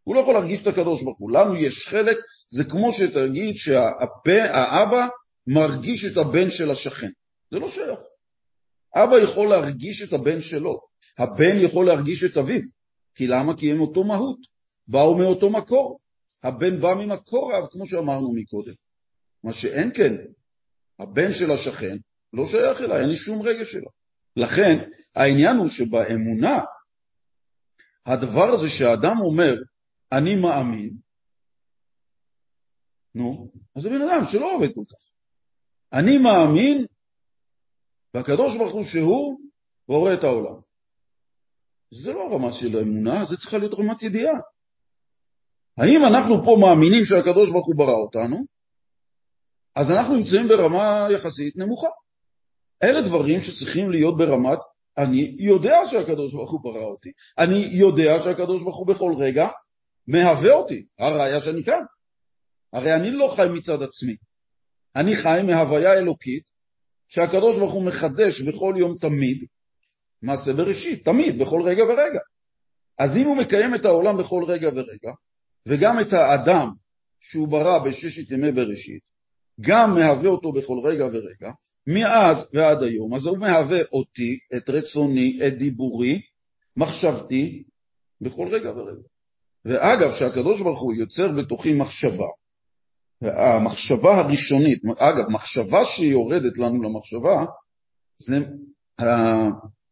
הוא 0.04 0.14
לא 0.14 0.20
יכול 0.20 0.34
להרגיש 0.34 0.62
את 0.62 0.66
הקדוש 0.66 1.02
ברוך 1.02 1.18
הוא. 1.18 1.30
לנו 1.30 1.56
יש 1.56 1.88
חלק, 1.88 2.16
זה 2.48 2.64
כמו 2.64 2.92
שתגיד 2.92 3.56
שהאבא 3.56 5.06
מרגיש 5.46 6.04
את 6.04 6.16
הבן 6.16 6.50
של 6.50 6.70
השכן. 6.70 7.10
זה 7.50 7.58
לא 7.58 7.68
שייך. 7.68 7.98
אבא 8.94 9.16
יכול 9.16 9.48
להרגיש 9.48 10.02
את 10.02 10.12
הבן 10.12 10.40
שלו, 10.40 10.80
הבן 11.18 11.56
יכול 11.58 11.86
להרגיש 11.86 12.24
את 12.24 12.36
אביו. 12.36 12.60
כי 13.14 13.26
למה? 13.26 13.56
כי 13.56 13.72
הם 13.72 13.80
אותו 13.80 14.04
מהות, 14.04 14.38
באו 14.88 15.18
מאותו 15.18 15.50
מקור. 15.50 16.00
הבן 16.42 16.80
בא 16.80 16.94
ממקור 16.94 17.52
רב, 17.54 17.66
כמו 17.70 17.86
שאמרנו 17.86 18.32
מקודם. 18.34 18.72
מה 19.44 19.52
שאין 19.52 19.90
כן, 19.94 20.14
הבן 20.98 21.32
של 21.32 21.50
השכן 21.50 21.96
לא 22.32 22.46
שייך 22.46 22.80
אליי, 22.80 23.00
אין 23.00 23.08
לי 23.08 23.16
שום 23.16 23.42
רגש 23.42 23.72
שלו. 23.72 23.88
לכן, 24.36 24.90
העניין 25.14 25.56
הוא 25.56 25.68
שבאמונה, 25.68 26.58
הדבר 28.06 28.44
הזה 28.44 28.70
שהאדם 28.70 29.16
אומר, 29.20 29.54
אני 30.12 30.36
מאמין, 30.36 30.90
נו, 33.14 33.50
אז 33.76 33.82
זה 33.82 33.88
בן 33.88 34.02
אדם 34.02 34.26
שלא 34.32 34.54
עובד 34.54 34.68
כל 34.74 34.84
כך. 34.88 35.04
אני 35.92 36.18
מאמין 36.18 36.86
והקדוש 38.14 38.56
ברוך 38.56 38.72
הוא 38.72 38.84
שהוא 38.84 39.38
בורא 39.88 40.14
את 40.14 40.24
העולם. 40.24 40.60
זה 41.90 42.12
לא 42.12 42.34
רמה 42.34 42.52
של 42.52 42.76
אמונה, 42.76 43.24
זה 43.24 43.36
צריכה 43.36 43.58
להיות 43.58 43.74
רמת 43.74 44.02
ידיעה. 44.02 44.34
האם 45.78 46.00
אנחנו 46.04 46.34
פה 46.44 46.56
מאמינים 46.60 47.04
שהקדוש 47.04 47.50
ברוך 47.50 47.66
הוא 47.66 47.76
ברא 47.76 47.96
אותנו? 48.06 48.44
אז 49.74 49.90
אנחנו 49.90 50.16
נמצאים 50.16 50.48
ברמה 50.48 51.08
יחסית 51.14 51.56
נמוכה. 51.56 51.88
אלה 52.84 53.00
דברים 53.00 53.40
שצריכים 53.40 53.90
להיות 53.90 54.16
ברמת, 54.16 54.58
אני 54.98 55.36
יודע 55.38 55.76
שהקדוש 55.86 56.32
ברוך 56.32 56.50
הוא 56.50 56.60
ברא 56.62 56.84
אותי, 56.84 57.12
אני 57.38 57.68
יודע 57.72 58.22
שהקדוש 58.22 58.62
ברוך 58.62 58.76
הוא 58.76 58.86
בכל 58.86 59.14
רגע 59.18 59.48
מהווה 60.06 60.52
אותי, 60.52 60.86
הראיה 60.98 61.40
שאני 61.40 61.64
כאן. 61.64 61.82
הרי 62.72 62.94
אני 62.94 63.10
לא 63.10 63.32
חי 63.36 63.46
מצד 63.52 63.82
עצמי, 63.82 64.16
אני 64.96 65.16
חי 65.16 65.40
מהוויה 65.46 65.92
אלוקית 65.92 66.42
שהקדוש 67.08 67.56
ברוך 67.56 67.72
הוא 67.72 67.84
מחדש 67.84 68.40
בכל 68.40 68.74
יום 68.78 68.98
תמיד, 69.00 69.44
מעשה 70.22 70.52
בראשית, 70.52 71.04
תמיד, 71.04 71.38
בכל 71.38 71.62
רגע 71.62 71.84
ורגע. 71.84 72.20
אז 72.98 73.16
אם 73.16 73.26
הוא 73.26 73.36
מקיים 73.36 73.74
את 73.74 73.84
העולם 73.84 74.16
בכל 74.16 74.44
רגע 74.48 74.68
ורגע, 74.68 75.12
וגם 75.66 76.00
את 76.00 76.12
האדם 76.12 76.70
שהוא 77.20 77.48
ברא 77.48 77.78
בששת 77.78 78.30
ימי 78.30 78.52
בראשית, 78.52 79.02
גם 79.60 79.94
מהווה 79.94 80.30
אותו 80.30 80.52
בכל 80.52 80.78
רגע 80.84 81.04
ורגע, 81.04 81.50
מאז 81.86 82.50
ועד 82.52 82.82
היום, 82.82 83.14
אז 83.14 83.26
הוא 83.26 83.38
מהווה 83.38 83.80
אותי, 83.92 84.38
את 84.56 84.70
רצוני, 84.70 85.40
את 85.46 85.58
דיבורי, 85.58 86.20
מחשבתי, 86.76 87.62
בכל 88.20 88.48
רגע 88.48 88.70
ורגע. 88.70 89.02
ואגב, 89.64 90.12
שהקדוש 90.12 90.60
ברוך 90.60 90.80
הוא 90.80 90.94
יוצר 90.94 91.32
בתוכי 91.32 91.72
מחשבה, 91.72 92.26
המחשבה 93.22 94.14
הראשונית, 94.14 94.82
אגב, 94.98 95.28
מחשבה 95.28 95.84
שיורדת 95.84 96.58
לנו 96.58 96.82
למחשבה, 96.82 97.44
זה 98.18 98.38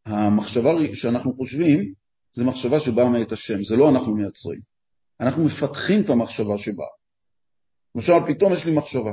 המחשבה 0.07 0.71
שאנחנו 0.95 1.33
חושבים, 1.33 1.93
זה 2.33 2.45
מחשבה 2.45 2.81
שבאה 2.81 3.09
מאת 3.09 3.33
השם, 3.33 3.63
זה 3.63 3.77
לא 3.77 3.91
אנחנו 3.91 4.15
מייצרים. 4.15 4.61
אנחנו 5.21 5.45
מפתחים 5.45 6.03
את 6.03 6.11
המחשבה 6.11 6.59
שבאה. 6.59 6.87
למשל, 7.95 8.13
פתאום 8.29 8.53
יש 8.53 8.65
לי 8.65 8.77
מחשבה 8.77 9.11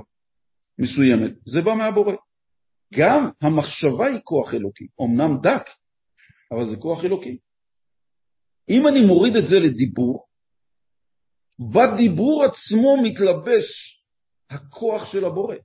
מסוימת, 0.80 1.32
זה 1.46 1.62
בא 1.62 1.74
מהבורא. 1.74 2.14
גם 2.94 3.30
המחשבה 3.42 4.06
היא 4.06 4.20
כוח 4.24 4.54
אלוקי, 4.54 4.88
אמנם 5.02 5.42
דק, 5.44 5.70
אבל 6.52 6.70
זה 6.70 6.78
כוח 6.78 7.06
אלוקי. 7.06 7.38
אם 8.70 8.88
אני 8.88 9.06
מוריד 9.06 9.36
את 9.36 9.48
זה 9.48 9.60
לדיבור, 9.60 10.28
בדיבור 11.60 12.44
עצמו 12.44 12.98
מתלבש 13.04 14.00
הכוח 14.50 15.12
של 15.12 15.26
הבורא. 15.26 15.56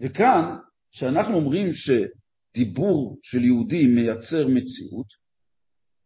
וכאן, 0.00 0.56
כשאנחנו 0.90 1.34
אומרים 1.34 1.66
שדיבור 1.72 3.18
של 3.22 3.44
יהודי 3.44 3.86
מייצר 3.86 4.48
מציאות, 4.48 5.06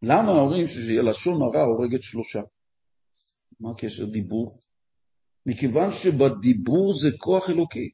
למה 0.03 0.31
אומרים 0.31 0.66
שלשון 0.66 1.43
הרע 1.43 1.62
הורגת 1.62 2.03
שלושה? 2.03 2.41
מה 3.61 3.70
הקשר 3.70 4.05
דיבור? 4.05 4.59
מכיוון 5.47 5.93
שבדיבור 5.93 6.95
זה 7.01 7.09
כוח 7.18 7.51
אלוקי. 7.51 7.91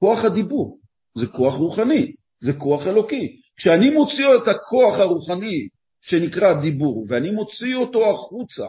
כוח 0.00 0.24
הדיבור 0.24 0.80
זה 1.14 1.26
כוח 1.26 1.54
רוחני, 1.54 2.12
זה 2.40 2.52
כוח 2.52 2.86
אלוקי. 2.86 3.40
כשאני 3.56 3.90
מוציא 3.90 4.26
את 4.42 4.48
הכוח 4.48 4.98
הרוחני 4.98 5.68
שנקרא 6.00 6.60
דיבור, 6.60 7.06
ואני 7.08 7.30
מוציא 7.30 7.76
אותו 7.76 8.10
החוצה, 8.10 8.66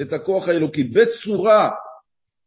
את 0.00 0.12
הכוח 0.12 0.48
האלוקי, 0.48 0.84
בצורה 0.84 1.70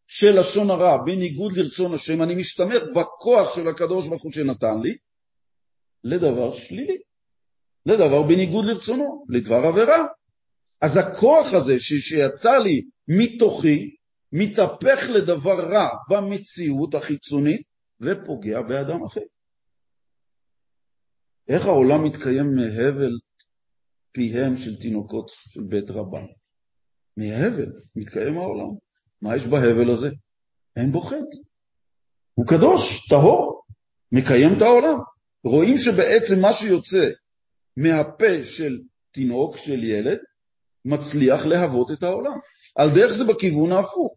של 0.07 0.39
לשון 0.39 0.69
הרע, 0.69 0.97
בניגוד 1.05 1.57
לרצון 1.57 1.93
השם, 1.93 2.21
אני 2.21 2.35
משתמך 2.35 2.83
בכוח 2.95 3.55
של 3.55 3.67
הקדוש 3.67 4.07
ברוך 4.07 4.23
הוא 4.23 4.31
שנתן 4.31 4.81
לי, 4.83 4.95
לדבר 6.03 6.53
שלילי, 6.53 6.97
לדבר 7.85 8.21
בניגוד 8.21 8.65
לרצונו, 8.65 9.25
לדבר 9.29 9.65
עבירה. 9.65 10.05
אז 10.81 10.97
הכוח 10.97 11.53
הזה 11.53 11.79
שיצא 11.79 12.57
לי 12.57 12.81
מתוכי, 13.07 13.95
מתהפך 14.31 15.09
לדבר 15.09 15.69
רע 15.69 15.89
במציאות 16.09 16.95
החיצונית 16.95 17.74
ופוגע 18.01 18.61
באדם 18.61 19.03
אחר. 19.05 19.21
איך 21.47 21.65
העולם 21.65 22.03
מתקיים 22.03 22.55
מהבל 22.55 23.11
פיהם 24.11 24.57
של 24.57 24.75
תינוקות 24.79 25.31
של 25.33 25.61
בית 25.63 25.89
רבן? 25.89 26.25
מהבל 27.17 27.71
מתקיים 27.95 28.37
העולם. 28.37 28.75
מה 29.21 29.35
יש 29.35 29.43
בהבל 29.43 29.89
הזה? 29.89 30.09
אין 30.75 30.91
בו 30.91 31.01
חטא. 31.01 31.37
הוא 32.33 32.45
קדוש, 32.47 33.09
טהור, 33.09 33.65
מקיים 34.11 34.49
את 34.57 34.61
העולם. 34.61 34.99
רואים 35.43 35.77
שבעצם 35.77 36.41
מה 36.41 36.53
שיוצא 36.53 37.09
מהפה 37.77 38.43
של 38.43 38.81
תינוק, 39.11 39.57
של 39.57 39.83
ילד, 39.83 40.17
מצליח 40.85 41.45
להוות 41.45 41.91
את 41.91 42.03
העולם. 42.03 42.39
על 42.75 42.89
דרך 42.95 43.11
זה 43.11 43.23
בכיוון 43.23 43.71
ההפוך. 43.71 44.15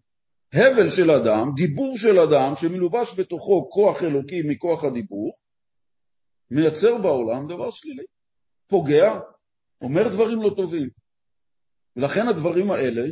הבל 0.53 0.91
של 0.91 1.11
אדם, 1.11 1.53
דיבור 1.57 1.99
של 1.99 2.19
אדם, 2.19 2.53
שמלובש 2.57 3.19
בתוכו 3.19 3.71
כוח 3.71 4.03
אלוקי 4.03 4.43
מכוח 4.43 4.85
הדיבור, 4.85 5.33
מייצר 6.51 6.99
בעולם 6.99 7.49
דבר 7.49 7.71
שלילי. 7.71 8.05
פוגע, 8.67 9.21
אומר 9.81 10.09
דברים 10.09 10.43
לא 10.43 10.51
טובים. 10.57 10.89
ולכן 11.97 12.29
הדברים 12.29 12.71
האלה 12.71 13.03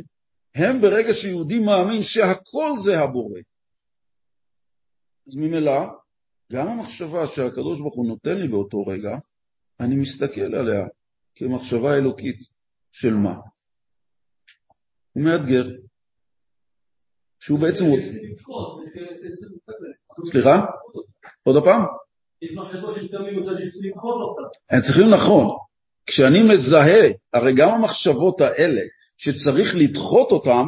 הם 0.55 0.81
ברגע 0.81 1.13
שיהודי 1.13 1.59
מאמין 1.59 2.03
שהכל 2.03 2.71
זה 2.83 2.99
הבורא. 2.99 3.39
אז 5.27 5.35
ממילא, 5.35 5.79
גם 6.51 6.67
המחשבה 6.67 7.27
שהקדוש 7.27 7.79
ברוך 7.79 7.95
הוא 7.95 8.07
נותן 8.07 8.37
לי 8.37 8.47
באותו 8.47 8.85
רגע, 8.87 9.17
אני 9.79 9.95
מסתכל 9.95 10.55
עליה 10.55 10.87
כמחשבה 11.35 11.97
אלוקית 11.97 12.39
של 12.91 13.13
מה? 13.13 13.33
הוא 15.13 15.23
מאתגר. 15.23 15.65
שהוא 17.47 17.59
בעצם... 17.59 17.85
סליחה? 20.25 20.65
עוד 21.43 21.63
פעם? 21.63 21.81
הם 24.69 24.81
צריכים 24.81 25.09
נכון. 25.09 25.57
כשאני 26.05 26.43
מזהה, 26.43 27.07
הרי 27.33 27.53
גם 27.55 27.69
המחשבות 27.69 28.41
האלה 28.41 28.81
שצריך 29.17 29.75
לדחות 29.77 30.31
אותם, 30.31 30.65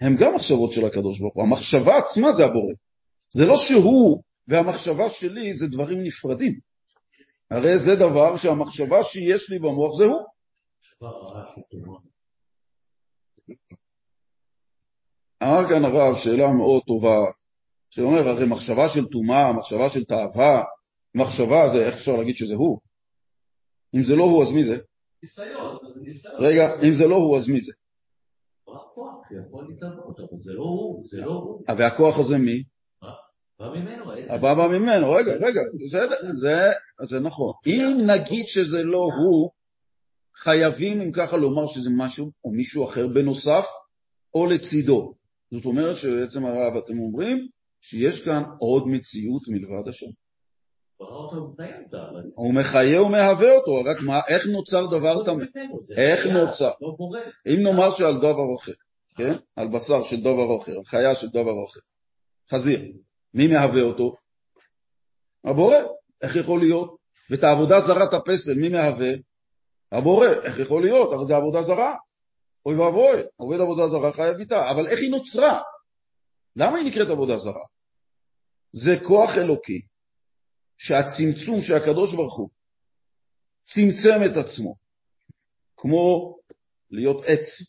הם 0.00 0.16
גם 0.16 0.34
מחשבות 0.34 0.72
של 0.72 0.86
הקדוש 0.86 1.18
ברוך 1.18 1.34
הוא. 1.34 1.42
המחשבה 1.42 1.96
עצמה 1.96 2.32
זה 2.32 2.44
הבורא. 2.44 2.72
זה 3.30 3.44
לא 3.44 3.56
שהוא 3.56 4.22
והמחשבה 4.48 5.08
שלי 5.08 5.54
זה 5.54 5.66
דברים 5.66 6.02
נפרדים. 6.02 6.58
הרי 7.50 7.78
זה 7.78 7.94
דבר 7.94 8.36
שהמחשבה 8.36 9.04
שיש 9.04 9.50
לי 9.50 9.58
במוח 9.58 9.98
זה 9.98 10.04
הוא. 10.04 10.22
אמר 15.42 15.68
כאן 15.68 15.84
הרב 15.84 16.18
שאלה 16.18 16.52
מאוד 16.52 16.82
טובה, 16.86 17.24
שאומר, 17.90 18.28
הרי 18.28 18.46
מחשבה 18.46 18.88
של 18.88 19.06
טומאה, 19.06 19.52
מחשבה 19.52 19.90
של 19.90 20.04
תאווה, 20.04 20.62
מחשבה 21.14 21.68
זה, 21.68 21.86
איך 21.86 21.94
אפשר 21.94 22.16
להגיד 22.16 22.36
שזה 22.36 22.54
הוא? 22.54 22.78
אם 23.96 24.02
זה 24.02 24.16
לא 24.16 24.24
הוא, 24.24 24.42
אז 24.42 24.52
מי 24.52 24.62
זה? 24.62 24.78
רגע, 26.38 26.80
אם 26.88 26.94
זה 26.94 27.06
לא 27.06 27.16
הוא, 27.16 27.36
אז 27.36 27.48
מי 27.48 27.60
זה? 27.60 27.72
והכוח 31.78 32.18
הזה 32.18 32.38
מי? 32.38 32.62
הבא 34.30 34.54
בא 34.54 34.66
ממנו, 34.78 35.12
רגע, 35.12 35.32
רגע, 35.32 35.60
זה 37.04 37.20
נכון. 37.20 37.52
אם 37.66 37.98
נגיד 38.06 38.46
שזה 38.46 38.82
לא 38.82 39.08
הוא, 39.18 39.50
חייבים 40.36 41.00
אם 41.00 41.12
ככה 41.12 41.36
לומר 41.36 41.66
שזה 41.66 41.90
משהו 41.96 42.30
או 42.44 42.50
מישהו 42.50 42.88
אחר 42.88 43.06
בנוסף 43.06 43.66
או 44.34 44.46
לצידו. 44.46 45.14
זאת 45.56 45.64
אומרת 45.64 45.96
שבעצם 45.96 46.44
הרב 46.44 46.76
אתם 46.76 46.98
אומרים 46.98 47.48
שיש 47.80 48.24
כאן 48.24 48.42
עוד 48.58 48.88
מציאות 48.88 49.42
מלבד 49.48 49.88
השם. 49.88 50.06
הוא 52.34 52.54
מחיה 52.54 53.02
ומהווה 53.02 53.56
אותו, 53.56 53.84
רק 53.84 53.96
מה, 54.02 54.20
איך 54.28 54.46
נוצר 54.46 54.86
דבר 54.86 55.24
טמא? 55.24 55.44
איך 55.96 56.26
נוצר? 56.26 56.70
אם 57.46 57.62
נאמר 57.62 57.90
שעל 57.90 58.18
דבר 58.18 58.54
אחר, 58.58 58.72
כן? 59.16 59.34
על 59.56 59.68
בשר 59.68 60.04
של 60.04 60.20
דבר 60.20 60.58
אחר, 60.62 60.82
חיה 60.84 61.14
של 61.14 61.28
דבר 61.28 61.64
אחר, 61.64 61.80
חזיר, 62.50 62.80
מי 63.34 63.46
מהווה 63.46 63.82
אותו? 63.82 64.14
הבורא. 65.44 65.76
איך 66.22 66.36
יכול 66.36 66.60
להיות 66.60 66.96
ואת 67.30 67.44
העבודה 67.44 67.80
זרת 67.80 68.14
הפסל, 68.14 68.54
מי 68.54 68.68
מהווה? 68.68 69.10
הבורא. 69.92 70.26
איך 70.26 70.58
יכול 70.58 70.82
להיות? 70.82 71.12
הרי 71.12 71.26
זה 71.26 71.36
עבודה 71.36 71.62
זרה. 71.62 71.94
אוי 72.66 72.76
ואבוי, 72.76 73.22
עובד 73.36 73.60
עבודה 73.60 73.88
זרה 73.88 74.12
חייב 74.12 74.36
איתה. 74.40 74.70
אבל 74.70 74.86
איך 74.86 75.00
היא 75.00 75.10
נוצרה? 75.10 75.60
למה 76.56 76.78
היא 76.78 76.86
נקראת 76.86 77.08
עבודה 77.08 77.36
זרה? 77.36 77.64
זה 78.72 78.96
כוח 79.02 79.30
אלוקי, 79.36 79.80
שהצמצום 80.78 81.62
שהקדוש 81.62 82.14
ברוך 82.14 82.36
הוא 82.36 82.48
צמצם 83.64 84.18
את 84.26 84.36
עצמו, 84.36 84.76
כמו 85.76 86.36
להיות 86.90 87.24
עץ. 87.26 87.62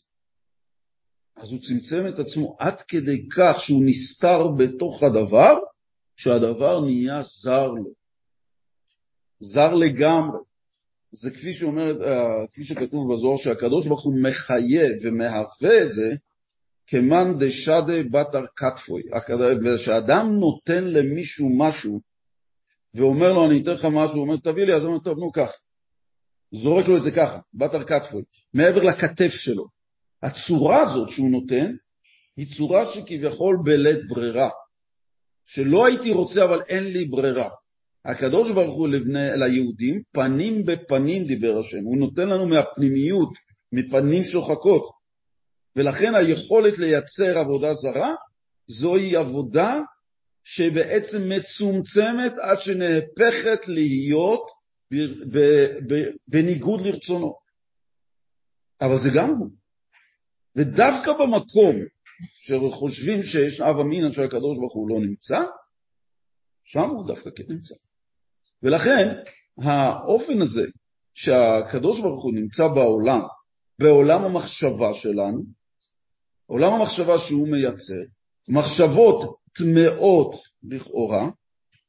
אז 1.36 1.52
הוא 1.52 1.60
צמצם 1.60 2.08
את 2.08 2.18
עצמו 2.18 2.56
עד 2.58 2.82
כדי 2.82 3.28
כך 3.36 3.60
שהוא 3.60 3.82
נסתר 3.86 4.48
בתוך 4.58 5.02
הדבר, 5.02 5.58
שהדבר 6.16 6.80
נהיה 6.80 7.22
זר 7.22 7.66
לו. 7.66 7.92
זר 9.40 9.74
לגמרי. 9.74 10.38
זה 11.10 11.30
כפי 11.30 11.52
שאומרת, 11.52 11.96
אה, 12.00 12.46
כפי 12.52 12.64
שכתוב 12.64 13.14
בזוהר, 13.14 13.36
שהקדוש 13.36 13.86
ברוך 13.86 14.04
הוא 14.04 14.22
מחיה 14.22 14.86
ומהווה 15.02 15.82
את 15.82 15.92
זה 15.92 16.14
כמאן 16.86 17.38
דשדה 17.38 18.02
בתר 18.10 18.44
כתפוי. 18.56 19.02
כשאדם 19.76 20.26
נותן 20.40 20.84
למישהו 20.84 21.48
משהו 21.58 22.00
ואומר 22.94 23.32
לו, 23.32 23.50
אני 23.50 23.62
אתן 23.62 23.70
לך 23.70 23.84
משהו, 23.84 24.16
הוא 24.16 24.22
אומר, 24.22 24.36
תביא 24.36 24.64
לי, 24.64 24.74
אז 24.74 24.82
הוא 24.82 24.88
אומר, 24.88 25.04
טוב, 25.04 25.18
נו, 25.18 25.32
קח. 25.32 25.50
זורק 26.52 26.88
לו 26.88 26.96
את 26.96 27.02
זה 27.02 27.10
ככה, 27.10 27.38
בתר 27.54 27.84
כתפוי, 27.84 28.22
מעבר 28.54 28.82
לכתף 28.82 29.34
שלו. 29.34 29.66
הצורה 30.22 30.82
הזאת 30.82 31.10
שהוא 31.10 31.30
נותן, 31.30 31.74
היא 32.36 32.56
צורה 32.56 32.86
שכביכול 32.86 33.58
בלית 33.64 34.08
ברירה. 34.08 34.48
שלא 35.44 35.86
הייתי 35.86 36.12
רוצה, 36.12 36.44
אבל 36.44 36.62
אין 36.68 36.84
לי 36.84 37.04
ברירה. 37.04 37.48
הקדוש 38.04 38.50
ברוך 38.50 38.74
הוא 38.74 38.88
לבני, 38.88 39.28
ליהודים, 39.36 40.02
פנים 40.12 40.64
בפנים 40.64 41.24
דיבר 41.24 41.58
השם, 41.60 41.84
הוא 41.84 41.98
נותן 41.98 42.28
לנו 42.28 42.46
מהפנימיות, 42.46 43.32
מפנים 43.72 44.24
שוחקות, 44.24 44.90
ולכן 45.76 46.14
היכולת 46.14 46.78
לייצר 46.78 47.38
עבודה 47.38 47.74
זרה 47.74 48.14
זוהי 48.66 49.16
עבודה 49.16 49.78
שבעצם 50.44 51.18
מצומצמת 51.28 52.32
עד 52.38 52.60
שנהפכת 52.60 53.68
להיות 53.68 54.50
בניגוד 56.28 56.80
לרצונו. 56.80 57.38
אבל 58.80 58.98
זה 58.98 59.08
גם 59.14 59.30
הוא. 59.30 59.50
ודווקא 60.56 61.12
במקום 61.12 61.76
שחושבים 62.38 63.22
שיש 63.22 63.60
אב 63.60 63.76
אמינא 63.80 64.12
שהקדוש 64.12 64.58
ברוך 64.58 64.74
הוא 64.74 64.88
לא 64.90 65.00
נמצא, 65.00 65.38
שם 66.64 66.90
הוא 66.90 67.06
דווקא 67.06 67.30
כן 67.36 67.44
נמצא. 67.48 67.74
ולכן 68.62 69.08
האופן 69.58 70.42
הזה 70.42 70.64
שהקדוש 71.14 72.00
ברוך 72.00 72.22
הוא 72.22 72.34
נמצא 72.34 72.68
בעולם, 72.68 73.20
בעולם 73.78 74.24
המחשבה 74.24 74.94
שלנו, 74.94 75.42
עולם 76.46 76.72
המחשבה 76.72 77.18
שהוא 77.18 77.48
מייצר, 77.48 78.02
מחשבות 78.48 79.38
טמאות 79.54 80.34
לכאורה, 80.62 81.28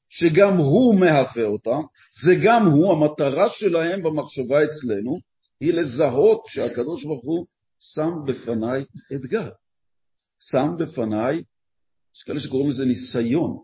שגם 0.09 0.57
הוא 0.57 0.99
מהווה 0.99 1.43
אותם, 1.43 1.81
זה 2.21 2.31
גם 2.43 2.65
הוא, 2.65 2.91
המטרה 2.91 3.49
שלהם 3.49 4.03
במחשבה 4.03 4.63
אצלנו, 4.63 5.19
היא 5.59 5.73
לזהות 5.73 6.45
שהקדוש 6.47 7.03
ברוך 7.03 7.23
הוא 7.23 7.45
שם 7.79 8.11
בפניי 8.25 8.83
אתגר. 9.15 9.49
שם 10.39 10.75
בפניי, 10.79 11.43
יש 12.15 12.23
כאלה 12.23 12.39
שקוראים 12.39 12.69
לזה 12.69 12.85
ניסיון. 12.85 13.63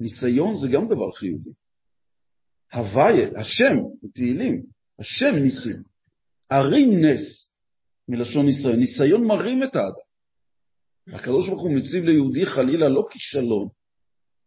ניסיון 0.00 0.58
זה 0.58 0.68
גם 0.68 0.86
דבר 0.86 1.12
חיובי. 1.12 1.50
הוויה, 2.74 3.28
השם, 3.36 3.76
בתהילים, 4.02 4.62
השם 4.98 5.34
ניסים. 5.34 5.82
הרים 6.50 7.04
נס, 7.04 7.56
מלשון 8.08 8.46
ניסיון. 8.46 8.76
ניסיון 8.76 9.24
מרים 9.24 9.62
את 9.62 9.76
האדם. 9.76 10.12
הקדוש 11.12 11.48
ברוך 11.48 11.62
הוא 11.62 11.72
מציב 11.72 12.04
ליהודי 12.04 12.46
חלילה 12.46 12.88
לא 12.88 13.06
כישלון, 13.10 13.68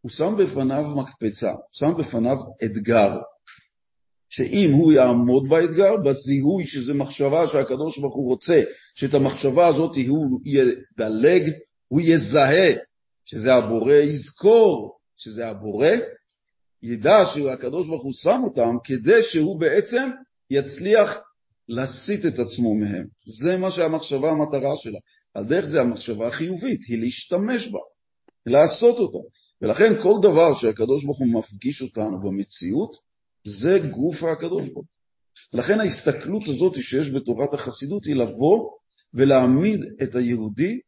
הוא 0.02 0.12
שם 0.12 0.36
בפניו 0.38 0.84
מקפצה, 0.84 1.52
הוא 1.52 1.60
שם 1.72 1.94
בפניו 1.98 2.38
אתגר, 2.66 3.12
שאם 4.30 4.72
הוא 4.74 4.94
יעמוד 4.94 5.50
באתגר, 5.50 5.98
בזיהוי 6.06 6.68
שזה 6.68 6.94
מחשבה 6.94 7.48
שהקדוש 7.48 8.00
ברוך 8.00 8.16
הוא 8.16 8.28
רוצה, 8.28 8.62
שאת 8.96 9.14
המחשבה 9.14 9.68
הזאת 9.68 9.96
הוא 10.08 10.40
ידלג, 10.46 11.52
הוא 11.88 12.02
יזהה 12.02 12.74
שזה 13.26 13.54
הבורא, 13.54 13.94
יזכור 13.94 15.00
שזה 15.18 15.48
הבורא, 15.48 15.90
ידע 16.88 17.26
שהקדוש 17.26 17.88
ברוך 17.88 18.04
הוא 18.04 18.14
שם 18.14 18.42
אותם 18.44 18.76
כדי 18.84 19.24
שהוא 19.24 19.60
בעצם 19.60 20.10
יצליח 20.50 21.18
להסיט 21.70 22.26
את 22.26 22.40
עצמו 22.40 22.76
מהם. 22.76 23.08
זה 23.26 23.58
מה 23.58 23.72
שהמחשבה 23.72 24.30
המטרה 24.30 24.78
שלה. 24.78 25.00
על 25.34 25.46
דרך 25.46 25.66
זה 25.66 25.82
המחשבה 25.82 26.28
החיובית, 26.28 26.82
היא 26.88 27.00
להשתמש 27.00 27.68
בה, 27.68 27.80
לעשות 28.46 28.98
אותה. 28.98 29.28
ולכן 29.62 30.02
כל 30.02 30.14
דבר 30.22 30.56
שהקדוש 30.56 31.04
ברוך 31.04 31.20
הוא 31.20 31.28
מפגיש 31.28 31.82
אותנו 31.82 32.20
במציאות, 32.20 32.96
זה 33.46 33.80
גוף 33.92 34.24
הקדוש 34.24 34.64
ברוך 34.68 34.76
הוא. 34.76 34.86
לכן 35.54 35.80
ההסתכלות 35.80 36.44
הזאת 36.48 36.74
שיש 36.82 37.12
בתורת 37.12 37.54
החסידות 37.54 38.06
היא 38.06 38.16
לבוא 38.16 38.70
ולהעמיד 39.14 39.80
את 40.04 40.16
היהודי 40.16 40.80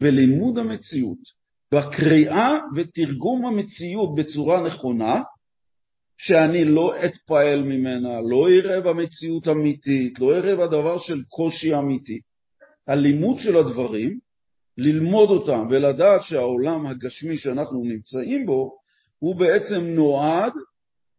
בלימוד 0.00 0.58
המציאות, 0.58 1.42
בקריאה 1.74 2.58
ותרגום 2.76 3.46
המציאות 3.46 4.14
בצורה 4.14 4.66
נכונה, 4.66 5.22
שאני 6.24 6.64
לא 6.64 7.04
אתפעל 7.04 7.62
ממנה, 7.62 8.20
לא 8.20 8.48
אראה 8.48 8.80
במציאות 8.80 9.48
אמיתית, 9.48 10.18
לא 10.18 10.36
אראה 10.36 10.56
בדבר 10.56 10.98
של 10.98 11.22
קושי 11.28 11.74
אמיתי. 11.74 12.20
הלימוד 12.86 13.38
של 13.38 13.56
הדברים, 13.56 14.18
ללמוד 14.78 15.30
אותם 15.30 15.66
ולדעת 15.70 16.24
שהעולם 16.24 16.86
הגשמי 16.86 17.36
שאנחנו 17.36 17.84
נמצאים 17.84 18.46
בו, 18.46 18.78
הוא 19.18 19.36
בעצם 19.36 19.80
נועד 19.84 20.52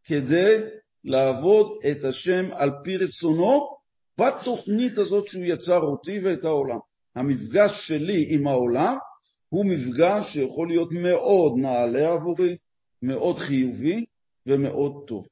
כדי 0.03 0.57
לעבוד 1.03 1.67
את 1.91 2.03
השם 2.03 2.45
על 2.51 2.71
פי 2.83 2.97
רצונו 2.97 3.77
בתוכנית 4.17 4.97
הזאת 4.97 5.27
שהוא 5.27 5.45
יצר 5.45 5.79
אותי 5.79 6.19
ואת 6.19 6.43
העולם. 6.43 6.79
המפגש 7.15 7.87
שלי 7.87 8.25
עם 8.29 8.47
העולם 8.47 8.95
הוא 9.49 9.65
מפגש 9.65 10.33
שיכול 10.33 10.67
להיות 10.67 10.91
מאוד 10.91 11.53
נעלה 11.57 12.13
עבורי, 12.13 12.57
מאוד 13.01 13.39
חיובי 13.39 14.05
ומאוד 14.47 15.03
טוב. 15.07 15.27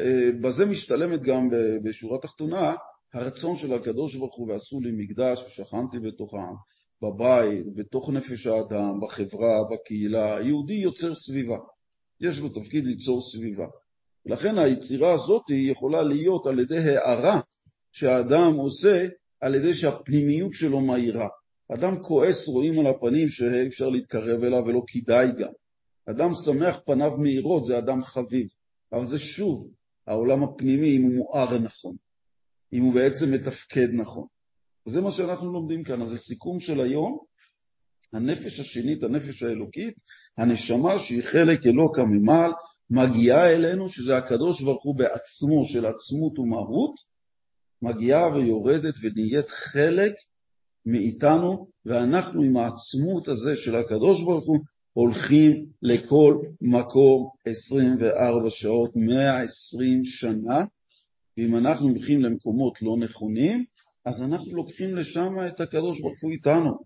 אה, 0.00 0.30
בזה 0.40 0.66
משתלמת 0.66 1.22
גם 1.22 1.48
בשורה 1.84 2.18
תחתונה 2.18 2.74
הרצון 3.14 3.56
של 3.56 3.74
הקדוש 3.74 4.14
ברוך 4.14 4.36
הוא 4.36 4.52
ועשו 4.52 4.80
לי 4.80 4.90
מקדש 4.92 5.44
ושכנתי 5.46 5.98
בתוכם, 5.98 6.54
בבית, 7.02 7.74
בתוך 7.74 8.10
נפש 8.10 8.46
האדם, 8.46 9.00
בחברה, 9.02 9.64
בקהילה. 9.70 10.36
היהודי 10.36 10.74
יוצר 10.74 11.14
סביבה. 11.14 11.56
יש 12.20 12.38
לו 12.38 12.48
תפקיד 12.48 12.84
ליצור 12.84 13.20
סביבה. 13.20 13.66
לכן 14.26 14.58
היצירה 14.58 15.14
הזאת 15.14 15.42
יכולה 15.50 16.02
להיות 16.02 16.46
על 16.46 16.60
ידי 16.60 16.78
הערה 16.78 17.40
שהאדם 17.92 18.54
עושה 18.54 19.06
על 19.40 19.54
ידי 19.54 19.74
שהפנימיות 19.74 20.54
שלו 20.54 20.80
מהירה. 20.80 21.28
אדם 21.72 22.02
כועס, 22.02 22.48
רואים 22.48 22.78
על 22.78 22.86
הפנים 22.86 23.28
שאי 23.28 23.66
אפשר 23.66 23.88
להתקרב 23.88 24.42
אליו 24.44 24.62
ולא 24.66 24.82
כדאי 24.86 25.28
גם. 25.38 25.52
אדם 26.10 26.34
שמח, 26.34 26.78
פניו 26.86 27.10
מהירות, 27.18 27.64
זה 27.64 27.78
אדם 27.78 28.04
חביב. 28.04 28.46
אבל 28.92 29.06
זה 29.06 29.18
שוב, 29.18 29.70
העולם 30.06 30.42
הפנימי, 30.42 30.96
אם 30.96 31.02
הוא 31.02 31.12
מואר 31.12 31.58
נכון. 31.58 31.96
אם 32.72 32.82
הוא 32.82 32.94
בעצם 32.94 33.32
מתפקד 33.32 33.88
נכון. 33.92 34.26
וזה 34.86 35.00
מה 35.00 35.10
שאנחנו 35.10 35.52
לומדים 35.52 35.84
כאן. 35.84 36.02
אז 36.02 36.08
זה 36.08 36.18
סיכום 36.18 36.60
של 36.60 36.80
היום. 36.80 37.18
הנפש 38.12 38.60
השנית, 38.60 39.02
הנפש 39.02 39.42
האלוקית, 39.42 39.94
הנשמה 40.38 40.98
שהיא 40.98 41.22
חלק 41.22 41.66
אלוקה 41.66 42.04
ממעל, 42.04 42.52
מגיעה 42.90 43.50
אלינו, 43.50 43.88
שזה 43.88 44.16
הקדוש 44.16 44.62
ברוך 44.62 44.84
הוא 44.84 44.96
בעצמו 44.96 45.64
של 45.64 45.86
עצמות 45.86 46.38
ומהות, 46.38 46.94
מגיעה 47.82 48.28
ויורדת 48.34 48.94
ונהיית 49.02 49.50
חלק 49.50 50.12
מאיתנו, 50.86 51.68
ואנחנו 51.86 52.42
עם 52.42 52.56
העצמות 52.56 53.28
הזה 53.28 53.56
של 53.56 53.76
הקדוש 53.76 54.22
ברוך 54.22 54.46
הוא 54.46 54.58
הולכים 54.92 55.66
לכל 55.82 56.38
מקום 56.60 57.28
24 57.46 58.50
שעות, 58.50 58.90
120 58.96 60.04
שנה, 60.04 60.64
ואם 61.36 61.56
אנחנו 61.56 61.88
הולכים 61.88 62.22
למקומות 62.22 62.82
לא 62.82 62.96
נכונים, 62.98 63.64
אז 64.04 64.22
אנחנו 64.22 64.56
לוקחים 64.56 64.96
לשם 64.96 65.34
את 65.46 65.60
הקדוש 65.60 66.00
ברוך 66.00 66.22
הוא 66.22 66.30
איתנו. 66.30 66.78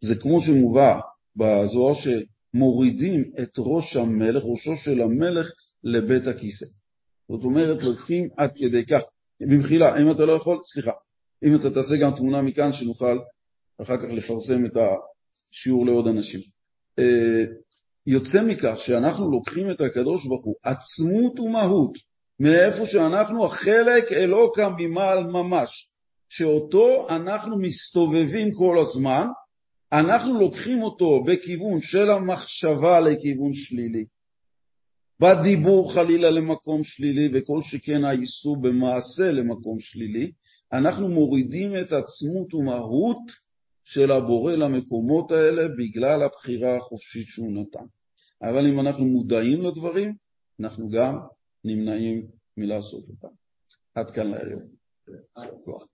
זה 0.00 0.14
כמו 0.14 0.40
שמובא 0.40 1.00
בזוהר 1.36 1.94
שמורידים 1.94 3.30
את 3.42 3.50
ראש 3.58 3.96
המלך, 3.96 4.42
ראשו 4.44 4.76
של 4.76 5.00
המלך, 5.00 5.52
לבית 5.84 6.26
הכיסא. 6.26 6.66
זאת 7.28 7.44
אומרת, 7.44 7.82
לוקחים 7.82 8.28
עד 8.36 8.50
כדי 8.54 8.86
כך. 8.86 9.02
במחילה, 9.40 10.02
אם 10.02 10.10
אתה 10.10 10.24
לא 10.24 10.32
יכול, 10.32 10.60
סליחה, 10.64 10.92
אם 11.44 11.56
אתה 11.56 11.70
תעשה 11.70 11.96
גם 11.96 12.14
תמונה 12.16 12.42
מכאן, 12.42 12.72
שנוכל 12.72 13.18
אחר 13.82 13.96
כך 13.96 14.12
לפרסם 14.12 14.66
את 14.66 14.72
השיעור 15.52 15.86
לעוד 15.86 16.08
אנשים. 16.08 16.57
אה, 16.98 17.44
יוצא 18.06 18.42
מכך 18.42 18.74
שאנחנו 18.76 19.30
לוקחים 19.30 19.70
את 19.70 19.80
הקדוש 19.80 20.26
ברוך 20.26 20.44
הוא, 20.44 20.54
עצמות 20.62 21.40
ומהות, 21.40 21.98
מאיפה 22.40 22.86
שאנחנו 22.86 23.44
החלק 23.44 24.12
אלוקא 24.12 24.68
ממעל 24.78 25.24
ממש, 25.24 25.90
שאותו 26.28 27.06
אנחנו 27.10 27.58
מסתובבים 27.58 28.52
כל 28.52 28.78
הזמן, 28.82 29.26
אנחנו 29.92 30.40
לוקחים 30.40 30.82
אותו 30.82 31.24
בכיוון 31.24 31.80
של 31.80 32.10
המחשבה 32.10 33.00
לכיוון 33.00 33.54
שלילי, 33.54 34.04
בדיבור 35.20 35.92
חלילה 35.94 36.30
למקום 36.30 36.84
שלילי, 36.84 37.28
וכל 37.32 37.62
שכן 37.62 38.04
האיסור 38.04 38.56
במעשה 38.56 39.32
למקום 39.32 39.80
שלילי, 39.80 40.30
אנחנו 40.72 41.08
מורידים 41.08 41.76
את 41.76 41.92
עצמות 41.92 42.54
ומהות 42.54 43.47
של 43.90 44.12
הבורא 44.12 44.52
למקומות 44.52 45.30
האלה 45.30 45.68
בגלל 45.68 46.22
הבחירה 46.22 46.76
החופשית 46.76 47.26
שהוא 47.26 47.52
נתן. 47.52 47.84
אבל 48.42 48.66
אם 48.66 48.80
אנחנו 48.80 49.04
מודעים 49.04 49.62
לדברים, 49.62 50.14
אנחנו 50.60 50.88
גם 50.88 51.18
נמנעים 51.64 52.26
מלעשות 52.56 53.04
אותם. 53.08 53.34
עד 53.94 54.10
כאן 54.10 54.26
להיום. 54.30 54.62
כוח. 55.64 55.86